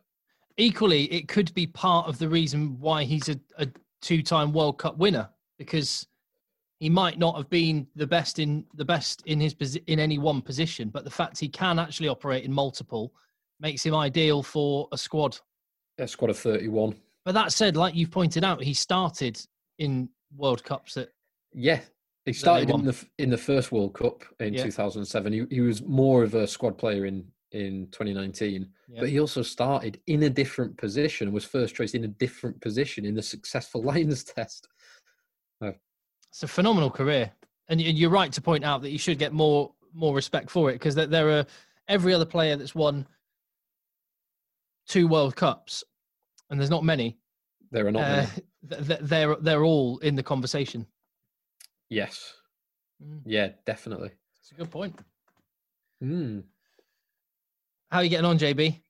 Equally, 0.61 1.05
it 1.05 1.27
could 1.27 1.55
be 1.55 1.67
part 1.67 2.07
of 2.07 2.19
the 2.19 2.29
reason 2.29 2.79
why 2.79 3.05
he's 3.05 3.31
a, 3.31 3.41
a 3.57 3.67
two-time 4.03 4.53
World 4.53 4.77
Cup 4.77 4.99
winner 4.99 5.27
because 5.59 6.07
he 6.81 6.91
might 6.91 7.19
not 7.19 7.35
have 7.35 7.49
been 7.49 7.87
the 7.97 8.07
best 8.07 8.39
in 8.39 8.67
the 8.75 8.85
best 8.85 9.23
in 9.25 9.41
his 9.41 9.55
in 9.87 9.99
any 9.99 10.19
one 10.19 10.43
position, 10.43 10.91
but 10.91 11.05
the 11.05 11.11
fact 11.11 11.39
he 11.39 11.49
can 11.49 11.79
actually 11.79 12.09
operate 12.09 12.45
in 12.45 12.53
multiple 12.53 13.15
makes 13.59 13.85
him 13.85 13.95
ideal 13.95 14.43
for 14.43 14.87
a 14.93 14.99
squad. 14.99 15.39
A 15.99 16.07
squad 16.07 16.29
of 16.29 16.39
thirty-one. 16.39 16.95
But 17.25 17.33
that 17.33 17.53
said, 17.53 17.75
like 17.75 17.95
you've 17.95 18.11
pointed 18.11 18.45
out, 18.45 18.63
he 18.63 18.75
started 18.75 19.41
in 19.79 20.11
World 20.37 20.63
Cups 20.63 20.99
at 20.99 21.09
Yeah, 21.55 21.81
he 22.27 22.35
started 22.35 22.69
in 22.69 22.85
the 22.85 23.07
in 23.17 23.31
the 23.31 23.39
first 23.39 23.73
World 23.73 23.95
Cup 23.95 24.25
in 24.41 24.53
Yeah. 24.53 24.65
2007. 24.65 25.33
He, 25.33 25.47
he 25.51 25.61
was 25.63 25.83
more 25.83 26.23
of 26.23 26.35
a 26.35 26.47
squad 26.47 26.77
player 26.77 27.07
in 27.07 27.25
in 27.53 27.89
2019, 27.91 28.69
Yeah. 28.89 29.01
but 29.01 29.09
he 29.09 29.19
also 29.21 29.43
started 29.43 30.01
in 30.07 30.23
a 30.25 30.31
different 30.31 30.77
position 30.77 31.33
was 31.33 31.45
first 31.45 31.75
choice 31.75 31.95
in 31.95 32.05
a 32.05 32.09
different 32.09 32.61
position 32.61 33.05
in 33.05 33.15
the 33.15 33.23
successful 33.23 33.83
Lions 33.91 34.25
test. 34.25 34.69
It's 35.63 36.43
a 36.45 36.49
phenomenal 36.49 36.91
career, 36.91 37.33
and 37.69 37.81
you're 37.81 38.09
right 38.11 38.33
to 38.33 38.41
point 38.41 38.63
out 38.65 38.83
that 38.83 38.91
you 38.91 38.99
should 38.99 39.19
get 39.19 39.33
more 39.33 39.73
more 39.93 40.15
respect 40.15 40.49
for 40.49 40.71
it 40.71 40.75
because 40.75 40.95
there, 40.95 41.29
are 41.29 41.45
every 41.89 42.15
other 42.15 42.25
player 42.25 42.55
that's 42.55 42.77
won 42.77 43.05
two 44.87 45.09
World 45.09 45.35
Cups, 45.35 45.83
and 46.49 46.61
there's 46.61 46.71
not 46.71 46.85
many. 46.85 47.19
There 47.73 47.85
are 47.87 47.91
not 47.91 48.03
Uh, 48.03 48.17
many. 48.17 48.29
th- 48.71 48.87
th- 48.87 49.01
they're 49.03 49.35
they're 49.37 49.65
all 49.65 49.99
in 49.99 50.15
the 50.15 50.23
conversation. 50.23 50.87
Yes, 51.89 52.35
Mm, 53.03 53.23
yeah, 53.27 53.49
definitely. 53.67 54.11
It's 54.41 54.53
a 54.53 54.55
good 54.55 54.71
point. 54.71 54.97
Mm. 56.03 56.45
How 57.91 57.99
are 57.99 58.05
you 58.05 58.11
getting 58.11 58.27
on, 58.27 58.39
JB? 58.39 58.81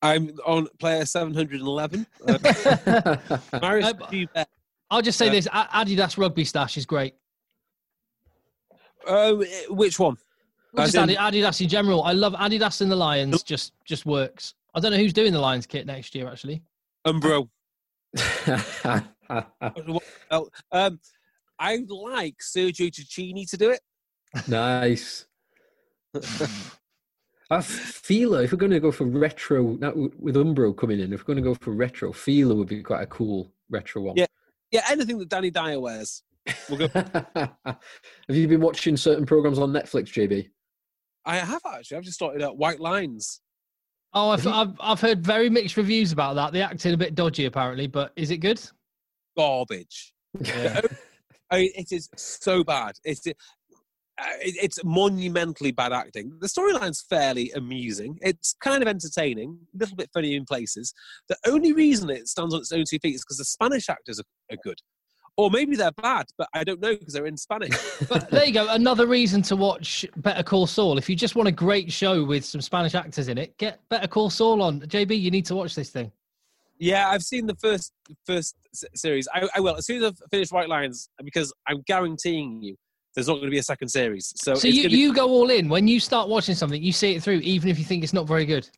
I'm 0.00 0.30
on 0.46 0.68
player 0.78 1.04
711. 1.04 2.06
Uh, 2.26 3.16
Marius 3.60 3.92
Uh, 4.34 4.44
I'll 4.90 5.02
just 5.02 5.18
say 5.18 5.28
Uh, 5.28 5.32
this: 5.32 5.46
A- 5.46 5.68
Adidas 5.74 6.16
rugby 6.16 6.44
stash 6.44 6.76
is 6.76 6.86
great. 6.86 7.14
Um, 9.06 9.44
which 9.70 9.98
one? 9.98 10.16
Well, 10.72 10.86
Just 10.86 10.96
in- 10.96 11.16
Adi- 11.16 11.40
Adidas 11.42 11.60
in 11.60 11.68
general. 11.68 12.02
I 12.04 12.12
love 12.12 12.32
Adidas 12.34 12.80
and 12.80 12.90
the 12.90 12.96
Lions. 12.96 13.42
Just 13.42 13.72
just 13.84 14.06
works. 14.06 14.54
I 14.74 14.80
don't 14.80 14.92
know 14.92 14.98
who's 14.98 15.12
doing 15.12 15.32
the 15.32 15.40
Lions 15.40 15.66
kit 15.66 15.86
next 15.86 16.14
year. 16.14 16.28
Actually, 16.28 16.62
Umbro. 17.06 17.48
Um, 20.70 20.98
I 21.58 21.76
would 21.76 21.90
like 21.90 22.36
Sergio 22.38 22.88
Tacchini 22.90 23.48
to 23.50 23.56
do 23.58 23.70
it. 23.70 23.80
nice. 24.48 25.26
I 27.50 27.62
feel 27.62 28.34
if 28.34 28.52
we're 28.52 28.58
going 28.58 28.72
to 28.72 28.80
go 28.80 28.92
for 28.92 29.04
retro 29.04 29.76
now, 29.80 29.92
with 30.18 30.34
Umbro 30.34 30.76
coming 30.76 31.00
in, 31.00 31.12
if 31.12 31.20
we're 31.20 31.34
going 31.34 31.42
to 31.42 31.50
go 31.50 31.54
for 31.54 31.72
retro, 31.72 32.12
Fila 32.12 32.54
would 32.54 32.68
be 32.68 32.82
quite 32.82 33.02
a 33.02 33.06
cool 33.06 33.50
retro 33.70 34.02
one. 34.02 34.16
Yeah. 34.16 34.26
Yeah, 34.70 34.82
anything 34.90 35.18
that 35.18 35.30
Danny 35.30 35.50
Dyer 35.50 35.80
wears. 35.80 36.22
We'll 36.68 36.88
go. 36.88 36.88
Have 37.64 37.78
you 38.28 38.48
been 38.48 38.60
watching 38.60 38.98
certain 38.98 39.24
programs 39.24 39.58
on 39.58 39.72
Netflix, 39.72 40.08
JB? 40.12 40.50
I 41.24 41.36
have 41.36 41.62
actually. 41.66 41.96
I've 41.96 42.04
just 42.04 42.16
started 42.16 42.42
at 42.42 42.56
White 42.56 42.80
Lines. 42.80 43.40
oh, 44.14 44.30
I've, 44.30 44.46
I've 44.46 44.74
I've 44.80 45.00
heard 45.00 45.24
very 45.24 45.50
mixed 45.50 45.76
reviews 45.76 46.12
about 46.12 46.36
that. 46.36 46.52
The 46.52 46.62
acting 46.62 46.94
a 46.94 46.96
bit 46.96 47.14
dodgy, 47.14 47.44
apparently, 47.46 47.86
but 47.86 48.12
is 48.16 48.30
it 48.30 48.38
good? 48.38 48.60
Garbage. 49.36 50.12
Yeah. 50.40 50.80
I 51.50 51.58
mean, 51.58 51.70
it 51.74 51.92
is 51.92 52.10
so 52.16 52.62
bad. 52.62 52.96
It's 53.04 53.26
it, 53.26 53.36
Uh, 54.20 54.26
it's 54.40 54.82
monumentally 54.84 55.70
bad 55.70 55.92
acting. 55.92 56.32
The 56.40 56.48
storyline's 56.48 57.04
fairly 57.08 57.52
amusing. 57.52 58.18
It's 58.20 58.56
kind 58.60 58.82
of 58.82 58.88
entertaining, 58.88 59.58
a 59.74 59.78
little 59.78 59.96
bit 59.96 60.10
funny 60.12 60.34
in 60.34 60.44
places. 60.44 60.92
The 61.28 61.36
only 61.46 61.72
reason 61.72 62.10
it 62.10 62.26
stands 62.26 62.52
on 62.52 62.60
its 62.60 62.72
own 62.72 62.84
two 62.88 62.98
feet 62.98 63.14
is 63.14 63.24
because 63.24 63.36
the 63.36 63.44
Spanish 63.44 63.88
actors 63.88 64.18
are, 64.18 64.54
are 64.54 64.58
good, 64.64 64.78
or 65.36 65.50
maybe 65.52 65.76
they're 65.76 65.92
bad, 65.92 66.26
but 66.36 66.48
I 66.52 66.64
don't 66.64 66.80
know 66.80 66.96
because 66.96 67.14
they're 67.14 67.26
in 67.26 67.36
Spanish. 67.36 67.76
But 68.08 68.28
there 68.30 68.44
you 68.44 68.52
go. 68.52 68.68
Another 68.68 69.06
reason 69.06 69.40
to 69.42 69.56
watch 69.56 70.04
Better 70.16 70.42
Call 70.42 70.66
Saul. 70.66 70.98
If 70.98 71.08
you 71.08 71.14
just 71.14 71.36
want 71.36 71.48
a 71.48 71.52
great 71.52 71.92
show 71.92 72.24
with 72.24 72.44
some 72.44 72.60
Spanish 72.60 72.96
actors 72.96 73.28
in 73.28 73.38
it, 73.38 73.56
get 73.56 73.80
Better 73.88 74.08
Call 74.08 74.30
Saul 74.30 74.62
on. 74.62 74.80
JB, 74.80 75.20
you 75.20 75.30
need 75.30 75.46
to 75.46 75.54
watch 75.54 75.76
this 75.76 75.90
thing. 75.90 76.10
Yeah, 76.80 77.08
I've 77.08 77.22
seen 77.22 77.46
the 77.46 77.56
first 77.56 77.92
first 78.26 78.56
series. 78.94 79.28
I, 79.32 79.48
I 79.54 79.60
will 79.60 79.76
as 79.76 79.86
soon 79.86 80.02
as 80.02 80.04
I've 80.04 80.30
finished 80.30 80.52
White 80.52 80.68
Lines 80.68 81.08
because 81.24 81.52
I'm 81.68 81.82
guaranteeing 81.86 82.62
you 82.62 82.76
there's 83.18 83.26
not 83.26 83.34
going 83.34 83.46
to 83.46 83.50
be 83.50 83.58
a 83.58 83.62
second 83.64 83.88
series. 83.88 84.32
So, 84.36 84.54
So 84.54 84.68
it's 84.68 84.76
you, 84.76 84.88
be- 84.88 84.96
you 84.96 85.12
go 85.12 85.28
all 85.28 85.50
in. 85.50 85.68
When 85.68 85.88
you 85.88 85.98
start 85.98 86.28
watching 86.28 86.54
something, 86.54 86.80
you 86.80 86.92
see 86.92 87.16
it 87.16 87.22
through, 87.24 87.38
even 87.38 87.68
if 87.68 87.76
you 87.76 87.84
think 87.84 88.04
it's 88.04 88.12
not 88.12 88.28
very 88.28 88.46
good. 88.46 88.70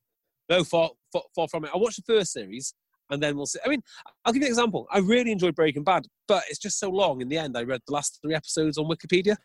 no 0.48 0.64
far, 0.64 0.88
far 1.12 1.20
far 1.34 1.46
from 1.46 1.66
it. 1.66 1.70
I 1.74 1.76
watched 1.76 1.98
the 2.04 2.14
first 2.14 2.32
series 2.32 2.72
and 3.10 3.22
then 3.22 3.36
we'll 3.36 3.44
see. 3.44 3.58
I 3.66 3.68
mean, 3.68 3.82
I'll 4.24 4.32
give 4.32 4.40
you 4.40 4.46
an 4.46 4.52
example. 4.52 4.86
I 4.90 5.00
really 5.00 5.30
enjoyed 5.30 5.54
Breaking 5.54 5.84
Bad, 5.84 6.06
but 6.26 6.42
it's 6.48 6.58
just 6.58 6.78
so 6.78 6.88
long. 6.88 7.20
In 7.20 7.28
the 7.28 7.36
end, 7.36 7.54
I 7.54 7.64
read 7.64 7.82
the 7.86 7.92
last 7.92 8.18
three 8.22 8.34
episodes 8.34 8.78
on 8.78 8.86
Wikipedia. 8.86 9.36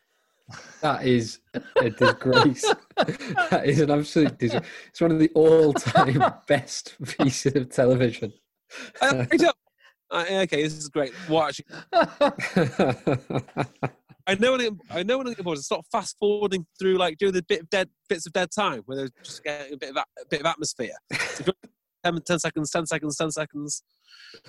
That 0.80 1.04
is 1.04 1.40
a 1.76 1.90
disgrace. 1.90 2.64
that 2.96 3.62
is 3.66 3.80
an 3.80 3.90
absolute 3.90 4.38
disgrace. 4.38 4.64
It's 4.88 5.00
one 5.02 5.12
of 5.12 5.18
the 5.18 5.28
all-time 5.34 6.24
best 6.48 6.94
pieces 7.18 7.54
of 7.54 7.68
television. 7.68 8.32
I 9.02 9.26
picked 9.26 9.44
up. 9.44 9.56
Uh, 10.10 10.24
okay, 10.30 10.62
this 10.62 10.78
is 10.78 10.88
great. 10.88 11.12
Watch. 11.28 11.60
I 14.26 14.34
know 14.34 14.52
when 14.52 14.60
it, 14.60 14.72
I 14.90 15.02
know 15.02 15.18
when 15.18 15.28
it 15.28 15.44
was. 15.44 15.64
Stop 15.66 15.84
fast 15.92 16.16
forwarding 16.18 16.66
through 16.78 16.96
like 16.98 17.16
doing 17.18 17.32
the 17.32 17.42
bit 17.42 17.60
of 17.62 17.70
dead 17.70 17.88
bits 18.08 18.26
of 18.26 18.32
dead 18.32 18.48
time 18.50 18.82
where 18.86 18.96
they're 18.98 19.08
just 19.22 19.44
getting 19.44 19.74
a 19.74 19.76
bit 19.76 19.90
of 19.90 19.96
a 19.96 20.04
bit 20.28 20.40
of 20.40 20.46
atmosphere. 20.46 20.94
So 21.36 22.12
10, 22.12 22.22
10 22.22 22.38
seconds, 22.38 22.70
ten 22.70 22.86
seconds, 22.86 23.16
ten 23.16 23.30
seconds. 23.32 23.82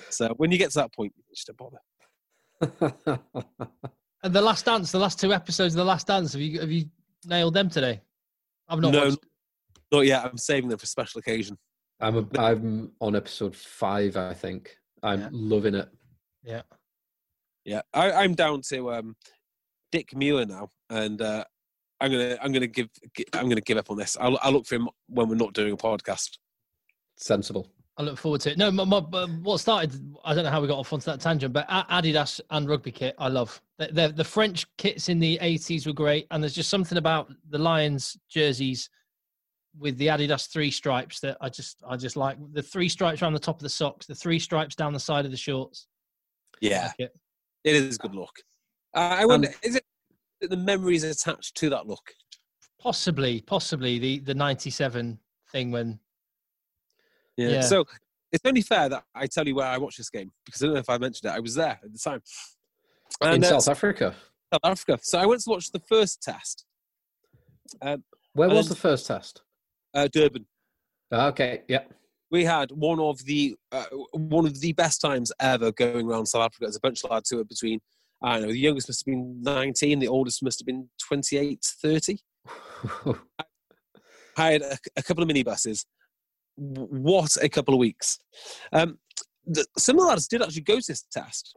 So 0.09 0.30
when 0.38 0.51
you 0.51 0.57
get 0.59 0.69
to 0.71 0.80
that 0.80 0.93
point, 0.93 1.13
you 1.17 1.23
just 1.36 1.47
don't 1.47 1.57
bother. 1.57 3.19
And 4.23 4.34
the 4.34 4.41
Last 4.41 4.65
Dance, 4.65 4.91
the 4.91 4.97
last 4.99 5.19
two 5.19 5.32
episodes 5.32 5.75
of 5.75 5.78
the 5.78 5.86
Last 5.86 6.07
Dance, 6.07 6.34
have 6.34 6.41
you 6.41 6.59
have 6.59 6.71
you 6.71 6.86
nailed 7.25 7.53
them 7.53 7.69
today? 7.69 8.01
I've 8.67 8.80
not 8.80 8.91
No, 8.91 9.05
watched. 9.05 9.19
not 9.91 10.01
yet. 10.07 10.25
I'm 10.25 10.38
saving 10.39 10.69
them 10.69 10.80
for 10.80 10.88
special 10.88 11.19
occasion. 11.19 11.55
I'm 11.99 12.17
a, 12.17 12.39
I'm 12.39 12.91
on 12.99 13.15
episode 13.15 13.55
five, 13.55 14.17
I 14.17 14.34
think. 14.34 14.75
I'm 15.03 15.21
Yeah. 15.21 15.30
loving 15.32 15.75
it. 15.75 15.88
Yeah. 16.43 16.63
Yeah, 17.63 17.82
I, 17.93 18.11
I'm 18.11 18.34
down 18.34 18.61
to 18.69 18.91
um, 18.93 19.15
Dick 19.91 20.15
Muir 20.15 20.45
now, 20.45 20.69
and 20.89 21.21
uh, 21.21 21.43
I'm 21.99 22.11
gonna 22.11 22.38
I'm 22.41 22.51
gonna 22.51 22.67
give 22.67 22.89
I'm 23.33 23.49
gonna 23.49 23.61
give 23.61 23.77
up 23.77 23.89
on 23.89 23.97
this. 23.97 24.17
I'll, 24.19 24.38
I'll 24.41 24.51
look 24.51 24.65
for 24.65 24.75
him 24.75 24.89
when 25.07 25.29
we're 25.29 25.35
not 25.35 25.53
doing 25.53 25.73
a 25.73 25.77
podcast. 25.77 26.38
Sensible. 27.15 27.69
I 27.97 28.03
look 28.03 28.17
forward 28.17 28.41
to 28.41 28.51
it. 28.51 28.59
No, 28.59 28.69
my, 28.69 28.83
my, 28.83 28.99
what 29.41 29.59
started, 29.59 30.15
I 30.23 30.35
don't 30.35 30.43
know 30.43 30.51
how 30.51 30.61
we 30.61 30.67
got 30.67 30.77
off 30.77 30.93
onto 30.93 31.05
that 31.05 31.19
tangent, 31.19 31.51
but 31.51 31.67
Adidas 31.67 32.39
and 32.51 32.69
rugby 32.69 32.91
kit, 32.91 33.15
I 33.17 33.27
love. 33.27 33.59
The, 33.79 33.88
the, 33.88 34.07
the 34.09 34.23
French 34.23 34.67
kits 34.77 35.09
in 35.09 35.17
the 35.17 35.39
80s 35.41 35.88
were 35.88 35.93
great, 35.93 36.27
and 36.29 36.43
there's 36.43 36.53
just 36.53 36.69
something 36.69 36.99
about 36.99 37.33
the 37.49 37.57
Lions 37.57 38.15
jerseys 38.29 38.88
with 39.79 39.97
the 39.97 40.07
Adidas 40.07 40.51
three 40.51 40.69
stripes 40.69 41.19
that 41.21 41.38
I 41.41 41.49
just 41.49 41.81
I 41.88 41.97
just 41.97 42.15
like. 42.15 42.38
The 42.53 42.61
three 42.61 42.89
stripes 42.89 43.21
around 43.21 43.33
the 43.33 43.39
top 43.39 43.57
of 43.57 43.63
the 43.63 43.69
socks, 43.69 44.05
the 44.05 44.15
three 44.15 44.39
stripes 44.39 44.75
down 44.75 44.93
the 44.93 44.99
side 44.99 45.25
of 45.25 45.31
the 45.31 45.38
shorts. 45.38 45.88
Yeah, 46.61 46.91
like 46.99 47.09
it. 47.09 47.15
it 47.63 47.75
is 47.75 47.97
good 47.97 48.15
look. 48.15 48.33
Uh, 48.93 49.17
I 49.19 49.25
wonder, 49.25 49.49
is 49.63 49.75
it 49.75 49.83
the 50.41 50.57
memories 50.57 51.03
attached 51.03 51.55
to 51.57 51.69
that 51.69 51.88
look? 51.88 52.13
Possibly, 52.81 53.41
possibly 53.41 53.99
the, 53.99 54.19
the 54.19 54.33
97 54.33 55.19
thing 55.51 55.71
when, 55.71 55.99
Yeah. 57.35 57.61
So 57.61 57.85
it's 58.31 58.43
only 58.45 58.61
fair 58.61 58.89
that 58.89 59.03
I 59.15 59.27
tell 59.27 59.47
you 59.47 59.55
where 59.55 59.67
I 59.67 59.77
watched 59.77 59.97
this 59.97 60.09
game 60.09 60.31
because 60.45 60.61
I 60.61 60.65
don't 60.65 60.73
know 60.75 60.79
if 60.79 60.89
I 60.89 60.97
mentioned 60.97 61.31
it. 61.31 61.35
I 61.35 61.39
was 61.39 61.55
there 61.55 61.79
at 61.83 61.91
the 61.93 61.99
time. 61.99 62.21
in 63.21 63.27
And, 63.29 63.43
uh, 63.43 63.59
South 63.59 63.69
Africa. 63.77 64.15
South 64.53 64.61
Africa. 64.63 64.99
So 65.01 65.19
I 65.19 65.25
went 65.25 65.41
to 65.41 65.49
watch 65.49 65.71
the 65.71 65.79
first 65.88 66.21
test, 66.21 66.65
um, 67.81 68.03
Where 68.33 68.47
was 68.49 68.67
then- 68.67 68.75
the 68.75 68.79
first 68.79 69.07
test? 69.07 69.41
uh, 69.93 70.07
Durban. 70.11 70.45
Ah, 71.11 71.27
Okay, 71.27 71.63
yeah. 71.67 71.85
We 72.29 72.43
had 72.43 72.71
one 72.71 72.99
of 72.99 73.23
the 73.23 73.55
uh, 73.71 73.85
one 74.11 74.45
of 74.45 74.59
the 74.59 74.73
best 74.73 74.99
times 74.99 75.31
ever 75.39 75.71
going 75.71 76.05
around 76.05 76.25
South 76.25 76.41
Africa. 76.43 76.65
There's 76.65 76.75
a 76.75 76.81
bunch 76.81 77.05
of 77.05 77.09
lads 77.11 77.29
who 77.29 77.39
are 77.39 77.45
between, 77.45 77.79
I 78.22 78.34
don't 78.34 78.43
know, 78.43 78.51
the 78.51 78.59
youngest 78.59 78.89
must 78.89 79.05
have 79.05 79.11
been 79.11 79.41
19, 79.41 79.99
the 79.99 80.07
oldest 80.07 80.41
must 80.43 80.59
have 80.59 80.65
been 80.65 80.89
28, 81.07 81.59
30. 81.82 82.20
hired 84.38 84.61
a, 84.61 84.78
a 84.95 85.03
couple 85.03 85.24
of 85.24 85.30
minibuses. 85.30 85.86
What 86.55 87.36
a 87.41 87.49
couple 87.49 87.74
of 87.74 87.80
weeks. 87.80 88.20
Um, 88.72 88.99
the, 89.45 89.65
some 89.78 89.97
of 89.97 90.03
the 90.03 90.07
lads 90.07 90.28
did 90.28 90.41
actually 90.41 90.61
go 90.61 90.80
to 90.80 90.88
this 90.88 91.03
test. 91.11 91.55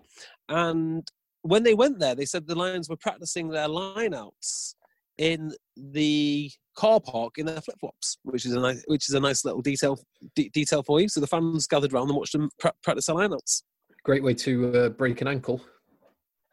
And 0.49 1.07
when 1.43 1.63
they 1.63 1.75
went 1.75 1.99
there, 1.99 2.15
they 2.15 2.25
said 2.25 2.47
the 2.47 2.55
Lions 2.55 2.89
were 2.89 2.97
practicing 2.97 3.49
their 3.49 3.69
lineouts 3.69 4.75
in 5.19 5.53
the 5.77 6.51
car 6.77 7.01
park 7.01 7.37
in 7.37 7.47
their 7.47 7.61
flip 7.61 7.77
flops, 7.79 8.19
which 8.23 8.47
is 8.47 8.53
a 8.53 8.61
nice, 8.61 8.83
which 8.87 9.09
is 9.09 9.15
a 9.15 9.21
nice 9.21 9.45
little 9.45 9.61
detail 9.61 9.99
de- 10.35 10.49
detail 10.51 10.83
for 10.83 11.01
you. 11.01 11.09
So 11.09 11.21
the 11.21 11.27
fans 11.27 11.67
gathered 11.67 11.93
around 11.93 12.09
and 12.09 12.17
watched 12.17 12.33
them 12.33 12.49
pra- 12.59 12.73
practice 12.83 13.07
their 13.07 13.17
lineouts. 13.17 13.63
Great 14.05 14.23
way 14.23 14.35
to 14.35 14.73
uh, 14.75 14.89
break 14.91 15.21
an 15.21 15.29
ankle. 15.29 15.61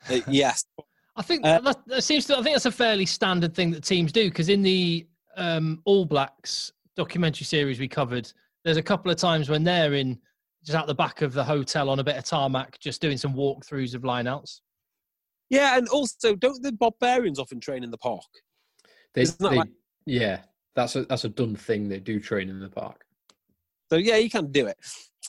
Uh, 0.10 0.20
yes, 0.28 0.66
I 1.16 1.22
think 1.22 1.46
Uh, 1.46 1.60
that, 1.60 1.78
that 1.88 2.04
seems 2.04 2.26
to. 2.26 2.38
I 2.38 2.42
think 2.44 2.56
that's 2.56 2.66
a 2.66 2.72
fairly 2.72 3.06
standard 3.06 3.54
thing 3.56 3.72
that 3.72 3.84
teams 3.84 4.12
do 4.12 4.30
because 4.30 4.50
in 4.50 4.62
the 4.62 5.08
um, 5.36 5.82
All 5.86 6.06
Blacks 6.06 6.72
documentary 6.96 7.46
series 7.46 7.80
we 7.80 7.88
covered, 7.88 8.32
there's 8.64 8.78
a 8.78 8.84
couple 8.84 9.12
of 9.12 9.18
times 9.18 9.50
when 9.50 9.64
they're 9.64 9.94
in 9.94 10.20
just 10.66 10.76
out 10.78 10.88
the 10.88 10.96
back 10.96 11.22
of 11.22 11.34
the 11.34 11.44
hotel 11.44 11.90
on 11.90 12.00
a 12.00 12.04
bit 12.04 12.18
of 12.18 12.24
tarmac, 12.24 12.78
just 12.80 13.02
doing 13.02 13.18
some 13.18 13.34
walkthroughs 13.34 13.94
of 13.96 14.02
lineouts. 14.02 14.60
yeah, 15.50 15.78
and 15.78 15.88
also 15.90 16.36
don't 16.36 16.62
the 16.64 16.72
barbarians 16.72 17.40
often 17.40 17.60
train 17.60 17.84
in 17.84 17.92
the 17.92 17.98
park? 17.98 18.24
They, 19.14 19.22
Isn't 19.22 19.40
that 19.40 19.50
they- 19.52 19.58
like- 19.58 19.70
yeah, 20.06 20.42
that's 20.76 20.96
a 20.96 21.06
that's 21.06 21.24
a 21.26 21.30
done 21.30 21.56
thing. 21.56 21.88
They 21.90 22.00
do 22.00 22.20
train 22.20 22.50
in 22.50 22.60
the 22.60 22.70
park. 22.70 23.04
So 23.90 23.98
yeah, 23.98 24.18
you 24.18 24.30
can 24.30 24.52
do 24.52 24.68
it. 24.68 24.78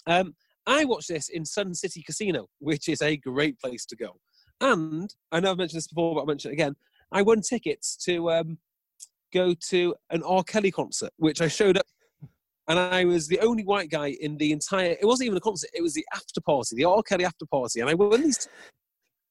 Um, 0.06 0.34
I 0.66 0.84
watched 0.84 1.08
this 1.08 1.28
in 1.30 1.44
Sun 1.44 1.74
City 1.74 2.02
Casino, 2.02 2.48
which 2.58 2.88
is 2.88 3.00
a 3.02 3.16
great 3.16 3.58
place 3.60 3.86
to 3.86 3.96
go. 3.96 4.18
And 4.60 5.14
I 5.32 5.40
know 5.40 5.52
I've 5.52 5.58
mentioned 5.58 5.78
this 5.78 5.88
before, 5.88 6.14
but 6.14 6.20
I'll 6.20 6.26
mention 6.26 6.50
it 6.50 6.54
again. 6.54 6.74
I 7.12 7.22
won 7.22 7.40
tickets 7.40 7.96
to 8.04 8.30
um, 8.30 8.58
go 9.32 9.54
to 9.68 9.94
an 10.10 10.22
R. 10.22 10.42
Kelly 10.42 10.70
concert, 10.70 11.10
which 11.16 11.40
I 11.40 11.48
showed 11.48 11.78
up, 11.78 11.86
and 12.68 12.78
I 12.78 13.04
was 13.04 13.28
the 13.28 13.40
only 13.40 13.64
white 13.64 13.90
guy 13.90 14.16
in 14.20 14.36
the 14.36 14.52
entire. 14.52 14.96
It 15.00 15.06
wasn't 15.06 15.26
even 15.26 15.38
a 15.38 15.42
concert; 15.42 15.70
it 15.74 15.82
was 15.82 15.94
the 15.94 16.06
after 16.14 16.40
party, 16.40 16.76
the 16.76 16.84
R. 16.84 17.02
Kelly 17.02 17.24
after 17.24 17.46
party, 17.46 17.80
and 17.80 17.88
I 17.88 17.94
won 17.94 18.22
these 18.22 18.38
t- 18.38 18.50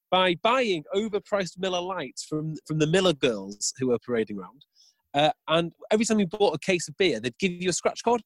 by 0.09 0.35
buying 0.41 0.83
overpriced 0.95 1.59
Miller 1.59 1.81
Lights 1.81 2.23
from 2.23 2.55
from 2.65 2.79
the 2.79 2.87
Miller 2.87 3.13
girls 3.13 3.73
who 3.77 3.87
were 3.87 3.99
parading 3.99 4.39
around. 4.39 4.65
Uh, 5.13 5.31
and 5.47 5.71
every 5.91 6.05
time 6.05 6.19
you 6.19 6.27
bought 6.27 6.53
a 6.53 6.59
case 6.59 6.87
of 6.87 6.95
beer, 6.97 7.19
they'd 7.19 7.37
give 7.39 7.51
you 7.51 7.69
a 7.69 7.73
scratch 7.73 8.03
card. 8.03 8.21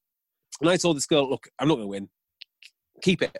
And 0.60 0.68
I 0.68 0.76
told 0.76 0.96
this 0.96 1.06
girl, 1.06 1.28
look, 1.28 1.48
I'm 1.58 1.68
not 1.68 1.76
going 1.76 1.86
to 1.86 1.90
win. 1.90 2.08
Keep 3.00 3.22
it. 3.22 3.38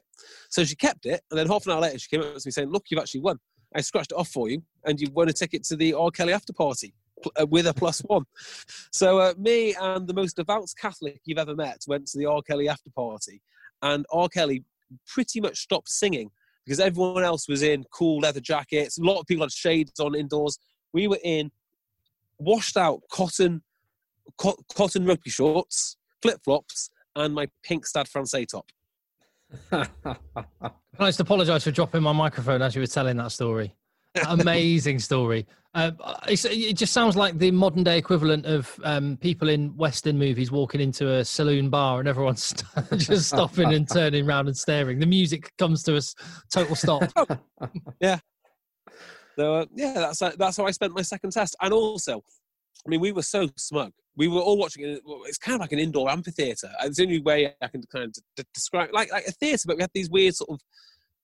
So 0.49 0.65
she 0.65 0.75
kept 0.75 1.05
it. 1.07 1.21
And 1.31 1.39
then 1.39 1.49
half 1.49 1.67
an 1.67 1.73
hour 1.73 1.81
later, 1.81 1.99
she 1.99 2.09
came 2.09 2.21
up 2.21 2.35
to 2.35 2.43
me 2.47 2.51
saying, 2.51 2.71
look, 2.71 2.85
you've 2.89 3.01
actually 3.01 3.21
won. 3.21 3.39
I 3.75 3.81
scratched 3.81 4.13
it 4.13 4.19
off 4.19 4.29
for 4.29 4.49
you. 4.49 4.63
And 4.85 5.01
you've 5.01 5.15
won 5.15 5.29
a 5.29 5.33
ticket 5.33 5.65
to 5.65 5.77
the 5.77 5.95
R. 5.95 6.11
Kelly 6.11 6.33
after 6.33 6.53
party 6.53 6.95
uh, 7.41 7.47
with 7.47 7.67
a 7.67 7.75
plus 7.75 8.01
one. 8.01 8.25
So 8.91 9.19
uh, 9.19 9.35
me 9.39 9.75
and 9.81 10.07
the 10.07 10.15
most 10.15 10.37
devout 10.37 10.69
Catholic 10.81 11.21
you've 11.25 11.39
ever 11.39 11.55
met 11.55 11.83
went 11.87 12.07
to 12.09 12.19
the 12.19 12.27
R. 12.27 12.43
Kelly 12.43 12.69
after 12.69 12.91
party. 12.91 13.41
And 13.83 14.07
R. 14.13 14.29
Kelly 14.29 14.65
pretty 15.07 15.41
much 15.41 15.59
stopped 15.59 15.89
singing 15.89 16.31
because 16.65 16.81
everyone 16.81 17.25
else 17.25 17.49
was 17.49 17.63
in 17.63 17.85
cool 17.93 18.21
leather 18.21 18.41
jackets. 18.41 18.99
A 18.99 19.03
lot 19.03 19.21
of 19.21 19.27
people 19.27 19.45
had 19.45 19.53
shades 19.53 19.99
on 20.01 20.15
indoors. 20.15 20.59
We 20.93 21.09
were 21.09 21.19
in 21.25 21.51
washed 22.39 22.77
out 22.77 23.01
cotton 23.11 23.63
co- 24.39 24.59
cotton 24.75 25.05
rugby 25.05 25.31
shorts, 25.31 25.97
flip 26.21 26.41
flops, 26.45 26.91
and 27.17 27.35
my 27.35 27.47
pink 27.63 27.87
Stade 27.87 28.09
Francais 28.09 28.47
top. 28.47 28.67
I 29.73 31.07
just 31.07 31.21
apologise 31.21 31.65
for 31.65 31.71
dropping 31.71 32.03
my 32.03 32.13
microphone 32.13 32.63
as 32.63 32.75
you 32.75 32.81
were 32.81 32.87
telling 32.87 33.17
that 33.17 33.33
story. 33.33 33.75
Amazing 34.27 34.99
story. 35.01 35.47
Uh, 35.75 35.91
it's, 36.29 36.45
it 36.45 36.75
just 36.77 36.93
sounds 36.93 37.17
like 37.17 37.39
the 37.39 37.51
modern 37.51 37.83
day 37.83 37.97
equivalent 37.97 38.45
of 38.45 38.79
um, 38.85 39.17
people 39.17 39.49
in 39.49 39.75
Western 39.75 40.19
movies 40.19 40.53
walking 40.53 40.83
into 40.83 41.11
a 41.11 41.25
saloon 41.25 41.71
bar 41.71 41.99
and 41.99 42.07
everyone's 42.07 42.45
st- 42.91 43.01
just 43.01 43.29
stopping 43.29 43.73
and 43.73 43.89
turning 43.89 44.29
around 44.29 44.49
and 44.49 44.57
staring. 44.57 44.99
The 44.99 45.07
music 45.07 45.51
comes 45.57 45.83
to 45.85 45.95
a 45.95 45.99
s- 45.99 46.15
total 46.51 46.77
stop. 46.77 47.05
Yeah. 48.01 48.19
So 49.39 49.55
uh, 49.55 49.67
yeah, 49.75 49.95
that's 49.95 50.19
that's 50.37 50.59
how 50.59 50.67
I 50.67 50.73
spent 50.73 50.95
my 50.95 51.01
second 51.01 51.31
test. 51.31 51.57
And 51.63 51.73
also, 51.73 52.23
I 52.87 52.89
mean, 52.89 53.01
we 53.01 53.13
were 53.13 53.23
so 53.23 53.49
smug. 53.57 53.93
We 54.17 54.29
were 54.29 54.41
all 54.41 54.59
watching 54.59 54.85
it. 54.85 55.01
It's 55.27 55.39
kind 55.39 55.55
of 55.55 55.61
like 55.61 55.73
an 55.73 55.79
indoor 55.79 56.11
amphitheater. 56.11 56.71
It's 56.83 56.99
the 56.99 57.05
only 57.05 57.21
way 57.21 57.55
I 57.63 57.69
can 57.69 57.83
kind 57.91 58.05
of 58.05 58.13
d- 58.37 58.45
describe, 58.53 58.91
like 58.93 59.11
like 59.11 59.27
a 59.27 59.33
theater, 59.33 59.65
but 59.67 59.77
we 59.77 59.83
had 59.83 59.91
these 59.95 60.11
weird 60.11 60.35
sort 60.35 60.51
of 60.51 60.61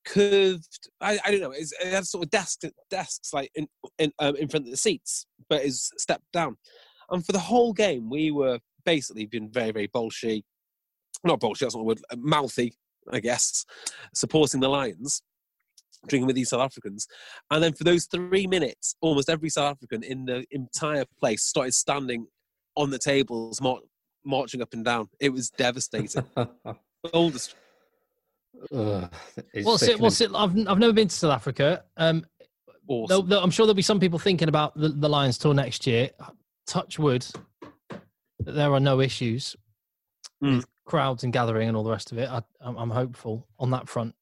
curved. 0.04 0.88
I, 1.00 1.18
I 1.24 1.30
don't 1.30 1.40
know. 1.40 1.50
It 1.52 1.68
had 1.82 2.06
sort 2.06 2.24
of 2.24 2.30
desks 2.30 2.64
desks 2.88 3.32
like 3.32 3.50
in 3.54 3.66
in, 3.98 4.12
um, 4.18 4.36
in 4.36 4.48
front 4.48 4.66
of 4.66 4.70
the 4.70 4.76
seats, 4.76 5.26
but 5.48 5.62
is 5.62 5.90
stepped 5.98 6.30
down. 6.32 6.56
And 7.10 7.24
for 7.24 7.32
the 7.32 7.38
whole 7.38 7.72
game, 7.72 8.08
we 8.08 8.30
were 8.30 8.58
basically 8.84 9.26
being 9.26 9.50
very 9.50 9.72
very 9.72 9.88
bolshy, 9.88 10.42
not 11.24 11.40
bolshy. 11.40 11.60
That's 11.60 11.74
not 11.74 11.82
a 11.82 11.84
word. 11.84 12.00
uh, 12.10 12.16
Mouthy, 12.16 12.74
I 13.12 13.20
guess, 13.20 13.66
supporting 14.14 14.60
the 14.60 14.68
Lions 14.68 15.22
drinking 16.06 16.26
with 16.26 16.36
these 16.36 16.50
South 16.50 16.60
Africans. 16.60 17.06
And 17.50 17.62
then 17.62 17.72
for 17.72 17.84
those 17.84 18.06
three 18.06 18.46
minutes, 18.46 18.94
almost 19.00 19.28
every 19.28 19.48
South 19.50 19.72
African 19.72 20.02
in 20.02 20.24
the 20.24 20.44
entire 20.50 21.04
place 21.18 21.42
started 21.44 21.74
standing 21.74 22.26
on 22.76 22.90
the 22.90 22.98
tables, 22.98 23.60
mar- 23.60 23.80
marching 24.24 24.62
up 24.62 24.72
and 24.72 24.84
down. 24.84 25.08
It 25.20 25.30
was 25.32 25.50
devastating. 25.50 26.24
Oldest. 27.12 27.54
Ugh, 28.74 29.10
it's 29.52 29.66
What's 29.66 29.82
it? 29.84 30.00
What's 30.00 30.20
it? 30.20 30.30
I've 30.34 30.50
I've 30.68 30.78
never 30.78 30.92
been 30.92 31.08
to 31.08 31.14
South 31.14 31.32
Africa. 31.32 31.84
Um, 31.96 32.24
there'll- 32.88 33.04
Awesome. 33.04 33.28
there'll- 33.28 33.44
I'm 33.44 33.50
sure 33.50 33.66
there'll 33.66 33.74
be 33.74 33.82
some 33.82 34.00
people 34.00 34.18
thinking 34.18 34.48
about 34.48 34.74
the, 34.76 34.88
the 34.88 35.08
Lions 35.08 35.38
tour 35.38 35.54
next 35.54 35.86
year. 35.86 36.10
Touch 36.66 36.98
wood 36.98 37.26
that 37.90 38.52
there 38.52 38.72
are 38.72 38.80
no 38.80 39.00
issues 39.00 39.54
Mm. 40.42 40.56
with 40.58 40.66
crowds 40.84 41.24
and 41.24 41.32
gathering 41.32 41.66
and 41.68 41.76
all 41.76 41.82
the 41.82 41.90
rest 41.90 42.12
of 42.12 42.18
it. 42.18 42.28
I, 42.30 42.40
I'm, 42.60 42.76
I'm 42.76 42.90
hopeful 42.90 43.46
on 43.58 43.70
that 43.72 43.88
front. 43.88 44.14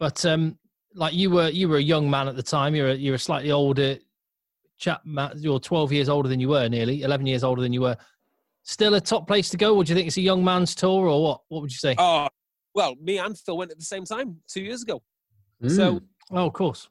But 0.00 0.24
um, 0.24 0.58
like 0.94 1.14
you 1.14 1.30
were, 1.30 1.48
you 1.48 1.68
were 1.68 1.76
a 1.76 1.82
young 1.82 2.08
man 2.10 2.28
at 2.28 2.36
the 2.36 2.42
time. 2.42 2.74
You're 2.74 2.90
a, 2.90 2.94
you're 2.94 3.14
a 3.14 3.18
slightly 3.18 3.50
older 3.50 3.96
chap. 4.78 5.02
Matt, 5.04 5.38
you're 5.38 5.60
12 5.60 5.92
years 5.92 6.08
older 6.08 6.28
than 6.28 6.40
you 6.40 6.48
were, 6.48 6.68
nearly 6.68 7.02
11 7.02 7.26
years 7.26 7.44
older 7.44 7.62
than 7.62 7.72
you 7.72 7.82
were. 7.82 7.96
Still 8.64 8.94
a 8.94 9.00
top 9.00 9.26
place 9.26 9.50
to 9.50 9.56
go, 9.56 9.74
Would 9.74 9.88
you 9.88 9.94
think 9.94 10.06
it's 10.06 10.16
a 10.18 10.22
young 10.22 10.44
man's 10.44 10.74
tour, 10.74 11.08
or 11.08 11.22
what? 11.22 11.40
What 11.48 11.62
would 11.62 11.72
you 11.72 11.78
say? 11.78 11.96
Oh, 11.98 12.28
well, 12.74 12.94
me 13.00 13.18
and 13.18 13.36
Phil 13.38 13.56
went 13.56 13.70
at 13.70 13.78
the 13.78 13.84
same 13.84 14.04
time 14.04 14.36
two 14.48 14.62
years 14.62 14.82
ago. 14.82 15.02
So 15.68 16.00
Mm. 16.00 16.02
oh, 16.32 16.46
of 16.46 16.52
course. 16.52 16.88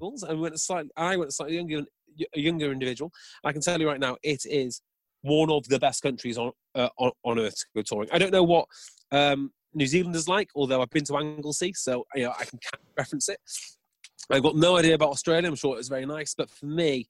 and 0.00 0.20
we 0.30 0.36
went 0.36 0.58
slightly, 0.60 0.90
I 0.96 1.16
went 1.16 1.28
a 1.28 1.32
slightly 1.32 1.56
younger, 1.56 1.82
a 2.34 2.40
younger 2.40 2.72
individual. 2.72 3.10
I 3.44 3.52
can 3.52 3.60
tell 3.60 3.80
you 3.80 3.86
right 3.86 4.00
now, 4.00 4.16
it 4.22 4.44
is 4.44 4.80
one 5.22 5.50
of 5.50 5.66
the 5.68 5.78
best 5.78 6.02
countries 6.02 6.38
on 6.38 6.52
uh, 6.74 6.88
on, 6.98 7.12
on 7.24 7.38
earth 7.38 7.56
to 7.56 7.66
go 7.76 7.82
touring. 7.82 8.08
I 8.12 8.18
don't 8.18 8.32
know 8.32 8.42
what 8.42 8.66
um, 9.12 9.52
New 9.74 9.86
Zealand 9.86 10.14
is 10.16 10.28
like, 10.28 10.50
although 10.54 10.82
I've 10.82 10.90
been 10.90 11.04
to 11.04 11.16
Anglesey, 11.16 11.72
so 11.74 12.04
you 12.14 12.24
know 12.24 12.34
I 12.38 12.44
can 12.44 12.58
reference 12.96 13.28
it. 13.28 13.38
I've 14.30 14.42
got 14.42 14.56
no 14.56 14.76
idea 14.76 14.94
about 14.94 15.10
Australia. 15.10 15.48
I'm 15.48 15.56
sure 15.56 15.74
it 15.74 15.78
was 15.78 15.88
very 15.88 16.06
nice, 16.06 16.34
but 16.36 16.50
for 16.50 16.66
me, 16.66 17.06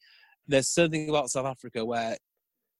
there's 0.47 0.69
something 0.69 1.09
about 1.09 1.31
South 1.31 1.47
Africa 1.47 1.85
where 1.85 2.17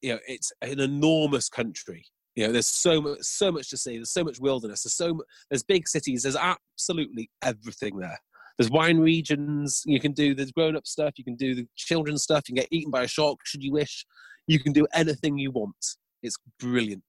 you 0.01 0.15
know 0.15 0.19
it's 0.27 0.53
an 0.63 0.81
enormous 0.81 1.49
country. 1.49 2.05
You 2.35 2.47
know, 2.47 2.53
there's 2.53 2.69
so 2.69 3.01
much, 3.01 3.19
so 3.21 3.53
much 3.53 3.69
to 3.71 3.77
see. 3.77 3.97
There's 3.97 4.13
so 4.13 4.25
much 4.25 4.41
wilderness. 4.41 4.85
There's 4.85 4.95
so, 4.95 5.21
there's 5.51 5.63
big 5.63 5.87
cities. 5.87 6.23
There's 6.23 6.37
absolutely 6.37 7.29
everything 7.43 7.99
there. 7.99 8.19
There's 8.57 8.71
wine 8.71 8.99
regions. 8.99 9.83
You 9.85 10.01
can 10.01 10.13
do 10.13 10.35
the 10.35 10.51
grown-up 10.53 10.87
stuff. 10.87 11.13
You 11.17 11.25
can 11.25 11.37
do 11.37 11.55
the 11.55 11.67
children's 11.77 12.23
stuff. 12.23 12.49
You 12.49 12.55
can 12.55 12.63
get 12.63 12.73
eaten 12.73 12.91
by 12.91 13.03
a 13.03 13.09
shark 13.09 13.41
should 13.45 13.63
you 13.63 13.73
wish. 13.73 14.07
You 14.47 14.59
can 14.59 14.73
do 14.73 14.87
anything 14.95 15.37
you 15.37 15.51
want. 15.51 15.97
It's 16.23 16.37
brilliant. 16.59 17.03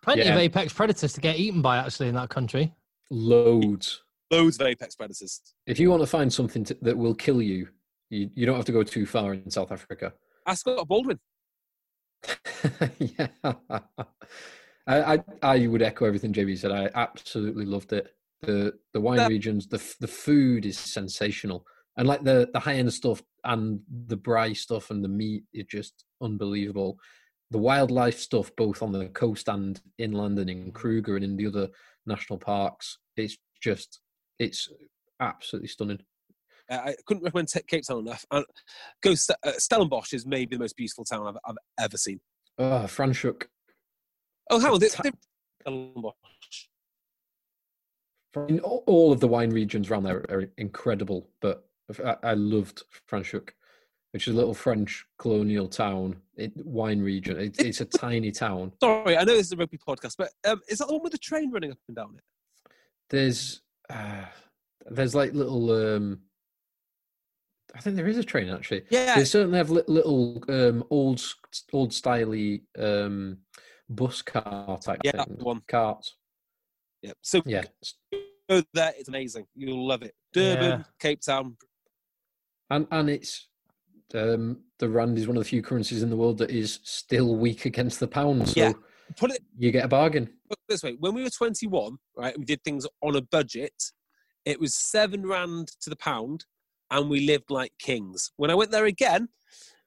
Plenty 0.00 0.22
Yeah. 0.22 0.34
of 0.34 0.38
apex 0.40 0.72
predators 0.72 1.12
to 1.14 1.20
get 1.20 1.38
eaten 1.38 1.60
by 1.62 1.78
actually 1.78 2.08
in 2.08 2.14
that 2.14 2.28
country. 2.30 2.72
Loads. 3.10 4.02
Loads 4.30 4.58
of 4.60 4.66
apex 4.66 4.94
predators. 4.94 5.40
If 5.66 5.78
you 5.78 5.90
want 5.90 6.02
to 6.02 6.06
find 6.06 6.32
something 6.32 6.64
to, 6.64 6.74
that 6.82 6.96
will 6.96 7.14
kill 7.14 7.42
you, 7.42 7.68
you, 8.10 8.30
you 8.34 8.46
don't 8.46 8.56
have 8.56 8.64
to 8.66 8.72
go 8.72 8.82
too 8.82 9.04
far 9.06 9.34
in 9.34 9.50
South 9.50 9.70
Africa. 9.72 10.12
Ask 10.46 10.60
Scott 10.60 10.88
Baldwin. 10.88 11.18
yeah. 12.98 13.28
I, 14.86 15.14
I 15.14 15.18
I 15.42 15.66
would 15.66 15.82
echo 15.82 16.04
everything 16.06 16.32
JB 16.32 16.58
said. 16.58 16.72
I 16.72 16.90
absolutely 16.94 17.64
loved 17.64 17.92
it. 17.92 18.08
The 18.42 18.72
the 18.92 19.00
wine 19.00 19.18
That- 19.18 19.28
regions, 19.30 19.66
the 19.68 19.82
the 20.00 20.08
food 20.08 20.66
is 20.66 20.78
sensational, 20.78 21.64
and 21.96 22.08
like 22.08 22.22
the 22.24 22.48
the 22.52 22.60
high 22.60 22.74
end 22.74 22.92
stuff 22.92 23.22
and 23.44 23.80
the 24.06 24.16
braai 24.16 24.56
stuff 24.56 24.90
and 24.90 25.04
the 25.04 25.08
meat 25.08 25.44
is 25.52 25.66
just 25.66 26.04
unbelievable. 26.20 26.98
The 27.52 27.58
wildlife 27.58 28.18
stuff, 28.18 28.50
both 28.56 28.82
on 28.82 28.92
the 28.92 29.06
coast 29.08 29.48
and 29.48 29.80
inland, 29.98 30.38
and 30.38 30.48
in 30.48 30.72
Kruger 30.72 31.16
and 31.16 31.24
in 31.24 31.36
the 31.36 31.46
other 31.46 31.68
national 32.06 32.38
parks, 32.38 32.98
it's 33.16 33.36
just 33.62 34.00
it's 34.38 34.68
absolutely 35.20 35.68
stunning. 35.68 36.00
Uh, 36.70 36.80
I 36.86 36.94
couldn't 37.06 37.22
recommend 37.22 37.48
Cape 37.68 37.84
Town 37.86 37.98
enough. 38.00 38.24
And 38.30 38.44
go 39.02 39.14
St- 39.14 39.38
uh, 39.44 39.52
Stellenbosch 39.58 40.14
is 40.14 40.24
maybe 40.26 40.56
the 40.56 40.60
most 40.60 40.76
beautiful 40.76 41.04
town 41.04 41.26
I've, 41.26 41.36
I've 41.44 41.56
ever 41.78 41.98
seen. 41.98 42.20
Oh, 42.58 42.84
Franschhoek. 42.86 43.44
Oh, 44.50 44.58
how? 44.58 44.78
they, 44.78 44.88
Ta- 44.88 45.10
Stellenbosch. 45.60 46.14
I 48.34 48.40
mean, 48.46 48.60
all- 48.60 48.84
all 48.86 49.12
of 49.12 49.20
the 49.20 49.28
wine 49.28 49.50
regions 49.50 49.90
around 49.90 50.04
there 50.04 50.24
are 50.30 50.50
incredible, 50.56 51.28
but 51.42 51.66
I, 52.04 52.16
I 52.22 52.34
loved 52.34 52.82
Franschhoek, 53.10 53.50
which 54.12 54.28
is 54.28 54.34
a 54.34 54.36
little 54.36 54.54
French 54.54 55.04
colonial 55.18 55.66
town, 55.68 56.16
it, 56.36 56.52
wine 56.64 57.00
region. 57.00 57.38
It, 57.38 57.58
it's 57.60 57.80
a 57.80 57.84
tiny 57.86 58.30
town. 58.30 58.72
Sorry, 58.80 59.16
I 59.16 59.24
know 59.24 59.34
this 59.36 59.46
is 59.46 59.52
a 59.52 59.56
rugby 59.56 59.78
podcast, 59.78 60.16
but 60.18 60.30
um, 60.46 60.60
is 60.68 60.78
that 60.78 60.86
the 60.88 60.94
one 60.94 61.02
with 61.02 61.12
the 61.12 61.18
train 61.18 61.50
running 61.50 61.72
up 61.72 61.78
and 61.88 61.96
down 61.96 62.14
it? 62.16 62.72
There's 63.10 63.62
uh, 63.90 64.24
there's 64.90 65.14
like 65.14 65.32
little. 65.34 65.70
Um, 65.96 66.20
I 67.74 67.80
think 67.80 67.96
there 67.96 68.06
is 68.06 68.18
a 68.18 68.24
train 68.24 68.50
actually. 68.50 68.84
Yeah. 68.90 69.16
They 69.16 69.24
certainly 69.24 69.56
have 69.58 69.70
li- 69.70 69.82
little 69.88 70.42
um, 70.48 70.84
old 70.90 71.22
old 71.72 71.90
styley 71.90 72.62
um, 72.78 73.38
bus 73.88 74.20
car 74.20 74.78
type 74.78 75.00
Yeah, 75.04 75.24
one. 75.38 75.62
Carts. 75.68 76.16
Yeah. 77.02 77.12
So 77.22 77.40
Yeah. 77.46 77.64
go 78.48 78.62
there. 78.74 78.92
It's 78.98 79.08
amazing. 79.08 79.46
You'll 79.54 79.86
love 79.86 80.02
it. 80.02 80.14
Durban, 80.34 80.80
Yeah. 80.80 80.82
Cape 81.00 81.22
Town. 81.22 81.56
and 82.70 82.86
and 82.90 83.08
it's 83.08 83.48
um, 84.14 84.58
the 84.78 84.88
rand 84.88 85.18
is 85.18 85.26
one 85.26 85.36
of 85.36 85.42
the 85.42 85.48
few 85.48 85.62
currencies 85.62 86.02
in 86.02 86.10
the 86.10 86.16
world 86.16 86.38
that 86.38 86.50
is 86.50 86.80
still 86.82 87.36
weak 87.36 87.64
against 87.64 88.00
the 88.00 88.08
pound. 88.08 88.48
So 88.48 88.60
Yeah. 88.60 88.72
Put 89.16 89.30
it 89.32 89.40
you 89.58 89.70
get 89.70 89.84
a 89.84 89.88
bargain. 89.88 90.26
put 90.48 90.58
it 90.58 90.68
this 90.72 90.82
way: 90.82 90.96
when 90.98 91.12
we 91.12 91.22
were 91.22 91.28
21, 91.28 91.98
right, 92.16 92.38
we 92.38 92.44
did 92.46 92.62
things 92.64 92.86
on 93.02 93.14
a 93.16 93.20
budget. 93.20 93.74
It 94.46 94.58
was 94.58 94.74
seven 94.74 95.26
rand 95.26 95.68
to 95.82 95.90
the 95.90 95.96
pound, 95.96 96.46
and 96.90 97.10
we 97.10 97.20
lived 97.26 97.50
like 97.50 97.72
kings. 97.78 98.30
When 98.36 98.50
I 98.50 98.54
went 98.54 98.70
there 98.70 98.86
again, 98.86 99.28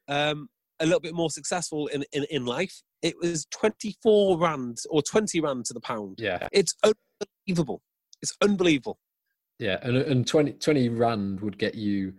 um, 0.07 0.47
a 0.80 0.86
little 0.86 0.99
bit 0.99 1.15
more 1.15 1.32
successful 1.32 1.88
in, 1.88 2.03
in 2.13 2.26
in 2.30 2.45
life, 2.45 2.84
it 3.01 3.15
was 3.19 3.47
24 3.51 4.38
rand 4.38 4.78
or 4.91 5.01
20 5.01 5.39
rand 5.41 5.65
to 5.65 5.73
the 5.73 5.82
pound. 5.82 6.19
Yeah, 6.21 6.47
It's 6.51 6.76
unbelievable. 6.84 7.82
It's 8.21 8.36
unbelievable. 8.41 8.99
yeah, 9.59 9.80
and 9.82 9.97
and 9.97 10.28
20, 10.28 10.53
20 10.53 10.89
rand 10.89 11.39
would 11.41 11.57
get 11.57 11.73
you 11.73 12.13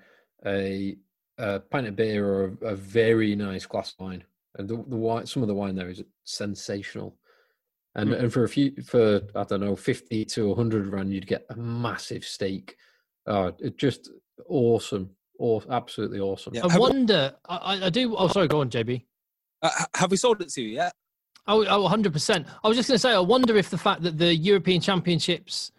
a, 0.44 0.96
a 1.38 1.60
pint 1.60 1.86
of 1.86 1.96
beer 1.96 2.26
or 2.26 2.56
a, 2.62 2.66
a 2.68 2.74
very 2.76 3.34
nice 3.36 3.66
glass 3.66 3.92
of 3.92 4.00
wine. 4.04 4.24
And 4.58 4.68
the, 4.68 4.76
the 4.88 4.96
wine, 4.96 5.26
some 5.26 5.42
of 5.42 5.48
the 5.48 5.54
wine 5.54 5.74
there 5.74 5.88
is 5.90 6.02
sensational. 6.24 7.16
And 7.94 8.10
Mm. 8.10 8.18
and 8.20 8.32
for 8.32 8.44
a 8.44 8.48
few, 8.48 8.72
for 8.84 9.22
I 9.34 9.44
don't 9.44 9.60
know, 9.60 9.74
fifty 9.76 10.24
to 10.26 10.54
hundred 10.54 10.86
rand, 10.86 11.12
you'd 11.14 11.26
get 11.26 11.46
a 11.50 11.56
massive 11.56 12.24
steak. 12.24 12.76
Oh, 13.26 13.54
it 13.58 13.78
just 13.78 14.10
awesome, 14.48 15.10
or 15.38 15.62
absolutely 15.70 16.20
awesome. 16.20 16.54
Yeah. 16.54 16.66
I 16.66 16.72
Have- 16.72 16.80
wonder. 16.80 17.34
I, 17.48 17.56
I- 17.56 17.86
I 17.86 17.90
do. 17.90 18.14
Oh, 18.16 18.28
sorry. 18.28 18.48
Go 18.48 18.60
on, 18.60 18.68
JB. 18.70 19.02
Uh, 19.62 19.70
have 19.94 20.10
we 20.10 20.18
sold 20.18 20.42
it 20.42 20.50
to 20.50 20.62
you 20.62 20.68
yet? 20.68 20.92
Oh, 21.46 21.64
oh 21.64 21.88
100%. 21.88 22.46
I 22.64 22.68
was 22.68 22.76
just 22.76 22.88
going 22.88 22.96
to 22.96 22.98
say, 22.98 23.12
I 23.12 23.18
wonder 23.20 23.56
if 23.56 23.70
the 23.70 23.78
fact 23.78 24.02
that 24.02 24.18
the 24.18 24.34
European 24.34 24.80
Championships 24.80 25.70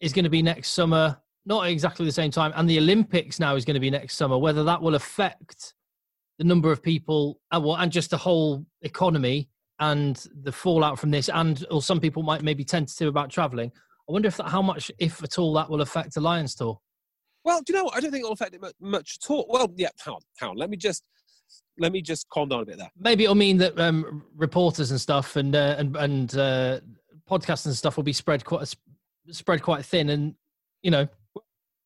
is 0.00 0.12
going 0.12 0.24
to 0.24 0.30
be 0.30 0.42
next 0.42 0.70
summer, 0.70 1.18
not 1.44 1.66
exactly 1.66 2.06
the 2.06 2.12
same 2.12 2.30
time, 2.30 2.52
and 2.54 2.68
the 2.68 2.78
Olympics 2.78 3.40
now 3.40 3.56
is 3.56 3.64
going 3.64 3.74
to 3.74 3.80
be 3.80 3.90
next 3.90 4.16
summer, 4.16 4.38
whether 4.38 4.64
that 4.64 4.80
will 4.80 4.94
affect 4.94 5.74
the 6.38 6.44
number 6.44 6.72
of 6.72 6.82
people 6.82 7.40
and, 7.50 7.64
well, 7.64 7.76
and 7.76 7.92
just 7.92 8.10
the 8.10 8.16
whole 8.16 8.64
economy 8.82 9.48
and 9.80 10.26
the 10.42 10.52
fallout 10.52 10.98
from 10.98 11.10
this. 11.10 11.28
And 11.28 11.64
or 11.70 11.82
some 11.82 12.00
people 12.00 12.22
might 12.22 12.42
maybe 12.42 12.64
tentative 12.64 13.08
about 13.08 13.30
traveling. 13.30 13.70
I 14.08 14.12
wonder 14.12 14.28
if 14.28 14.36
that, 14.36 14.48
how 14.48 14.62
much, 14.62 14.90
if 14.98 15.22
at 15.22 15.38
all, 15.38 15.52
that 15.54 15.68
will 15.68 15.80
affect 15.80 16.14
the 16.14 16.20
Lions 16.20 16.54
tour. 16.54 16.78
Well, 17.44 17.60
do 17.64 17.72
you 17.72 17.78
know 17.78 17.84
what? 17.84 17.96
I 17.96 18.00
don't 18.00 18.10
think 18.10 18.22
it'll 18.22 18.32
affect 18.32 18.54
it 18.54 18.62
mu- 18.62 18.90
much 18.90 19.18
at 19.22 19.30
all. 19.30 19.46
Well, 19.48 19.72
yeah, 19.76 19.88
hang 20.04 20.14
on, 20.14 20.20
hang 20.38 20.50
on. 20.50 20.56
Let 20.56 20.70
me 20.70 20.76
just 20.76 21.02
let 21.78 21.92
me 21.92 22.02
just 22.02 22.28
calm 22.28 22.48
down 22.48 22.62
a 22.62 22.66
bit 22.66 22.78
there. 22.78 22.90
Maybe 22.98 23.24
it'll 23.24 23.34
mean 23.34 23.58
that 23.58 23.78
um, 23.78 24.24
reporters 24.36 24.90
and 24.90 25.00
stuff 25.00 25.36
and 25.36 25.54
uh, 25.54 25.74
and 25.78 25.96
and 25.96 26.36
uh, 26.36 26.80
podcasts 27.28 27.66
and 27.66 27.74
stuff 27.74 27.96
will 27.96 28.04
be 28.04 28.12
spread 28.12 28.44
quite 28.44 28.72
spread 29.30 29.62
quite 29.62 29.84
thin, 29.84 30.10
and 30.10 30.34
you 30.82 30.90
know 30.90 31.08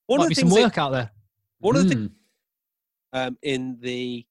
One 0.06 0.18
might 0.18 0.24
of 0.24 0.28
be 0.30 0.34
the 0.34 0.40
some 0.42 0.48
things 0.48 0.56
they- 0.56 0.64
work 0.64 0.78
out 0.78 0.90
there. 0.90 1.10
one 1.58 1.76
of 1.76 1.82
the 1.84 1.88
things 1.88 2.10
Mm. 3.14 3.26
um, 3.28 3.38
in 3.42 3.78
the 3.80 4.26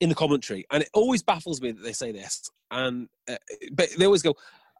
in 0.00 0.08
the 0.08 0.14
commentary, 0.14 0.64
and 0.70 0.82
it 0.84 0.88
always 0.94 1.22
baffles 1.24 1.60
me 1.60 1.72
that 1.72 1.82
they 1.82 1.92
say 1.92 2.12
this. 2.12 2.42
And 2.70 3.08
uh, 3.28 3.36
but 3.72 3.88
they 3.98 4.04
always 4.04 4.22
go, 4.22 4.34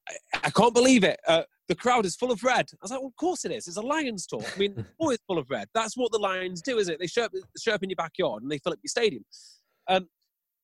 "I, 0.08 0.14
I 0.44 0.50
can't 0.50 0.72
believe 0.74 1.02
it. 1.02 1.18
Uh, 1.26 1.42
the 1.66 1.74
crowd 1.74 2.06
is 2.06 2.14
full 2.14 2.30
of 2.30 2.42
red." 2.44 2.66
I 2.72 2.76
was 2.80 2.90
like, 2.92 3.00
"Well, 3.00 3.08
of 3.08 3.16
course 3.16 3.44
it 3.44 3.50
is. 3.50 3.66
It's 3.66 3.76
a 3.78 3.82
Lions 3.82 4.26
tour. 4.26 4.42
I 4.54 4.58
mean, 4.58 4.86
always 4.98 5.18
full 5.26 5.38
of 5.38 5.50
red. 5.50 5.68
That's 5.74 5.96
what 5.96 6.12
the 6.12 6.18
Lions 6.18 6.62
do, 6.62 6.78
isn't 6.78 6.94
it? 6.94 7.00
They 7.00 7.08
show 7.08 7.24
up, 7.24 7.32
show 7.60 7.72
up 7.72 7.82
in 7.82 7.90
your 7.90 7.96
backyard 7.96 8.42
and 8.42 8.50
they 8.52 8.58
fill 8.58 8.72
up 8.74 8.78
your 8.82 8.88
stadium." 8.90 9.24
Um, 9.88 10.08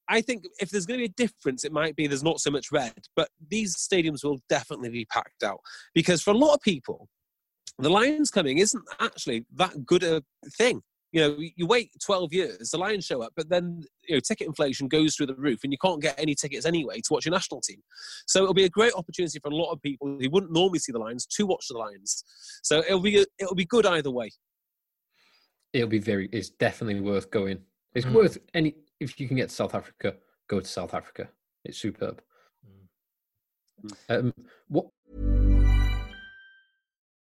I 0.07 0.21
think 0.21 0.45
if 0.61 0.69
there's 0.71 0.85
going 0.87 1.01
to 1.01 1.09
be 1.09 1.13
a 1.13 1.27
difference, 1.27 1.65
it 1.65 1.73
might 1.73 1.97
be 1.97 2.07
there's 2.07 2.23
not 2.23 2.39
so 2.39 2.51
much 2.51 2.71
red, 2.71 2.93
but 3.17 3.31
these 3.49 3.75
stadiums 3.77 4.23
will 4.23 4.39
definitely 4.51 4.91
be 4.91 5.07
packed 5.07 5.43
out 5.43 5.61
because 5.95 6.23
for 6.23 6.31
a 6.31 6.37
lot 6.37 6.53
of 6.55 6.61
people, 6.61 7.09
the 7.79 7.91
Lions 7.91 8.31
coming 8.31 8.59
isn't 8.59 8.85
actually 9.01 9.45
that 9.57 9.85
good 9.85 10.03
a 10.03 10.23
thing. 10.57 10.83
You 11.13 11.21
know, 11.21 11.37
you 11.39 11.67
wait 11.67 11.91
12 12.05 12.33
years, 12.33 12.71
the 12.71 12.79
Lions 12.79 13.05
show 13.05 13.23
up, 13.23 13.33
but 13.37 13.49
then 13.49 13.85
you 14.09 14.17
know 14.17 14.21
ticket 14.21 14.49
inflation 14.49 14.89
goes 14.89 15.15
through 15.15 15.27
the 15.27 15.35
roof, 15.37 15.61
and 15.63 15.73
you 15.73 15.79
can't 15.79 16.03
get 16.03 16.19
any 16.19 16.35
tickets 16.35 16.67
anyway 16.67 16.97
to 16.97 17.13
watch 17.13 17.25
your 17.25 17.33
national 17.33 17.61
team. 17.61 17.81
So 18.27 18.43
it'll 18.43 18.53
be 18.55 18.65
a 18.65 18.69
great 18.69 18.95
opportunity 18.95 19.39
for 19.39 19.49
a 19.49 19.55
lot 19.55 19.71
of 19.71 19.81
people 19.81 20.19
who 20.21 20.29
wouldn't 20.31 20.53
normally 20.53 20.81
see 20.81 20.91
the 20.91 20.99
Lions 20.99 21.25
to 21.27 21.47
watch 21.47 21.67
the 21.71 21.79
Lions. 21.79 22.25
So 22.65 22.81
it'll 22.81 23.01
be 23.01 23.25
it'll 23.39 23.55
be 23.55 23.65
good 23.65 23.87
either 23.87 24.11
way. 24.11 24.31
It'll 25.73 25.89
be 25.89 25.99
very. 26.01 26.29
It's 26.33 26.51
definitely 26.51 27.01
worth 27.01 27.31
going. 27.31 27.59
It's 27.95 28.07
Mm. 28.07 28.15
worth 28.15 28.39
any 28.53 28.75
if 28.99 29.21
you 29.21 29.29
can 29.29 29.37
get 29.37 29.51
to 29.51 29.55
South 29.55 29.75
Africa. 29.75 30.17
Go 30.49 30.61
to 30.61 30.67
South 30.67 30.95
Africa. 30.95 31.31
It's 31.65 31.79
superb. 31.79 32.23
Um, 34.09 34.33
what 34.69 34.87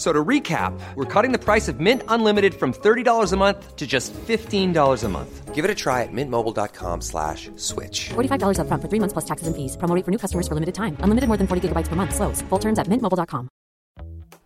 F- 0.00 0.06
So 0.06 0.14
to 0.14 0.24
recap, 0.24 0.72
we're 0.96 1.04
cutting 1.04 1.30
the 1.30 1.38
price 1.38 1.68
of 1.68 1.78
Mint 1.78 2.02
Unlimited 2.08 2.54
from 2.54 2.72
$30 2.72 3.32
a 3.32 3.36
month 3.36 3.76
to 3.76 3.86
just 3.86 4.14
$15 4.14 5.04
a 5.04 5.08
month. 5.08 5.54
Give 5.54 5.62
it 5.62 5.70
a 5.70 5.74
try 5.74 6.02
at 6.04 6.08
mintmobile.com 6.12 7.02
slash 7.02 7.50
switch. 7.56 8.08
$45 8.14 8.56
upfront 8.56 8.80
for 8.80 8.88
three 8.88 8.98
months 9.00 9.12
plus 9.12 9.26
taxes 9.26 9.46
and 9.46 9.54
fees. 9.54 9.76
Promo 9.76 9.94
rate 9.94 10.04
for 10.06 10.10
new 10.10 10.16
customers 10.18 10.48
for 10.48 10.54
limited 10.54 10.74
time. 10.74 10.96
Unlimited 11.04 11.28
more 11.28 11.36
than 11.36 11.46
40 11.46 11.68
gigabytes 11.68 11.88
per 11.88 11.96
month. 11.96 12.14
Slows. 12.14 12.40
Full 12.48 12.58
terms 12.58 12.78
at 12.78 12.86
mintmobile.com. 12.88 13.48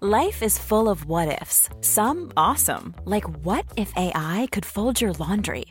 Life 0.01 0.43
is 0.43 0.59
full 0.59 0.89
of 0.89 1.07
what 1.07 1.41
ifs. 1.43 1.71
Some 1.81 2.33
awesome, 2.37 2.95
like 3.07 3.25
what 3.47 3.65
if 3.77 3.93
AI 3.97 4.49
could 4.51 4.67
fold 4.67 5.01
your 5.01 5.13
laundry? 5.15 5.67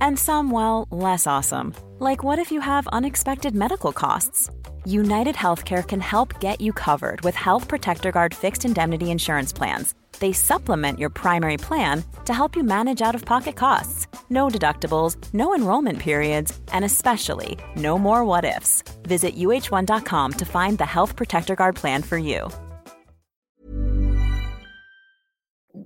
And 0.00 0.18
some, 0.18 0.50
well, 0.50 0.86
less 0.90 1.26
awesome, 1.26 1.72
like 2.00 2.24
what 2.24 2.38
if 2.38 2.50
you 2.50 2.60
have 2.60 2.88
unexpected 2.88 3.54
medical 3.54 3.92
costs? 3.92 4.50
United 4.88 5.34
Healthcare 5.34 5.86
can 5.86 6.00
help 6.00 6.40
get 6.40 6.60
you 6.60 6.72
covered 6.72 7.20
with 7.20 7.34
Health 7.34 7.68
Protector 7.68 8.10
Guard 8.10 8.34
fixed 8.34 8.64
indemnity 8.64 9.10
insurance 9.10 9.52
plans. 9.52 9.94
They 10.18 10.32
supplement 10.32 10.98
your 10.98 11.10
primary 11.10 11.58
plan 11.58 12.02
to 12.24 12.32
help 12.32 12.56
you 12.56 12.62
manage 12.64 13.02
out 13.02 13.14
of 13.14 13.24
pocket 13.24 13.54
costs. 13.56 14.06
No 14.30 14.48
deductibles, 14.48 15.16
no 15.34 15.54
enrollment 15.54 15.98
periods, 15.98 16.58
and 16.72 16.84
especially 16.84 17.58
no 17.76 17.98
more 17.98 18.24
what 18.24 18.44
ifs. 18.44 18.82
Visit 19.02 19.36
uh1.com 19.36 20.32
to 20.32 20.44
find 20.44 20.78
the 20.78 20.86
Health 20.86 21.16
Protector 21.16 21.54
Guard 21.54 21.76
plan 21.76 22.02
for 22.02 22.16
you. 22.16 22.48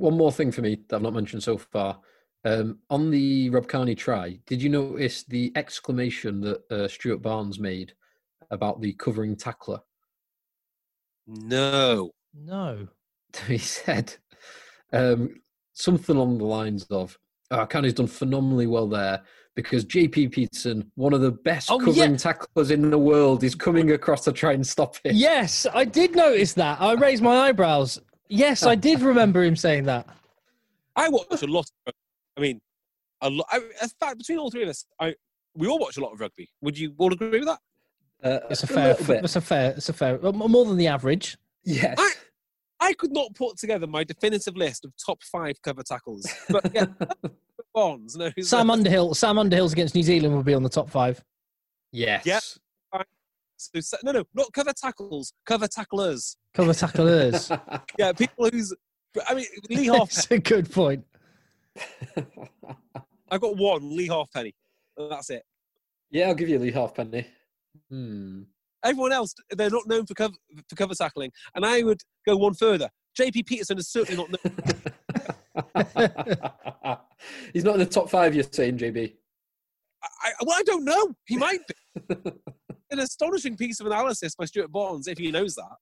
one 0.03 0.17
more 0.17 0.33
thing 0.33 0.51
for 0.51 0.63
me 0.63 0.79
that 0.89 0.97
I've 0.97 1.03
not 1.03 1.15
mentioned 1.15 1.43
so 1.43 1.57
far. 1.59 2.01
Um, 2.45 2.79
on 2.91 3.11
the 3.11 3.51
Rob 3.51 3.69
Kearney 3.69 3.95
try, 3.95 4.39
did 4.47 4.61
you 4.61 4.69
notice 4.69 5.23
the 5.23 5.53
exclamation 5.55 6.41
that 6.41 6.71
uh, 6.71 6.89
Stuart 6.89 7.23
Barnes 7.23 7.61
made 7.61 7.95
about 8.53 8.81
the 8.81 8.93
covering 8.93 9.35
tackler? 9.35 9.81
No. 11.27 12.13
No. 12.35 12.89
he 13.47 13.59
said 13.59 14.15
um, 14.93 15.41
something 15.73 16.17
along 16.17 16.39
the 16.39 16.45
lines 16.45 16.85
of, 16.85 17.19
oh, 17.51 17.67
Kearney's 17.67 17.95
done 17.95 18.07
phenomenally 18.07 18.67
well 18.67 18.87
there 18.87 19.23
because 19.55 19.85
JP 19.85 20.33
Pietersen, 20.33 20.87
one 20.95 21.13
of 21.13 21.21
the 21.21 21.33
best 21.33 21.71
Oh, 21.71 21.79
covering 21.79 22.13
yeah. 22.13 22.17
tacklers 22.17 22.71
in 22.71 22.91
the 22.91 22.99
world, 22.99 23.45
is 23.45 23.55
coming 23.55 23.91
across 23.93 24.25
to 24.25 24.33
try 24.33 24.53
and 24.53 24.67
stop 24.67 24.97
it. 25.05 25.15
Yes, 25.15 25.67
I 25.75 25.85
did 25.85 26.15
notice 26.15 26.55
that. 26.55 26.81
I 26.81 26.95
raised 26.95 27.23
my 27.23 27.49
eyebrows. 27.49 28.01
Yes, 28.29 28.63
I 28.63 28.75
did 28.75 29.01
remember 29.01 29.43
him 29.43 29.57
saying 29.57 29.85
that. 29.85 30.09
I 30.97 31.09
watch 31.09 31.43
a 31.43 31.47
lot. 31.47 31.71
Of, 31.87 31.93
I 32.37 32.41
mean, 32.41 32.61
a 33.21 33.29
lot. 33.29 33.47
I, 33.51 33.59
in 33.59 33.89
fact, 34.01 34.19
between 34.19 34.39
all 34.39 34.51
three 34.51 34.63
of 34.63 34.71
us, 34.71 34.87
I 34.99 35.15
we 35.55 35.69
all 35.69 35.79
watch 35.79 35.99
a 35.99 36.01
lot 36.01 36.13
of 36.13 36.21
rugby. 36.21 36.49
Would 36.63 36.79
you 36.79 36.95
all 36.97 37.13
agree 37.13 37.31
with 37.31 37.45
that? 37.45 37.59
Uh, 38.23 38.39
It's 38.51 38.63
a 38.63 38.67
fair. 38.67 38.89
little 38.89 39.07
bit. 39.07 39.25
It's 39.25 39.37
a 39.37 39.41
fair. 39.41 39.71
It's 39.73 39.89
a 39.89 39.93
fair. 39.93 40.19
More 40.21 40.65
than 40.65 40.77
the 40.77 40.87
average. 40.87 41.37
Yes. 41.65 41.97
I- 41.99 42.13
I 42.81 42.93
could 42.95 43.13
not 43.13 43.33
put 43.37 43.59
together 43.59 43.87
my 43.87 44.03
definitive 44.03 44.57
list 44.57 44.85
of 44.85 44.93
top 45.07 45.23
five 45.23 45.55
cover 45.63 45.85
tackles, 45.85 46.27
but 46.49 46.69
yeah, 46.75 46.87
Bonds 47.75 48.17
knows. 48.17 48.33
Sam 48.43 48.71
Underhill. 48.71 49.15
Sam 49.15 49.39
Underhill's 49.39 49.73
against 49.73 49.95
New 49.95 50.03
Zealand 50.03 50.35
will 50.35 50.43
be 50.43 50.53
on 50.55 50.65
the 50.65 50.69
top 50.69 50.91
five. 50.91 51.23
yes. 51.93 52.27
Yep. 52.27 52.43
So, 53.57 53.81
so- 53.81 53.97
no, 54.03 54.11
no, 54.11 54.25
not 54.35 54.53
cover 54.53 54.73
tackles, 54.73 55.33
cover 55.47 55.69
tacklers. 55.69 56.37
Cover 56.55 56.75
tacklers. 56.75 57.53
Yeah, 57.99 58.11
people 58.13 58.49
who's. 58.51 58.75
I 59.29 59.35
mean, 59.35 59.47
Lee 59.71 59.87
Halfpenny. 59.87 60.03
It's 60.05 60.31
a 60.33 60.39
good 60.41 60.69
point. 60.73 61.05
I've 63.31 63.41
got 63.41 63.57
one 63.57 63.97
Lee 63.97 64.09
Halfpenny. 64.09 64.55
and 64.97 65.11
That's 65.13 65.31
it. 65.31 65.45
yeah, 66.11 66.29
I'll 66.29 66.35
give 66.35 66.49
you 66.49 66.59
Lee 66.59 66.73
Halfpenny. 66.73 67.27
Hmm. 67.93 68.43
Everyone 68.85 69.13
else, 69.13 69.35
they're 69.51 69.71
not 69.71 69.87
known 69.87 70.07
for 70.07 70.15
cover 70.15 70.35
for 70.69 70.75
cover 70.77 70.95
tackling, 70.95 71.31
and 71.55 71.65
I 71.65 71.83
would 71.83 72.01
go 72.27 72.37
one 72.37 72.55
further. 72.55 72.89
JP 73.21 73.45
Pietersen 73.45 73.79
is 73.79 73.91
certainly 73.93 74.17
not 74.21 74.31
known. 74.33 74.57
He's 77.53 77.63
not 77.65 77.75
in 77.75 77.81
the 77.81 77.87
top 77.87 78.09
five, 78.11 78.35
you're 78.35 78.45
saying, 78.51 78.79
JB. 78.79 79.15
I, 80.03 80.33
well, 80.45 80.57
I 80.59 80.63
don't 80.65 80.85
know. 80.85 81.13
He 81.27 81.37
might 81.37 81.61
be. 81.69 82.15
An 82.91 82.99
astonishing 82.99 83.57
piece 83.57 83.79
of 83.81 83.87
analysis 83.87 84.35
by 84.35 84.45
Stuart 84.47 84.73
Barnes, 84.73 85.07
if 85.07 85.17
he 85.19 85.31
knows 85.31 85.55
that. 85.55 85.77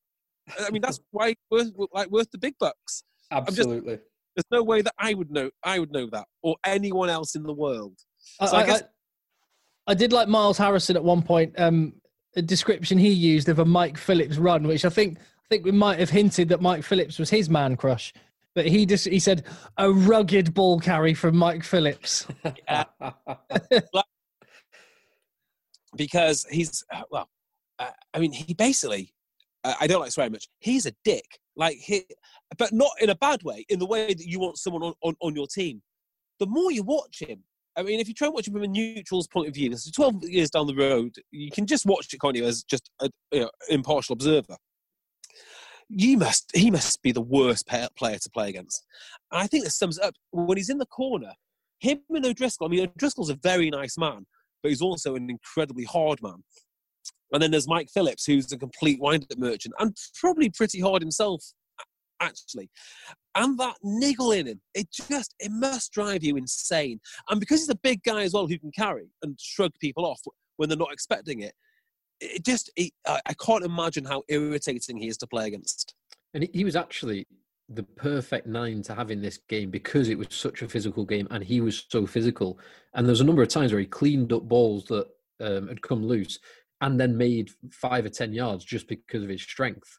I 0.66 0.70
mean, 0.70 0.82
that's 0.82 1.00
why 1.10 1.34
worth 1.50 1.70
like 1.92 2.10
worth 2.10 2.30
the 2.32 2.38
big 2.38 2.54
bucks. 2.60 3.02
just- 3.32 3.48
Absolutely. 3.48 3.98
There's 4.36 4.44
no 4.52 4.62
way 4.62 4.80
that 4.82 4.94
I 4.98 5.14
would 5.14 5.30
know. 5.30 5.50
I 5.64 5.78
would 5.78 5.90
know 5.92 6.08
that, 6.12 6.26
or 6.42 6.56
anyone 6.64 7.08
else 7.10 7.34
in 7.34 7.42
the 7.44 7.52
world. 7.52 7.96
I, 8.40 8.46
So 8.46 8.56
I 8.56 8.60
I- 8.62 8.66
guess- 8.66 8.82
I, 8.82 9.92
I 9.92 9.94
did 9.94 10.12
like 10.12 10.28
Miles 10.28 10.58
Harrison 10.58 10.96
at 10.96 11.02
one 11.02 11.22
point. 11.22 11.54
Um, 11.58 11.94
description 12.36 12.98
he 12.98 13.10
used 13.10 13.48
of 13.48 13.58
a 13.58 13.64
Mike 13.64 13.98
Phillips 13.98 14.36
run, 14.36 14.66
which 14.66 14.84
I 14.84 14.88
think 14.88 15.18
I 15.18 15.48
think 15.48 15.64
we 15.64 15.72
might 15.72 15.98
have 15.98 16.10
hinted 16.10 16.48
that 16.50 16.60
Mike 16.60 16.84
Phillips 16.84 17.18
was 17.18 17.30
his 17.30 17.50
man 17.50 17.76
crush. 17.76 18.12
But 18.54 18.66
he 18.66 18.86
just 18.86 19.06
he 19.06 19.18
said 19.18 19.44
a 19.76 19.90
rugged 19.90 20.54
ball 20.54 20.80
carry 20.80 21.14
from 21.14 21.36
Mike 21.36 21.64
Phillips. 21.64 22.26
because 25.96 26.46
he's 26.50 26.84
well 27.10 27.28
i 28.14 28.18
mean 28.18 28.32
he 28.32 28.54
basically 28.54 29.12
i 29.64 29.86
don't 29.86 30.00
like 30.00 30.10
swearing 30.10 30.32
much 30.32 30.48
he's 30.58 30.86
a 30.86 30.92
dick 31.04 31.38
like 31.56 31.76
he 31.76 32.04
but 32.58 32.72
not 32.72 32.90
in 33.00 33.10
a 33.10 33.14
bad 33.16 33.42
way 33.42 33.64
in 33.68 33.78
the 33.78 33.86
way 33.86 34.08
that 34.08 34.26
you 34.26 34.38
want 34.38 34.58
someone 34.58 34.82
on, 34.82 34.94
on, 35.02 35.14
on 35.20 35.34
your 35.34 35.46
team 35.46 35.82
the 36.38 36.46
more 36.46 36.70
you 36.70 36.82
watch 36.82 37.20
him 37.20 37.42
i 37.76 37.82
mean 37.82 38.00
if 38.00 38.08
you 38.08 38.14
try 38.14 38.26
and 38.26 38.34
watch 38.34 38.46
him 38.46 38.54
from 38.54 38.62
a 38.62 38.68
neutral's 38.68 39.28
point 39.28 39.48
of 39.48 39.54
view 39.54 39.70
this 39.70 39.86
is 39.86 39.92
12 39.92 40.24
years 40.24 40.50
down 40.50 40.66
the 40.66 40.74
road 40.74 41.14
you 41.30 41.50
can 41.50 41.66
just 41.66 41.86
watch 41.86 42.12
it 42.12 42.20
can't 42.20 42.36
you 42.36 42.44
as 42.44 42.62
just 42.62 42.90
an 43.00 43.10
you 43.32 43.40
know, 43.40 43.50
impartial 43.68 44.12
observer 44.12 44.56
you 45.88 46.16
must 46.16 46.50
he 46.54 46.70
must 46.70 47.02
be 47.02 47.12
the 47.12 47.20
worst 47.20 47.66
player 47.66 48.18
to 48.18 48.30
play 48.30 48.48
against 48.48 48.84
i 49.32 49.46
think 49.46 49.64
this 49.64 49.76
sums 49.76 49.98
up 49.98 50.14
when 50.30 50.56
he's 50.56 50.70
in 50.70 50.78
the 50.78 50.86
corner 50.86 51.32
him 51.80 52.00
and 52.10 52.26
o'driscoll 52.26 52.68
i 52.68 52.70
mean 52.70 52.84
o'driscoll's 52.84 53.30
a 53.30 53.38
very 53.42 53.70
nice 53.70 53.98
man 53.98 54.24
but 54.62 54.70
he's 54.70 54.82
also 54.82 55.14
an 55.16 55.30
incredibly 55.30 55.84
hard 55.84 56.22
man. 56.22 56.42
And 57.32 57.42
then 57.42 57.50
there's 57.50 57.68
Mike 57.68 57.88
Phillips, 57.92 58.24
who's 58.24 58.50
a 58.52 58.58
complete 58.58 59.00
wind-up 59.00 59.38
merchant 59.38 59.74
and 59.78 59.96
probably 60.18 60.50
pretty 60.50 60.80
hard 60.80 61.00
himself, 61.00 61.44
actually. 62.20 62.68
And 63.34 63.58
that 63.58 63.76
niggle 63.82 64.32
in 64.32 64.46
him, 64.46 64.60
it 64.74 64.88
just 64.90 65.34
it 65.38 65.50
must 65.52 65.92
drive 65.92 66.24
you 66.24 66.36
insane. 66.36 67.00
And 67.28 67.38
because 67.38 67.60
he's 67.60 67.68
a 67.68 67.76
big 67.76 68.02
guy 68.02 68.22
as 68.22 68.32
well, 68.32 68.46
who 68.46 68.58
can 68.58 68.72
carry 68.72 69.06
and 69.22 69.38
shrug 69.40 69.72
people 69.80 70.04
off 70.04 70.20
when 70.56 70.68
they're 70.68 70.78
not 70.78 70.92
expecting 70.92 71.40
it, 71.40 71.54
it 72.20 72.44
just 72.44 72.70
it, 72.76 72.92
I, 73.06 73.20
I 73.26 73.34
can't 73.34 73.64
imagine 73.64 74.04
how 74.04 74.24
irritating 74.28 74.96
he 74.96 75.08
is 75.08 75.16
to 75.18 75.26
play 75.26 75.46
against. 75.46 75.94
And 76.34 76.44
he, 76.44 76.50
he 76.52 76.64
was 76.64 76.76
actually 76.76 77.26
the 77.68 77.82
perfect 77.84 78.48
nine 78.48 78.82
to 78.82 78.94
have 78.94 79.12
in 79.12 79.22
this 79.22 79.38
game 79.48 79.70
because 79.70 80.08
it 80.08 80.18
was 80.18 80.26
such 80.30 80.62
a 80.62 80.68
physical 80.68 81.04
game 81.04 81.28
and 81.30 81.44
he 81.44 81.60
was 81.60 81.86
so 81.88 82.04
physical. 82.04 82.58
And 82.94 83.06
there's 83.06 83.20
a 83.20 83.24
number 83.24 83.42
of 83.42 83.48
times 83.48 83.72
where 83.72 83.80
he 83.80 83.86
cleaned 83.86 84.32
up 84.32 84.42
balls 84.48 84.86
that 84.86 85.06
um, 85.40 85.68
had 85.68 85.80
come 85.80 86.04
loose 86.04 86.38
and 86.80 86.98
then 86.98 87.16
made 87.16 87.50
five 87.70 88.04
or 88.04 88.08
10 88.08 88.32
yards 88.32 88.64
just 88.64 88.88
because 88.88 89.22
of 89.22 89.28
his 89.28 89.42
strength. 89.42 89.98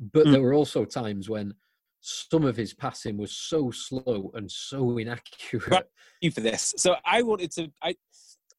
But 0.00 0.26
Mm. 0.26 0.32
there 0.32 0.42
were 0.42 0.54
also 0.54 0.84
times 0.84 1.30
when 1.30 1.54
some 2.00 2.44
of 2.44 2.56
his 2.56 2.74
passing 2.74 3.16
was 3.16 3.32
so 3.32 3.70
slow 3.70 4.30
and 4.34 4.50
so 4.50 4.98
inaccurate. 4.98 5.68
Right. 5.68 5.84
you 6.20 6.30
for 6.30 6.40
this. 6.40 6.74
So 6.76 6.96
I 7.04 7.22
wanted 7.22 7.50
to. 7.52 7.70
I 7.82 7.94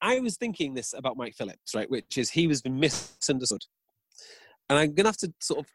I 0.01 0.19
was 0.19 0.37
thinking 0.37 0.73
this 0.73 0.93
about 0.93 1.17
Mike 1.17 1.35
Phillips, 1.35 1.73
right? 1.73 1.89
Which 1.89 2.17
is 2.17 2.29
he 2.29 2.47
was 2.47 2.61
been 2.61 2.79
misunderstood, 2.79 3.63
and 4.69 4.77
I'm 4.77 4.93
gonna 4.93 5.09
have 5.09 5.17
to 5.17 5.33
sort 5.41 5.59
of 5.59 5.67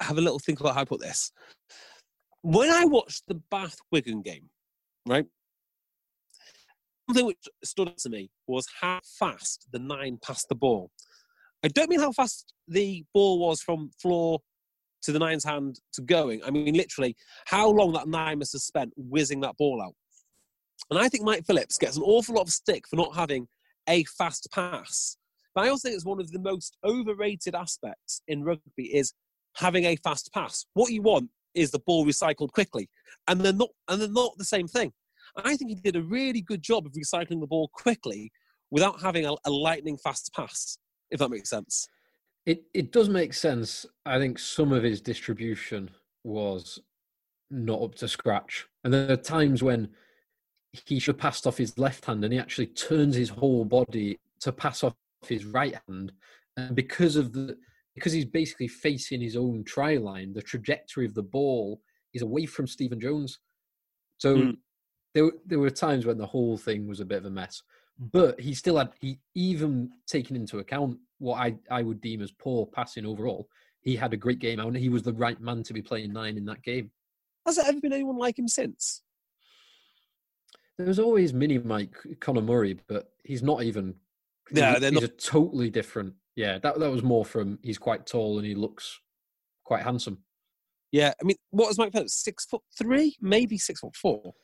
have 0.00 0.18
a 0.18 0.20
little 0.20 0.38
think 0.38 0.60
about 0.60 0.74
how 0.74 0.82
I 0.82 0.84
put 0.84 1.00
this. 1.00 1.32
When 2.42 2.70
I 2.70 2.84
watched 2.84 3.24
the 3.26 3.40
Bath 3.50 3.78
Wigan 3.90 4.22
game, 4.22 4.48
right, 5.06 5.26
something 7.08 7.26
which 7.26 7.48
stood 7.64 7.88
out 7.88 7.98
to 7.98 8.08
me 8.08 8.30
was 8.46 8.66
how 8.80 9.00
fast 9.18 9.66
the 9.72 9.78
nine 9.78 10.18
passed 10.22 10.48
the 10.48 10.54
ball. 10.54 10.90
I 11.64 11.68
don't 11.68 11.90
mean 11.90 12.00
how 12.00 12.12
fast 12.12 12.52
the 12.68 13.04
ball 13.12 13.38
was 13.38 13.60
from 13.60 13.90
floor 14.00 14.40
to 15.06 15.12
the 15.12 15.18
nine's 15.18 15.44
hand 15.44 15.80
to 15.94 16.02
going. 16.02 16.42
I 16.44 16.50
mean 16.50 16.74
literally 16.74 17.16
how 17.46 17.68
long 17.70 17.92
that 17.94 18.08
nine 18.08 18.38
must 18.38 18.52
have 18.52 18.62
spent 18.62 18.92
whizzing 18.96 19.40
that 19.40 19.56
ball 19.56 19.82
out. 19.82 19.94
And 20.90 20.98
I 20.98 21.08
think 21.08 21.24
Mike 21.24 21.46
Phillips 21.46 21.78
gets 21.78 21.96
an 21.96 22.02
awful 22.02 22.34
lot 22.34 22.42
of 22.42 22.50
stick 22.50 22.86
for 22.88 22.96
not 22.96 23.16
having 23.16 23.48
a 23.88 24.04
fast 24.04 24.48
pass. 24.52 25.16
But 25.54 25.64
I 25.64 25.68
also 25.68 25.88
think 25.88 25.96
it's 25.96 26.04
one 26.04 26.20
of 26.20 26.30
the 26.30 26.38
most 26.38 26.76
overrated 26.84 27.54
aspects 27.54 28.20
in 28.28 28.44
rugby 28.44 28.94
is 28.94 29.14
having 29.56 29.84
a 29.84 29.96
fast 29.96 30.30
pass. 30.34 30.66
What 30.74 30.92
you 30.92 31.02
want 31.02 31.30
is 31.54 31.70
the 31.70 31.78
ball 31.80 32.04
recycled 32.04 32.52
quickly, 32.52 32.90
and 33.26 33.40
they're 33.40 33.52
not, 33.52 33.70
and 33.88 34.00
they're 34.00 34.08
not 34.08 34.36
the 34.36 34.44
same 34.44 34.68
thing. 34.68 34.92
I 35.36 35.56
think 35.56 35.70
he 35.70 35.76
did 35.76 35.96
a 35.96 36.02
really 36.02 36.42
good 36.42 36.62
job 36.62 36.86
of 36.86 36.92
recycling 36.92 37.40
the 37.40 37.46
ball 37.46 37.70
quickly 37.72 38.30
without 38.70 39.00
having 39.00 39.24
a, 39.26 39.34
a 39.44 39.50
lightning 39.50 39.96
fast 39.96 40.30
pass. 40.34 40.78
If 41.10 41.20
that 41.20 41.30
makes 41.30 41.50
sense. 41.50 41.88
It 42.46 42.64
it 42.72 42.92
does 42.92 43.08
make 43.08 43.34
sense. 43.34 43.84
I 44.04 44.18
think 44.18 44.38
some 44.38 44.72
of 44.72 44.82
his 44.82 45.00
distribution 45.00 45.90
was 46.24 46.78
not 47.50 47.82
up 47.82 47.94
to 47.96 48.08
scratch, 48.08 48.66
and 48.84 48.94
there 48.94 49.10
are 49.12 49.16
times 49.16 49.62
when 49.62 49.88
he 50.72 50.98
should 50.98 51.16
have 51.16 51.20
passed 51.20 51.46
off 51.46 51.56
his 51.58 51.76
left 51.78 52.04
hand, 52.04 52.24
and 52.24 52.32
he 52.32 52.38
actually 52.38 52.66
turns 52.68 53.16
his 53.16 53.28
whole 53.30 53.64
body 53.64 54.18
to 54.40 54.52
pass 54.52 54.84
off 54.84 54.94
his 55.26 55.44
right 55.44 55.76
hand, 55.88 56.12
and 56.56 56.74
because 56.76 57.16
of 57.16 57.32
the 57.32 57.56
because 57.94 58.12
he's 58.12 58.26
basically 58.26 58.68
facing 58.68 59.20
his 59.20 59.36
own 59.36 59.64
try 59.64 59.96
line, 59.96 60.32
the 60.32 60.42
trajectory 60.42 61.06
of 61.06 61.14
the 61.14 61.22
ball 61.22 61.80
is 62.14 62.22
away 62.22 62.46
from 62.46 62.66
Stephen 62.66 63.00
Jones. 63.00 63.38
So 64.18 64.36
Mm. 64.36 64.56
there 65.14 65.30
there 65.46 65.58
were 65.58 65.70
times 65.70 66.06
when 66.06 66.18
the 66.18 66.26
whole 66.26 66.56
thing 66.58 66.86
was 66.86 67.00
a 67.00 67.04
bit 67.04 67.18
of 67.18 67.24
a 67.26 67.30
mess 67.30 67.62
but 67.98 68.38
he 68.38 68.52
still 68.52 68.76
had 68.76 68.92
he 69.00 69.18
even 69.34 69.90
taken 70.06 70.36
into 70.36 70.58
account 70.58 70.98
what 71.18 71.36
I, 71.38 71.54
I 71.70 71.82
would 71.82 72.00
deem 72.00 72.22
as 72.22 72.32
poor 72.32 72.66
passing 72.66 73.06
overall. 73.06 73.48
He 73.80 73.96
had 73.96 74.12
a 74.12 74.16
great 74.16 74.38
game 74.38 74.60
out 74.60 74.68
and 74.68 74.76
he 74.76 74.88
was 74.88 75.02
the 75.02 75.12
right 75.12 75.40
man 75.40 75.62
to 75.64 75.72
be 75.72 75.82
playing 75.82 76.12
nine 76.12 76.36
in 76.36 76.44
that 76.46 76.62
game. 76.62 76.90
Has 77.46 77.56
there 77.56 77.66
ever 77.66 77.80
been 77.80 77.92
anyone 77.92 78.16
like 78.18 78.38
him 78.38 78.48
since? 78.48 79.02
There 80.78 80.86
was 80.88 80.98
always 80.98 81.32
mini 81.32 81.58
Mike 81.58 81.94
Conor 82.20 82.42
Murray, 82.42 82.78
but 82.88 83.10
he's 83.24 83.42
not 83.42 83.62
even 83.62 83.94
Yeah, 84.52 84.72
he's, 84.72 84.80
they're 84.80 84.90
he's 84.90 85.00
not- 85.00 85.10
a 85.10 85.14
totally 85.14 85.70
different 85.70 86.14
yeah, 86.36 86.58
that 86.58 86.78
that 86.78 86.90
was 86.90 87.02
more 87.02 87.24
from 87.24 87.58
he's 87.62 87.78
quite 87.78 88.06
tall 88.06 88.36
and 88.36 88.46
he 88.46 88.54
looks 88.54 89.00
quite 89.64 89.82
handsome. 89.82 90.18
Yeah, 90.92 91.14
I 91.18 91.24
mean, 91.24 91.36
what 91.50 91.68
was 91.68 91.78
Mike 91.78 91.92
Phillips? 91.92 92.22
Six 92.22 92.44
foot 92.44 92.60
three, 92.78 93.16
maybe 93.22 93.56
six 93.56 93.80
foot 93.80 93.96
four. 93.96 94.34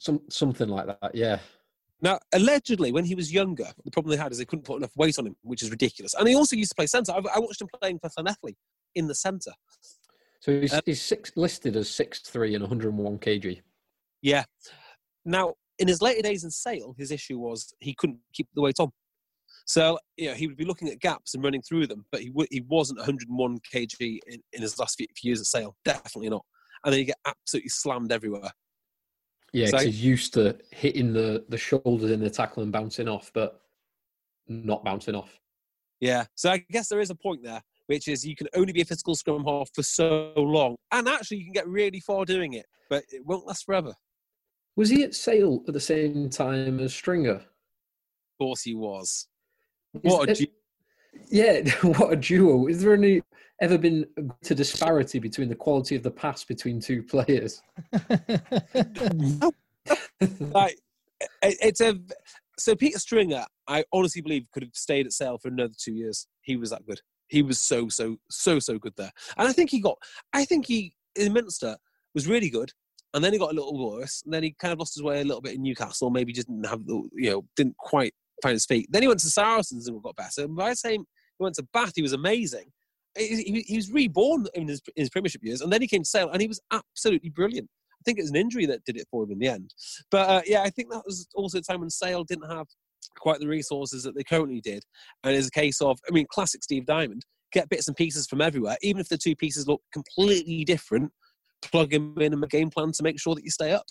Some 0.00 0.22
something 0.28 0.68
like 0.68 0.86
that, 0.86 1.14
yeah. 1.14 1.38
Now, 2.00 2.18
allegedly, 2.32 2.92
when 2.92 3.04
he 3.04 3.14
was 3.14 3.32
younger, 3.32 3.72
the 3.84 3.90
problem 3.90 4.10
they 4.10 4.22
had 4.22 4.32
is 4.32 4.38
they 4.38 4.44
couldn't 4.44 4.64
put 4.64 4.76
enough 4.76 4.96
weight 4.96 5.18
on 5.18 5.26
him, 5.26 5.36
which 5.42 5.62
is 5.62 5.70
ridiculous. 5.70 6.14
And 6.14 6.28
he 6.28 6.34
also 6.34 6.56
used 6.56 6.70
to 6.70 6.74
play 6.74 6.86
centre. 6.86 7.12
I, 7.12 7.20
I 7.34 7.38
watched 7.38 7.60
him 7.60 7.68
playing 7.80 8.00
for 8.00 8.10
Llanelli 8.10 8.56
in 8.94 9.06
the 9.06 9.14
centre. 9.14 9.52
So 10.40 10.60
he's, 10.60 10.72
Uh, 10.72 10.80
he's 10.84 11.00
six, 11.00 11.32
listed 11.36 11.76
as 11.76 11.88
six 11.88 12.20
three 12.20 12.54
and 12.54 12.62
101 12.62 13.18
kg. 13.18 13.62
Yeah. 14.20 14.44
Now, 15.24 15.54
in 15.78 15.88
his 15.88 16.02
later 16.02 16.22
days 16.22 16.44
in 16.44 16.50
Sale, 16.50 16.94
his 16.98 17.10
issue 17.10 17.38
was 17.38 17.72
he 17.80 17.94
couldn't 17.94 18.18
keep 18.32 18.48
the 18.54 18.60
weight 18.60 18.76
on. 18.78 18.90
So, 19.66 19.98
you 20.18 20.28
know, 20.28 20.34
he 20.34 20.46
would 20.46 20.58
be 20.58 20.66
looking 20.66 20.88
at 20.88 21.00
gaps 21.00 21.34
and 21.34 21.42
running 21.42 21.62
through 21.62 21.86
them, 21.86 22.04
but 22.12 22.20
he, 22.20 22.28
w- 22.28 22.48
he 22.50 22.60
wasn't 22.60 22.98
101 22.98 23.58
kg 23.72 24.18
in, 24.26 24.42
in 24.52 24.62
his 24.62 24.78
last 24.78 24.98
few, 24.98 25.06
few 25.16 25.30
years 25.30 25.40
at 25.40 25.46
Sale. 25.46 25.74
Definitely 25.84 26.28
not. 26.28 26.44
And 26.84 26.92
then 26.92 27.00
you 27.00 27.06
get 27.06 27.16
absolutely 27.24 27.70
slammed 27.70 28.12
everywhere. 28.12 28.50
Yeah, 29.54 29.68
So- 29.68 29.78
he's 29.78 30.04
used 30.04 30.34
to 30.34 30.58
hitting 30.72 31.12
the, 31.12 31.44
the 31.48 31.56
shoulders 31.56 32.10
in 32.10 32.20
the 32.20 32.28
tackle 32.28 32.64
and 32.64 32.72
bouncing 32.72 33.08
off, 33.08 33.30
but 33.32 33.60
not 34.48 34.84
bouncing 34.84 35.14
off. 35.14 35.38
Yeah. 36.00 36.24
So 36.34 36.50
I 36.50 36.58
guess 36.70 36.88
there 36.88 37.00
is 37.00 37.10
a 37.10 37.14
point 37.14 37.42
there, 37.44 37.62
which 37.86 38.08
is 38.08 38.26
you 38.26 38.34
can 38.34 38.48
only 38.54 38.72
be 38.72 38.80
a 38.80 38.84
physical 38.84 39.14
scrum 39.14 39.44
half 39.44 39.70
for 39.72 39.84
so 39.84 40.32
long. 40.36 40.74
And 40.90 41.08
actually, 41.08 41.38
you 41.38 41.44
can 41.44 41.52
get 41.52 41.68
really 41.68 42.00
far 42.00 42.24
doing 42.24 42.54
it, 42.54 42.66
but 42.90 43.04
it 43.12 43.24
won't 43.24 43.46
last 43.46 43.64
forever. 43.64 43.94
Was 44.76 44.90
he 44.90 45.04
at 45.04 45.14
Sale 45.14 45.62
at 45.68 45.72
the 45.72 45.80
same 45.80 46.28
time 46.28 46.80
as 46.80 46.92
Stringer? 46.92 47.36
Of 47.36 47.44
course 48.40 48.62
he 48.62 48.74
was. 48.74 49.28
Is 49.94 50.00
What 50.02 50.28
a 50.28 50.46
yeah, 51.28 51.68
what 51.82 52.12
a 52.12 52.16
duo! 52.16 52.66
Is 52.66 52.82
there 52.82 52.94
any 52.94 53.22
ever 53.60 53.78
been 53.78 54.06
a 54.50 54.54
disparity 54.54 55.18
between 55.18 55.48
the 55.48 55.54
quality 55.54 55.96
of 55.96 56.02
the 56.02 56.10
pass 56.10 56.44
between 56.44 56.80
two 56.80 57.02
players? 57.02 57.62
like 60.40 60.78
it, 61.42 61.56
it's 61.60 61.80
a 61.80 61.98
so 62.58 62.74
Peter 62.74 62.98
Stringer. 62.98 63.44
I 63.66 63.84
honestly 63.92 64.22
believe 64.22 64.46
could 64.52 64.62
have 64.62 64.74
stayed 64.74 65.06
at 65.06 65.12
Sale 65.12 65.38
for 65.38 65.48
another 65.48 65.74
two 65.78 65.94
years. 65.94 66.26
He 66.42 66.56
was 66.56 66.70
that 66.70 66.86
good. 66.86 67.00
He 67.28 67.42
was 67.42 67.60
so 67.60 67.88
so 67.88 68.16
so 68.30 68.58
so 68.58 68.78
good 68.78 68.94
there, 68.96 69.12
and 69.36 69.48
I 69.48 69.52
think 69.52 69.70
he 69.70 69.80
got. 69.80 69.98
I 70.32 70.44
think 70.44 70.66
he 70.66 70.94
in 71.16 71.32
Munster 71.32 71.76
was 72.14 72.28
really 72.28 72.50
good, 72.50 72.70
and 73.14 73.24
then 73.24 73.32
he 73.32 73.38
got 73.38 73.52
a 73.52 73.54
little 73.54 73.78
worse, 73.78 74.22
and 74.24 74.32
then 74.32 74.42
he 74.42 74.54
kind 74.58 74.72
of 74.72 74.78
lost 74.78 74.94
his 74.94 75.02
way 75.02 75.20
a 75.20 75.24
little 75.24 75.40
bit 75.40 75.54
in 75.54 75.62
Newcastle. 75.62 76.10
Maybe 76.10 76.32
just 76.32 76.48
didn't 76.48 76.66
have 76.66 76.86
the 76.86 77.08
you 77.14 77.30
know 77.30 77.44
didn't 77.56 77.76
quite 77.78 78.14
find 78.42 78.54
his 78.54 78.66
feet. 78.66 78.88
Then 78.90 79.02
he 79.02 79.08
went 79.08 79.20
to 79.20 79.30
Saracens 79.30 79.88
and 79.88 80.02
got 80.02 80.16
better. 80.16 80.42
And 80.42 80.56
by 80.56 80.70
the 80.70 80.76
time 80.76 81.04
he 81.38 81.42
went 81.42 81.54
to 81.56 81.66
Bath, 81.72 81.92
he 81.94 82.02
was 82.02 82.12
amazing. 82.12 82.66
He, 83.16 83.64
he, 83.66 83.76
was 83.76 83.92
reborn 83.92 84.46
in 84.54 84.66
his, 84.66 84.82
in 84.96 85.02
his 85.02 85.10
Premiership 85.10 85.44
years, 85.44 85.60
and 85.60 85.72
then 85.72 85.80
he 85.80 85.86
came 85.86 86.02
to 86.02 86.08
Sale, 86.08 86.30
and 86.30 86.40
he 86.40 86.48
was 86.48 86.60
absolutely 86.72 87.30
brilliant. 87.30 87.68
I 87.92 88.02
think 88.04 88.18
it 88.18 88.22
was 88.22 88.30
an 88.30 88.36
injury 88.36 88.66
that 88.66 88.84
did 88.84 88.96
it 88.96 89.06
for 89.08 89.22
him 89.22 89.30
in 89.30 89.38
the 89.38 89.48
end. 89.48 89.72
But 90.10 90.28
uh, 90.28 90.42
yeah, 90.46 90.62
I 90.62 90.70
think 90.70 90.90
that 90.90 91.04
was 91.06 91.28
also 91.34 91.58
a 91.58 91.62
time 91.62 91.80
when 91.80 91.90
Sale 91.90 92.24
didn't 92.24 92.50
have 92.50 92.66
quite 93.18 93.40
the 93.40 93.46
resources 93.46 94.02
that 94.02 94.16
they 94.16 94.24
currently 94.24 94.60
did. 94.60 94.84
And 95.22 95.34
it's 95.34 95.46
a 95.46 95.52
case 95.52 95.80
of, 95.80 95.98
I 96.08 96.12
mean, 96.12 96.26
classic 96.28 96.62
Steve 96.62 96.86
Diamond, 96.86 97.24
get 97.52 97.68
bits 97.68 97.88
and 97.88 97.96
pieces 97.96 98.26
from 98.26 98.40
everywhere, 98.40 98.76
even 98.82 99.00
if 99.00 99.08
the 99.08 99.16
two 99.16 99.36
pieces 99.36 99.68
look 99.68 99.80
completely 99.92 100.64
different, 100.64 101.12
plug 101.62 101.90
them 101.90 102.14
in 102.18 102.32
and 102.32 102.42
a 102.42 102.48
game 102.48 102.70
plan 102.70 102.92
to 102.92 103.02
make 103.02 103.20
sure 103.20 103.34
that 103.34 103.44
you 103.44 103.50
stay 103.50 103.72
up. 103.72 103.86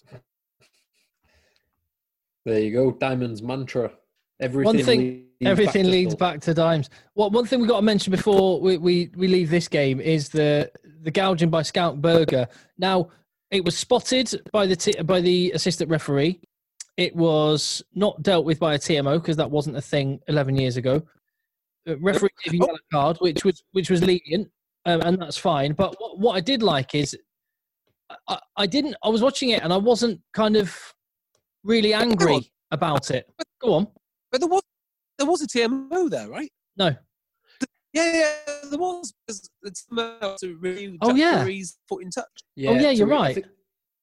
There 2.46 2.60
you 2.60 2.74
go, 2.74 2.92
Diamond's 2.92 3.42
mantra. 3.42 3.92
Everything, 4.44 4.86
thing- 4.86 5.00
leads 5.00 5.26
Everything 5.42 5.84
back 5.84 5.92
leads 5.92 6.12
Hull. 6.14 6.18
back 6.18 6.42
to 6.42 6.54
dimes. 6.54 6.90
What 7.14 7.32
one 7.32 7.46
thing 7.46 7.62
we 7.62 7.68
got 7.68 7.78
to 7.78 7.82
mention 7.86 8.12
before 8.12 8.62
we, 8.62 8.78
we, 8.78 9.10
we 9.16 9.28
leave 9.28 9.50
this 9.50 9.68
game 9.68 10.00
is 10.00 10.30
the 10.30 10.72
the 11.02 11.12
gouging 11.12 11.50
by 11.50 11.64
Schalk 11.64 11.98
Burger. 11.98 12.48
Now 12.78 13.10
it 13.52 13.64
was 13.64 13.78
spotted 13.78 14.42
by 14.52 14.66
the 14.66 14.76
t- 14.76 15.02
by 15.04 15.22
the 15.22 15.52
assistant 15.52 15.90
referee. 15.90 16.40
It 16.98 17.16
was 17.16 17.82
not 17.94 18.22
dealt 18.22 18.46
with 18.46 18.60
by 18.60 18.76
a 18.76 18.80
TMO 18.80 19.16
because 19.20 19.38
that 19.38 19.50
wasn't 19.50 19.78
a 19.78 19.82
thing 19.82 20.20
11 20.28 20.56
years 20.56 20.78
ago. 20.78 21.02
The 21.86 21.98
referee 21.98 22.30
gave 22.44 22.54
you 22.54 22.62
a 22.64 22.68
yellow 22.68 22.80
card, 22.92 23.18
which 23.20 23.44
was 23.44 23.64
which 23.72 23.90
was 23.90 24.02
lenient, 24.02 24.50
um, 24.86 25.02
and 25.02 25.22
that's 25.22 25.38
fine. 25.38 25.74
But 25.74 25.96
what, 26.00 26.20
what 26.20 26.36
I 26.36 26.40
did 26.40 26.64
like 26.64 26.96
is 26.96 27.18
I, 28.28 28.40
I 28.56 28.66
didn't. 28.66 28.96
I 29.04 29.10
was 29.10 29.22
watching 29.22 29.50
it 29.50 29.64
and 29.64 29.74
I 29.74 29.78
wasn't 29.78 30.22
kind 30.34 30.56
of 30.56 30.76
really 31.64 31.94
angry 31.94 32.52
about 32.72 33.12
it. 33.12 33.26
Go 33.62 33.74
on. 33.74 33.88
But 34.34 34.42
there 34.42 34.50
was 34.50 34.64
there 35.20 35.28
was 35.28 35.42
a 35.44 35.48
TMO 35.48 36.10
there, 36.10 36.28
right? 36.28 36.52
No. 36.76 36.96
Yeah, 37.94 38.12
yeah, 38.12 38.36
there 38.72 38.80
was. 38.80 39.14
Because 39.28 39.48
the 39.62 39.70
TMO 39.70 40.36
to 40.40 40.56
review 40.58 40.98
Oh, 41.02 41.10
Jack 41.10 41.18
yeah. 41.18 41.44
Curry's 41.44 41.78
foot 41.88 42.02
in 42.04 42.10
touch. 42.10 42.26
Yeah, 42.56 42.72
yeah, 42.72 42.90
you're 42.90 43.08
so 43.08 43.14
I 43.14 43.18
right. 43.22 43.36
think- 43.36 43.48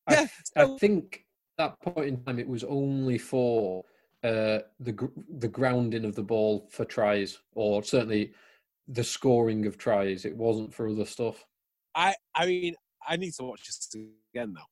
Yeah, 0.09 0.27
I 0.57 0.65
so- 0.65 0.79
think 0.79 1.27
that 1.59 1.79
point 1.81 2.07
in 2.07 2.23
time 2.23 2.39
it 2.39 2.47
was 2.49 2.63
only 2.65 3.19
for 3.19 3.85
uh, 4.23 4.61
the 4.79 4.93
gr- 4.93 5.07
the 5.39 5.49
grounding 5.49 6.05
of 6.05 6.15
the 6.15 6.23
ball 6.23 6.69
for 6.71 6.85
tries, 6.85 7.39
or 7.57 7.83
certainly 7.83 8.33
the 8.87 9.03
scoring 9.03 9.67
of 9.67 9.77
tries. 9.79 10.25
It 10.25 10.37
wasn't 10.37 10.73
for 10.73 10.87
other 10.89 11.05
stuff. 11.07 11.45
I 11.97 12.15
I 12.37 12.47
mean, 12.47 12.77
I 13.09 13.17
need 13.17 13.33
to 13.35 13.43
watch 13.45 13.67
this 13.67 13.89
again 14.33 14.53
now. 14.53 14.67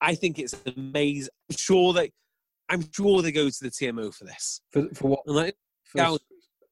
I 0.00 0.14
think 0.14 0.38
it's 0.38 0.54
amazing. 0.76 1.30
I'm 1.50 1.56
sure 1.56 1.92
they, 1.92 2.12
I'm 2.68 2.84
sure 2.92 3.22
they 3.22 3.32
go 3.32 3.48
to 3.48 3.64
the 3.64 3.70
TMO 3.70 4.14
for 4.14 4.24
this. 4.24 4.60
For 4.72 4.88
for 4.94 5.08
what? 5.08 5.20
And 5.26 5.36
like, 5.36 5.56
For, 5.84 6.18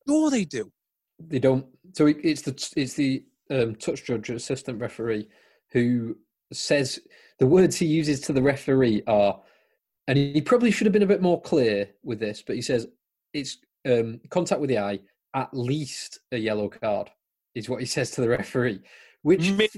sure 0.08 0.30
they 0.30 0.44
do. 0.44 0.72
They 1.18 1.38
don't. 1.38 1.66
So 1.92 2.06
it, 2.06 2.18
it's 2.22 2.42
the 2.42 2.72
it's 2.76 2.94
the 2.94 3.24
um, 3.50 3.74
touch 3.76 4.04
judge, 4.04 4.30
assistant 4.30 4.80
referee, 4.80 5.28
who 5.72 6.16
says 6.52 7.00
the 7.38 7.46
words 7.46 7.76
he 7.76 7.86
uses 7.86 8.20
to 8.22 8.32
the 8.32 8.42
referee 8.42 9.02
are, 9.06 9.40
and 10.08 10.18
he 10.18 10.40
probably 10.40 10.70
should 10.70 10.86
have 10.86 10.92
been 10.92 11.02
a 11.02 11.06
bit 11.06 11.22
more 11.22 11.40
clear 11.40 11.90
with 12.02 12.20
this, 12.20 12.42
but 12.42 12.56
he 12.56 12.62
says 12.62 12.86
it's 13.32 13.58
um, 13.88 14.20
contact 14.30 14.60
with 14.60 14.70
the 14.70 14.78
eye, 14.78 15.00
at 15.34 15.52
least 15.52 16.20
a 16.32 16.38
yellow 16.38 16.68
card, 16.68 17.10
is 17.54 17.68
what 17.68 17.80
he 17.80 17.86
says 17.86 18.10
to 18.12 18.20
the 18.20 18.28
referee, 18.28 18.80
which 19.22 19.50
Mi- 19.52 19.68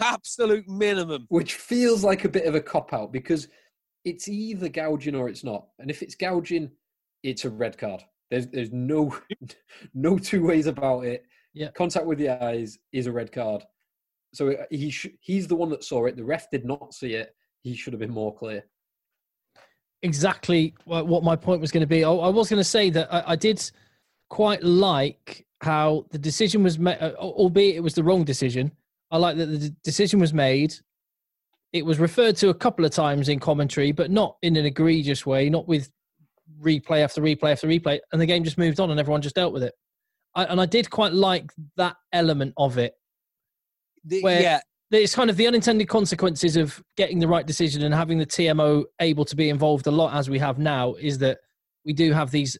Absolute 0.00 0.68
minimum. 0.68 1.26
which 1.28 1.54
feels 1.54 2.04
like 2.04 2.24
a 2.24 2.28
bit 2.28 2.46
of 2.46 2.54
a 2.54 2.60
cop 2.60 2.92
out 2.92 3.12
because 3.12 3.48
it's 4.08 4.28
either 4.28 4.68
gouging 4.68 5.14
or 5.14 5.28
it's 5.28 5.44
not, 5.44 5.66
and 5.78 5.90
if 5.90 6.02
it's 6.02 6.14
gouging, 6.14 6.70
it's 7.22 7.44
a 7.44 7.50
red 7.50 7.76
card. 7.78 8.02
There's 8.30 8.46
there's 8.48 8.72
no 8.72 9.16
no 9.94 10.18
two 10.18 10.46
ways 10.46 10.66
about 10.66 11.04
it. 11.04 11.24
Yeah. 11.54 11.70
Contact 11.70 12.06
with 12.06 12.18
the 12.18 12.30
eyes 12.30 12.78
is 12.92 13.06
a 13.06 13.12
red 13.12 13.32
card. 13.32 13.64
So 14.34 14.50
uh, 14.52 14.64
he 14.70 14.90
sh- 14.90 15.16
he's 15.20 15.46
the 15.46 15.56
one 15.56 15.70
that 15.70 15.82
saw 15.84 16.06
it. 16.06 16.16
The 16.16 16.24
ref 16.24 16.50
did 16.50 16.64
not 16.64 16.94
see 16.94 17.14
it. 17.14 17.34
He 17.62 17.74
should 17.74 17.92
have 17.92 18.00
been 18.00 18.12
more 18.12 18.34
clear. 18.34 18.64
exactly 20.02 20.74
what 20.84 21.24
my 21.24 21.36
point 21.36 21.60
was 21.60 21.72
going 21.72 21.80
to 21.80 21.86
be. 21.86 22.04
I, 22.04 22.10
I 22.10 22.28
was 22.28 22.48
going 22.48 22.60
to 22.60 22.64
say 22.64 22.90
that 22.90 23.12
I, 23.12 23.32
I 23.32 23.36
did 23.36 23.60
quite 24.30 24.62
like 24.62 25.46
how 25.60 26.04
the 26.10 26.18
decision 26.18 26.62
was 26.62 26.78
made, 26.78 26.98
albeit 27.16 27.76
it 27.76 27.80
was 27.80 27.94
the 27.94 28.04
wrong 28.04 28.24
decision. 28.24 28.70
I 29.10 29.16
like 29.16 29.36
that 29.38 29.46
the 29.46 29.70
decision 29.82 30.20
was 30.20 30.32
made. 30.32 30.74
It 31.72 31.84
was 31.84 31.98
referred 31.98 32.36
to 32.38 32.48
a 32.48 32.54
couple 32.54 32.84
of 32.84 32.90
times 32.92 33.28
in 33.28 33.38
commentary, 33.40 33.92
but 33.92 34.10
not 34.10 34.36
in 34.42 34.56
an 34.56 34.64
egregious 34.64 35.26
way, 35.26 35.50
not 35.50 35.68
with 35.68 35.90
replay 36.62 37.02
after 37.02 37.20
replay 37.20 37.52
after 37.52 37.66
replay, 37.66 38.00
and 38.12 38.20
the 38.20 38.26
game 38.26 38.42
just 38.44 38.58
moved 38.58 38.80
on 38.80 38.90
and 38.90 38.98
everyone 38.98 39.20
just 39.22 39.34
dealt 39.34 39.52
with 39.52 39.62
it. 39.62 39.74
I, 40.34 40.44
and 40.44 40.60
I 40.60 40.66
did 40.66 40.88
quite 40.90 41.12
like 41.12 41.50
that 41.76 41.96
element 42.12 42.54
of 42.56 42.78
it. 42.78 42.94
The- 44.04 44.22
Where- 44.22 44.40
yeah, 44.40 44.60
It's 44.90 45.14
kind 45.14 45.28
of 45.28 45.36
the 45.36 45.46
unintended 45.46 45.88
consequences 45.88 46.56
of 46.56 46.82
getting 46.96 47.18
the 47.18 47.28
right 47.28 47.46
decision 47.46 47.82
and 47.82 47.94
having 47.94 48.18
the 48.18 48.26
TMO 48.26 48.84
able 49.00 49.24
to 49.26 49.36
be 49.36 49.50
involved 49.50 49.86
a 49.86 49.90
lot 49.90 50.14
as 50.14 50.30
we 50.30 50.38
have 50.38 50.58
now 50.58 50.94
is 50.94 51.18
that 51.18 51.38
we 51.84 51.92
do 51.92 52.12
have 52.12 52.30
these 52.30 52.56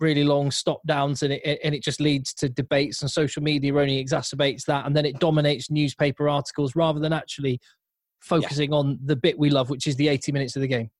really 0.00 0.24
long 0.24 0.50
stop 0.50 0.80
downs 0.86 1.22
and 1.22 1.32
it, 1.34 1.60
and 1.62 1.74
it 1.74 1.82
just 1.84 2.00
leads 2.00 2.32
to 2.34 2.48
debates 2.48 3.02
and 3.02 3.10
social 3.10 3.42
media 3.42 3.72
only 3.76 4.02
exacerbates 4.02 4.64
that 4.64 4.86
and 4.86 4.96
then 4.96 5.04
it 5.04 5.18
dominates 5.20 5.70
newspaper 5.70 6.26
articles 6.28 6.74
rather 6.74 6.98
than 6.98 7.12
actually 7.12 7.60
focusing 8.20 8.72
on 8.72 8.98
the 9.04 9.16
bit 9.16 9.38
we 9.38 9.50
love 9.50 9.70
which 9.70 9.86
is 9.86 9.96
the 9.96 10.08
80 10.08 10.32
minutes 10.32 10.56
of 10.56 10.62
the 10.62 10.68
game 10.68 10.90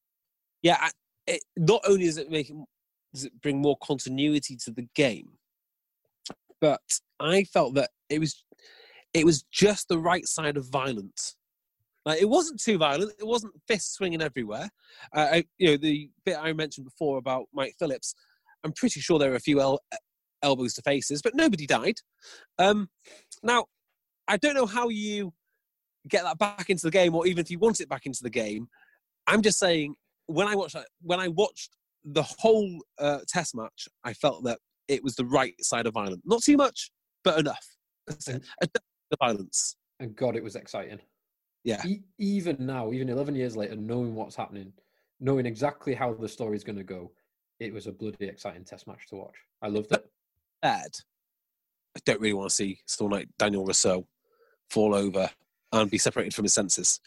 yeah. 0.62 0.76
I- 0.80 0.90
It, 1.26 1.42
not 1.56 1.82
only 1.86 2.04
does 2.06 2.16
it 2.18 2.30
make 2.30 2.50
it- 2.50 2.56
does 3.14 3.24
it 3.24 3.40
bring 3.40 3.60
more 3.60 3.76
continuity 3.82 4.56
to 4.56 4.70
the 4.70 4.86
game, 4.94 5.38
but 6.60 6.80
I 7.18 7.44
felt 7.44 7.74
that 7.74 7.90
it 8.08 8.18
was 8.18 8.44
it 9.12 9.24
was 9.24 9.42
just 9.50 9.88
the 9.88 9.98
right 9.98 10.26
side 10.26 10.56
of 10.56 10.66
violence. 10.66 11.36
Like 12.06 12.20
it 12.22 12.28
wasn't 12.28 12.60
too 12.62 12.78
violent. 12.78 13.12
It 13.18 13.26
wasn't 13.26 13.54
fists 13.66 13.94
swinging 13.94 14.22
everywhere. 14.22 14.70
Uh, 15.14 15.28
I, 15.32 15.44
you 15.58 15.70
know 15.70 15.76
the 15.76 16.10
bit 16.24 16.36
I 16.38 16.52
mentioned 16.52 16.84
before 16.84 17.18
about 17.18 17.46
Mike 17.52 17.74
Phillips. 17.78 18.14
I'm 18.64 18.72
pretty 18.72 19.00
sure 19.00 19.18
there 19.18 19.30
were 19.30 19.36
a 19.36 19.40
few 19.40 19.60
el- 19.60 19.82
elbows 20.42 20.74
to 20.74 20.82
faces, 20.82 21.22
but 21.22 21.34
nobody 21.34 21.66
died. 21.66 21.96
Um, 22.58 22.88
now, 23.42 23.66
I 24.28 24.36
don't 24.36 24.54
know 24.54 24.66
how 24.66 24.88
you 24.88 25.32
get 26.08 26.24
that 26.24 26.38
back 26.38 26.70
into 26.70 26.86
the 26.86 26.90
game, 26.90 27.14
or 27.14 27.26
even 27.26 27.40
if 27.40 27.50
you 27.50 27.58
want 27.58 27.80
it 27.80 27.88
back 27.88 28.06
into 28.06 28.22
the 28.22 28.30
game. 28.30 28.68
I'm 29.26 29.42
just 29.42 29.58
saying 29.58 29.94
when 30.26 30.46
I 30.46 30.54
watched 30.54 30.74
that, 30.74 30.86
when 31.02 31.20
I 31.20 31.28
watched 31.28 31.76
the 32.04 32.22
whole 32.22 32.80
uh, 32.98 33.18
test 33.28 33.54
match, 33.54 33.88
I 34.04 34.12
felt 34.14 34.44
that 34.44 34.58
it 34.88 35.04
was 35.04 35.14
the 35.14 35.24
right 35.24 35.54
side 35.60 35.86
of 35.86 35.94
violence. 35.94 36.22
Not 36.24 36.42
too 36.42 36.56
much, 36.56 36.90
but 37.24 37.38
enough. 37.38 37.64
And- 38.26 38.42
A 38.62 38.66
dose 38.66 38.82
of 39.12 39.18
violence. 39.20 39.76
And 40.00 40.16
God, 40.16 40.34
it 40.34 40.42
was 40.42 40.56
exciting. 40.56 40.98
Yeah. 41.62 41.82
E- 41.86 42.02
even 42.18 42.56
now, 42.58 42.90
even 42.92 43.08
11 43.10 43.34
years 43.34 43.56
later, 43.56 43.76
knowing 43.76 44.14
what's 44.14 44.34
happening, 44.34 44.72
knowing 45.20 45.44
exactly 45.46 45.94
how 45.94 46.14
the 46.14 46.28
story's 46.28 46.64
going 46.64 46.78
to 46.78 46.84
go, 46.84 47.12
it 47.60 47.72
was 47.72 47.86
a 47.86 47.92
bloody 47.92 48.24
exciting 48.26 48.64
test 48.64 48.86
match 48.86 49.06
to 49.08 49.16
watch. 49.16 49.34
I 49.60 49.68
loved 49.68 49.92
it. 49.92 50.04
Bad. 50.62 50.90
I 51.96 52.00
don't 52.06 52.20
really 52.20 52.32
want 52.32 52.48
to 52.48 52.54
see 52.54 52.80
someone 52.86 53.20
like 53.20 53.28
Danie 53.38 53.64
Rossouw 53.64 54.04
fall 54.70 54.94
over 54.94 55.28
and 55.72 55.90
be 55.90 55.98
separated 55.98 56.34
from 56.34 56.44
his 56.44 56.54
senses. 56.54 57.00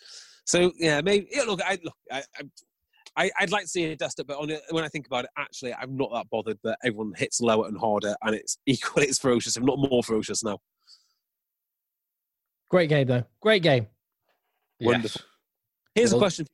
So 0.46 0.72
yeah, 0.78 1.02
maybe 1.02 1.28
yeah, 1.32 1.44
look, 1.44 1.62
I 1.66 1.78
look, 1.84 1.96
I, 2.12 2.24
I, 2.38 2.44
I 3.16 3.32
I'd 3.40 3.52
like 3.52 3.64
to 3.64 3.70
see 3.70 3.86
a 3.86 3.96
dust 3.96 4.20
up, 4.20 4.28
but 4.28 4.38
on 4.38 4.50
it, 4.50 4.62
when 4.72 4.84
I 4.84 4.90
think 4.90 5.08
about 5.08 5.26
it, 5.26 5.32
actually, 5.38 5.74
I'm 5.74 5.96
not 5.96 6.12
that 6.14 6.30
bothered 6.30 6.60
that 6.64 6.80
everyone 6.84 7.14
hits 7.16 7.40
lower 7.40 7.68
and 7.68 7.78
harder, 7.78 8.16
and 8.24 8.36
it's 8.36 8.58
equally 8.66 9.08
as 9.08 9.20
ferocious, 9.20 9.58
if 9.58 9.64
not 9.64 9.78
more 9.78 10.04
ferocious 10.04 10.44
now. 10.44 10.60
great 12.70 12.90
game 12.90 13.08
though 13.08 13.24
great 13.40 13.62
game 13.62 13.88
Wonderful. 14.82 15.22
Here's 15.96 16.14
a 16.14 16.18
question: 16.18 16.48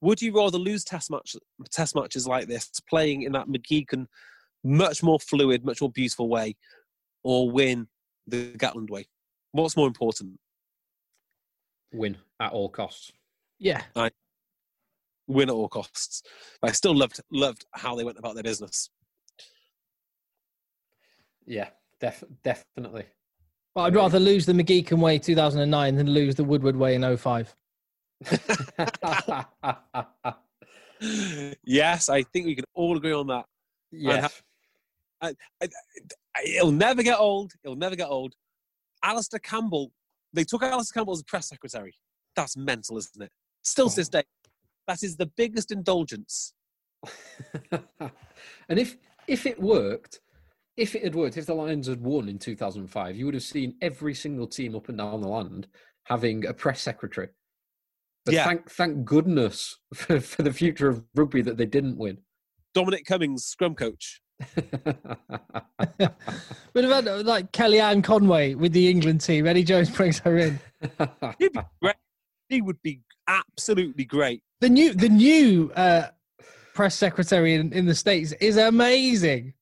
Would 0.00 0.22
you 0.22 0.34
rather 0.36 0.58
lose 0.58 0.84
test 0.84 1.10
match 1.10 1.36
test 1.70 1.94
matches 1.94 2.26
like 2.26 2.46
this, 2.46 2.70
playing 2.88 3.22
in 3.22 3.32
that 3.32 3.48
McGeechan, 3.48 4.06
much 4.62 5.02
more 5.02 5.20
fluid, 5.20 5.64
much 5.64 5.80
more 5.80 5.90
beautiful 5.90 6.28
way, 6.28 6.56
or 7.22 7.50
win 7.50 7.88
the 8.26 8.52
Gatland 8.52 8.90
way? 8.90 9.06
What's 9.52 9.76
more 9.76 9.86
important? 9.86 10.38
Win 11.94 12.16
at 12.40 12.52
all 12.52 12.68
costs. 12.68 13.12
yeah 13.58 13.82
I 13.96 14.10
win 15.26 15.48
at 15.48 15.54
all 15.54 15.68
costs. 15.68 16.22
But 16.60 16.70
I 16.70 16.72
still 16.72 16.94
loved 16.94 17.20
loved 17.30 17.64
how 17.72 17.96
they 17.96 18.04
went 18.04 18.18
about 18.18 18.34
their 18.34 18.42
business. 18.42 18.90
Yeah, 21.46 21.68
def- 22.00 22.24
definitely. 22.42 23.04
But 23.74 23.82
I'd 23.82 23.94
rather 23.94 24.20
lose 24.20 24.46
the 24.46 24.52
McGeechan 24.52 24.98
way 24.98 25.18
2009 25.18 25.96
than 25.96 26.10
lose 26.10 26.36
the 26.36 26.44
Woodward 26.44 26.76
way 26.76 26.94
in 26.94 27.16
05. 27.16 27.54
yes, 31.64 32.08
I 32.08 32.22
think 32.22 32.46
we 32.46 32.54
can 32.54 32.64
all 32.74 32.96
agree 32.96 33.12
on 33.12 33.26
that. 33.26 33.44
yes. 33.90 34.42
I, 35.20 35.34
I, 35.60 35.68
it'll 36.44 36.70
never 36.70 37.02
get 37.02 37.18
old. 37.18 37.52
It'll 37.64 37.76
never 37.76 37.96
get 37.96 38.08
old. 38.08 38.34
Alistair 39.02 39.40
Campbell, 39.40 39.90
they 40.34 40.44
took 40.44 40.62
Alastair 40.62 41.00
Campbell 41.00 41.14
as 41.14 41.20
a 41.20 41.24
press 41.24 41.48
secretary. 41.48 41.94
That's 42.36 42.56
mental, 42.56 42.98
isn't 42.98 43.22
it? 43.22 43.30
Still 43.62 43.88
to 43.88 43.96
this 43.96 44.10
oh. 44.12 44.18
day, 44.18 44.24
that 44.88 45.02
is 45.02 45.16
the 45.16 45.26
biggest 45.36 45.70
indulgence. 45.70 46.52
and 47.70 48.78
if 48.78 48.96
if 49.26 49.46
it 49.46 49.60
worked, 49.60 50.20
if 50.76 50.94
it 50.94 51.04
had 51.04 51.14
worked, 51.14 51.36
if 51.36 51.46
the 51.46 51.54
Lions 51.54 51.86
had 51.86 52.00
won 52.00 52.28
in 52.28 52.38
2005, 52.38 53.16
you 53.16 53.24
would 53.26 53.34
have 53.34 53.42
seen 53.42 53.76
every 53.80 54.14
single 54.14 54.46
team 54.46 54.74
up 54.74 54.88
and 54.88 54.98
down 54.98 55.20
the 55.20 55.28
land 55.28 55.68
having 56.04 56.46
a 56.46 56.52
press 56.52 56.82
secretary. 56.82 57.28
But 58.24 58.34
Yeah. 58.34 58.44
thank 58.44 58.70
thank 58.70 59.04
goodness 59.04 59.78
for, 59.94 60.20
for 60.20 60.42
the 60.42 60.52
future 60.52 60.88
of 60.88 61.04
rugby 61.14 61.42
that 61.42 61.56
they 61.56 61.66
didn't 61.66 61.98
win. 61.98 62.18
Dominic 62.74 63.06
Cummings, 63.06 63.44
scrum 63.44 63.74
coach. 63.74 64.20
We'd 66.74 66.84
have 66.84 66.92
had 67.04 67.08
uh, 67.08 67.22
like 67.24 67.52
Kellyanne 67.52 68.02
Conway 68.02 68.54
with 68.54 68.72
the 68.72 68.88
England 68.88 69.20
team. 69.20 69.46
Eddie 69.46 69.64
Jones 69.64 69.90
brings 69.90 70.18
her 70.20 70.36
in. 70.38 70.58
He'd 71.38 71.52
be 71.52 71.60
great. 71.80 71.94
He 72.48 72.60
would 72.62 72.80
be 72.82 73.00
absolutely 73.28 74.04
great. 74.04 74.42
The 74.60 74.68
new 74.68 74.92
the 74.94 75.08
new 75.08 75.70
uh, 75.76 76.08
press 76.74 76.94
secretary 76.94 77.54
in, 77.54 77.72
in 77.72 77.86
the 77.86 77.94
states 77.94 78.32
is 78.32 78.56
amazing. 78.56 79.54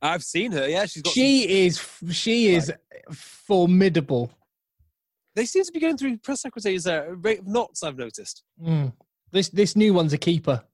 I've 0.00 0.24
seen 0.24 0.52
her. 0.52 0.68
Yeah, 0.68 0.86
she's 0.86 1.02
got. 1.02 1.10
some- 1.12 1.20
She 1.22 1.66
is 1.66 1.86
she 2.10 2.54
is 2.54 2.72
formidable. 3.12 4.30
they 5.36 5.44
seem 5.44 5.64
to 5.64 5.72
be 5.72 5.80
going 5.80 5.96
through 5.96 6.18
press 6.18 6.40
secretaries 6.40 6.86
at 6.86 7.08
a 7.08 7.14
rate 7.14 7.40
of 7.40 7.46
knots. 7.46 7.82
I've 7.82 7.96
noticed. 7.98 8.42
Mm. 8.62 8.92
This 9.30 9.48
this 9.50 9.76
new 9.76 9.92
one's 9.94 10.12
a 10.12 10.18
keeper. 10.18 10.64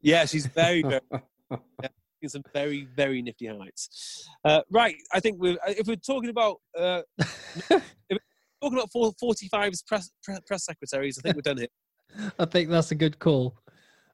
Yeah, 0.00 0.26
she's 0.26 0.46
very, 0.46 0.82
very 0.82 1.00
in 1.50 1.88
some 2.26 2.42
very, 2.52 2.88
very 2.96 3.22
nifty 3.22 3.46
highlights. 3.46 4.28
Uh, 4.44 4.62
right, 4.70 4.96
I 5.12 5.20
think 5.20 5.38
we're 5.40 5.58
if 5.66 5.86
we're 5.86 5.96
talking 5.96 6.30
about 6.30 6.56
uh, 6.76 7.02
if 7.18 7.82
we're 8.10 8.18
talking 8.62 8.78
about 8.78 8.90
four- 8.90 9.12
45's 9.22 9.82
press, 9.82 10.10
press 10.24 10.40
press 10.46 10.64
secretaries, 10.64 11.18
I 11.18 11.22
think 11.22 11.36
we're 11.36 11.42
done 11.42 11.58
here. 11.58 12.32
I 12.38 12.44
think 12.44 12.70
that's 12.70 12.90
a 12.90 12.94
good 12.94 13.18
call. 13.18 13.56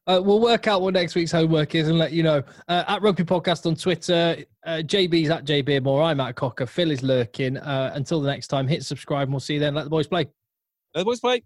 Uh, 0.07 0.21
we'll 0.23 0.41
work 0.41 0.67
out 0.69 0.83
what 0.83 0.93
next 0.93 1.15
week's 1.15 1.33
homework 1.33 1.75
is 1.75 1.89
and 1.89 1.99
let 1.99 2.13
you 2.13 2.23
know. 2.23 2.43
Uh, 2.69 2.85
at 2.89 3.01
Rugby 3.01 3.25
Podcast 3.25 3.65
on 3.65 3.75
Twitter, 3.75 4.37
uh, 4.67 4.83
JB's 4.85 5.31
at 5.31 5.47
JBeermore, 5.47 6.05
I'm 6.05 6.21
at 6.21 6.35
Cocker, 6.35 6.67
Phil 6.67 6.91
is 6.91 7.03
lurking. 7.03 7.57
Uh, 7.57 7.91
until 7.95 8.21
the 8.21 8.31
next 8.31 8.49
time, 8.49 8.69
hit 8.69 8.85
subscribe 8.85 9.29
and 9.29 9.33
we'll 9.33 9.41
see 9.41 9.55
you 9.55 9.61
then. 9.61 9.75
Let 9.75 9.85
the 9.85 9.91
boys 9.91 10.07
play. 10.07 10.29
Let 10.95 11.01
the 11.01 11.05
boys, 11.07 11.21
play. 11.21 11.43